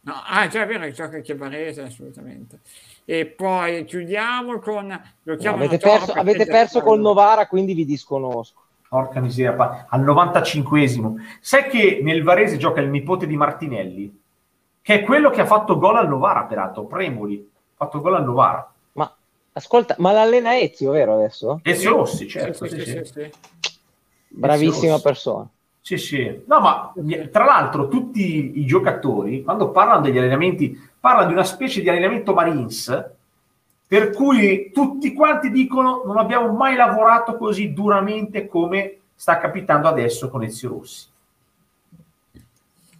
[0.00, 2.60] No, ah, già è vero che gioca anche Varese, assolutamente.
[3.04, 5.00] E poi chiudiamo con...
[5.24, 6.98] Lo chiamano avete perso, avete perso col.
[6.98, 8.62] Novara, quindi vi disconosco.
[8.88, 11.14] Porca miseria, pa- al 95esimo.
[11.40, 14.20] Sai che nel Varese gioca il nipote di Martinelli,
[14.80, 17.38] che è quello che ha fatto gol al Novara, peraltro, Premoli.
[17.76, 18.72] Ha fatto gol al Novara.
[18.92, 19.14] Ma
[19.52, 21.60] ascolta, ma l'allena Ezio, vero adesso?
[21.62, 22.66] Ezio Rossi, certo.
[22.66, 23.04] sì, sì, sì, sì.
[23.04, 23.30] sì, sì.
[24.28, 25.02] Bravissima Rossi.
[25.02, 25.48] persona.
[25.80, 26.42] Sì, sì.
[26.46, 26.92] No, ma
[27.30, 32.34] tra l'altro tutti i giocatori, quando parlano degli allenamenti, parlano di una specie di allenamento
[32.34, 33.16] Marines,
[33.88, 40.28] per cui tutti quanti dicono non abbiamo mai lavorato così duramente come sta capitando adesso
[40.28, 41.06] con Ezio Rossi.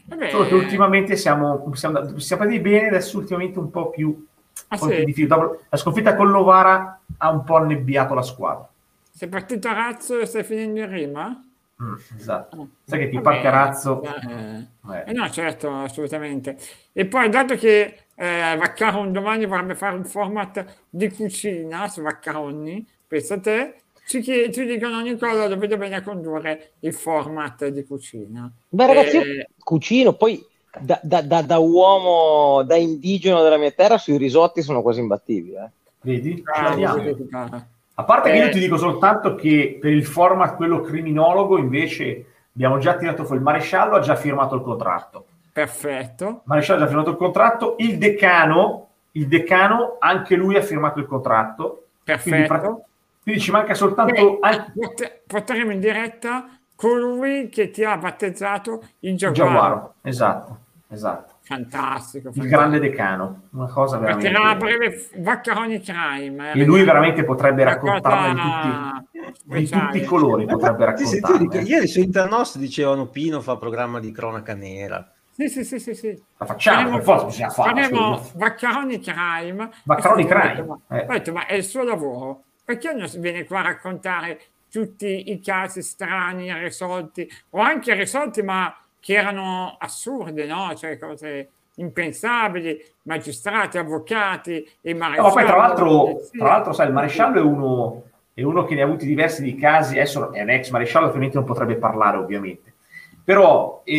[0.07, 4.27] Vabbè, Solo che ultimamente siamo, siamo, siamo andati bene, adesso ultimamente un po' più,
[4.69, 5.27] ah, sì?
[5.27, 8.67] la sconfitta con Novara ha un po' annebbiato la squadra.
[9.13, 11.48] sei partito a razzo e stai finendo in rima?
[11.81, 12.69] Mm, esatto.
[12.85, 14.03] Sai che ti Vabbè, parca razzo.
[14.03, 15.05] eh, Eh.
[15.07, 16.57] eh no, certo, assolutamente.
[16.93, 22.03] E poi, dato che eh, Vaccaro un domani vorrebbe fare un format di cucina su
[22.03, 23.75] Vaccaroni, pensa a te,
[24.09, 28.51] ci, chie- ci dicono Nicola dove dobbiamo condurre il format di cucina.
[28.71, 30.45] Beh, ragazzi, io Eh, cucino, poi
[30.81, 35.55] da, da- da- da uomo, da indigeno della mia terra, sui risotti sono quasi imbattibili.
[35.55, 35.71] eh.
[36.01, 36.43] Vedi?
[36.43, 38.03] Ce che.
[38.03, 38.45] A parte che Eh.
[38.47, 43.39] io ti dico soltanto che per il format quello criminologo invece abbiamo già tirato fuori
[43.39, 45.27] il maresciallo, ha già firmato il contratto.
[45.53, 46.27] Perfetto.
[46.29, 50.99] Il maresciallo ha già firmato il contratto, il decano, il decano anche lui ha firmato
[51.01, 51.85] il contratto.
[52.05, 52.47] Quindi, Perfetto.
[52.47, 52.77] pra-
[53.23, 58.83] quindi ci manca soltanto Beh, anche pot- Porteremo in diretta colui che ti ha battezzato
[59.01, 59.51] il Giaguaro.
[59.51, 59.95] Giaguaro.
[60.03, 60.59] Esatto,
[60.89, 61.35] esatto.
[61.49, 62.29] Fantastico.
[62.29, 62.47] Il fantastico.
[62.47, 64.31] grande decano, una cosa veramente...
[64.31, 66.53] Partirà a breve Vaccaroni Crime.
[66.53, 70.85] eh, E lui veramente potrebbe cosa in tutti, di tutti i colori, potrebbe
[71.39, 75.11] di- ieri su Internos dicevano Pino fa programma di cronaca nera.
[75.31, 76.23] Sì, sì, sì, sì, sì.
[76.37, 78.31] La facciamo, per forza bisogna faremo.
[78.35, 79.71] Vaccaroni Crime.
[79.85, 81.07] Vaccaroni detto, Crime, Ma, eh.
[81.09, 82.43] ho detto, ma è il suo lavoro.
[82.63, 84.39] Perché non si viene qua a raccontare
[84.71, 88.71] tutti i casi strani, risolti, o anche risolti, ma
[89.01, 90.75] che erano assurde, no?
[90.75, 96.39] Cioè cose impensabili, magistrati, avvocati, e No, ma poi tra l'altro, Sì.
[96.39, 98.03] tra l'altro, sai, il maresciallo è uno,
[98.35, 101.37] è uno che ne ha avuti diversi di casi, adesso è un ex maresciallo, altrimenti
[101.37, 102.75] non potrebbe parlare ovviamente,
[103.23, 103.99] però e,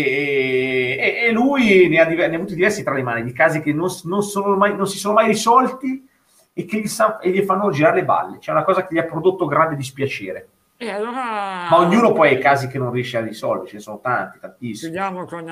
[0.99, 3.71] e- e lui ne ha, ne ha avuti diversi tra le mani, di casi che
[3.71, 4.21] non, non
[4.57, 6.05] mai- non si sono mai risolti
[6.53, 8.97] e che gli, sa- e gli fanno girare le balle, c'è una cosa che gli
[8.99, 10.47] ha prodotto grande dispiacere,
[10.81, 11.68] E allora...
[11.69, 14.39] ma ognuno poi ha i casi che non riesce a risolvere, ce ne sono tanti,
[14.39, 14.93] tantissimi.
[14.93, 15.49] Chiudiamo con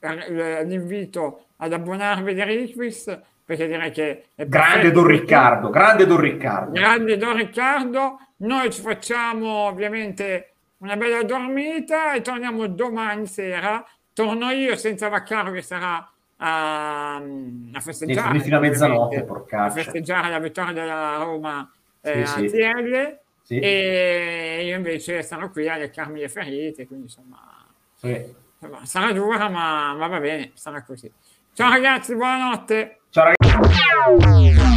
[0.00, 4.90] eh, l'invito ad abbonarvi di Requis, perché direi che è Grande.
[4.90, 6.72] Don Riccardo, grande Don Riccardo.
[6.72, 13.86] Grande Don Riccardo, noi ci facciamo ovviamente una bella dormita e torniamo domani sera.
[14.12, 18.40] Torno io senza Vaccaro che sarà a, a festeggiare.
[18.40, 21.70] Fino a mezzanotte, ovviamente, a festeggiare la vittoria della Roma
[22.00, 23.24] eh, Sì, a sì.
[23.46, 27.64] Sì, e io invece sarò qui a leccarmi le ferite, quindi insomma...
[27.94, 28.34] sì.
[28.58, 31.08] Insomma, sarà dura, ma, ma va bene, sarà così.
[31.52, 33.02] Ciao ragazzi, buonanotte.
[33.10, 34.75] Ciao ragazzi.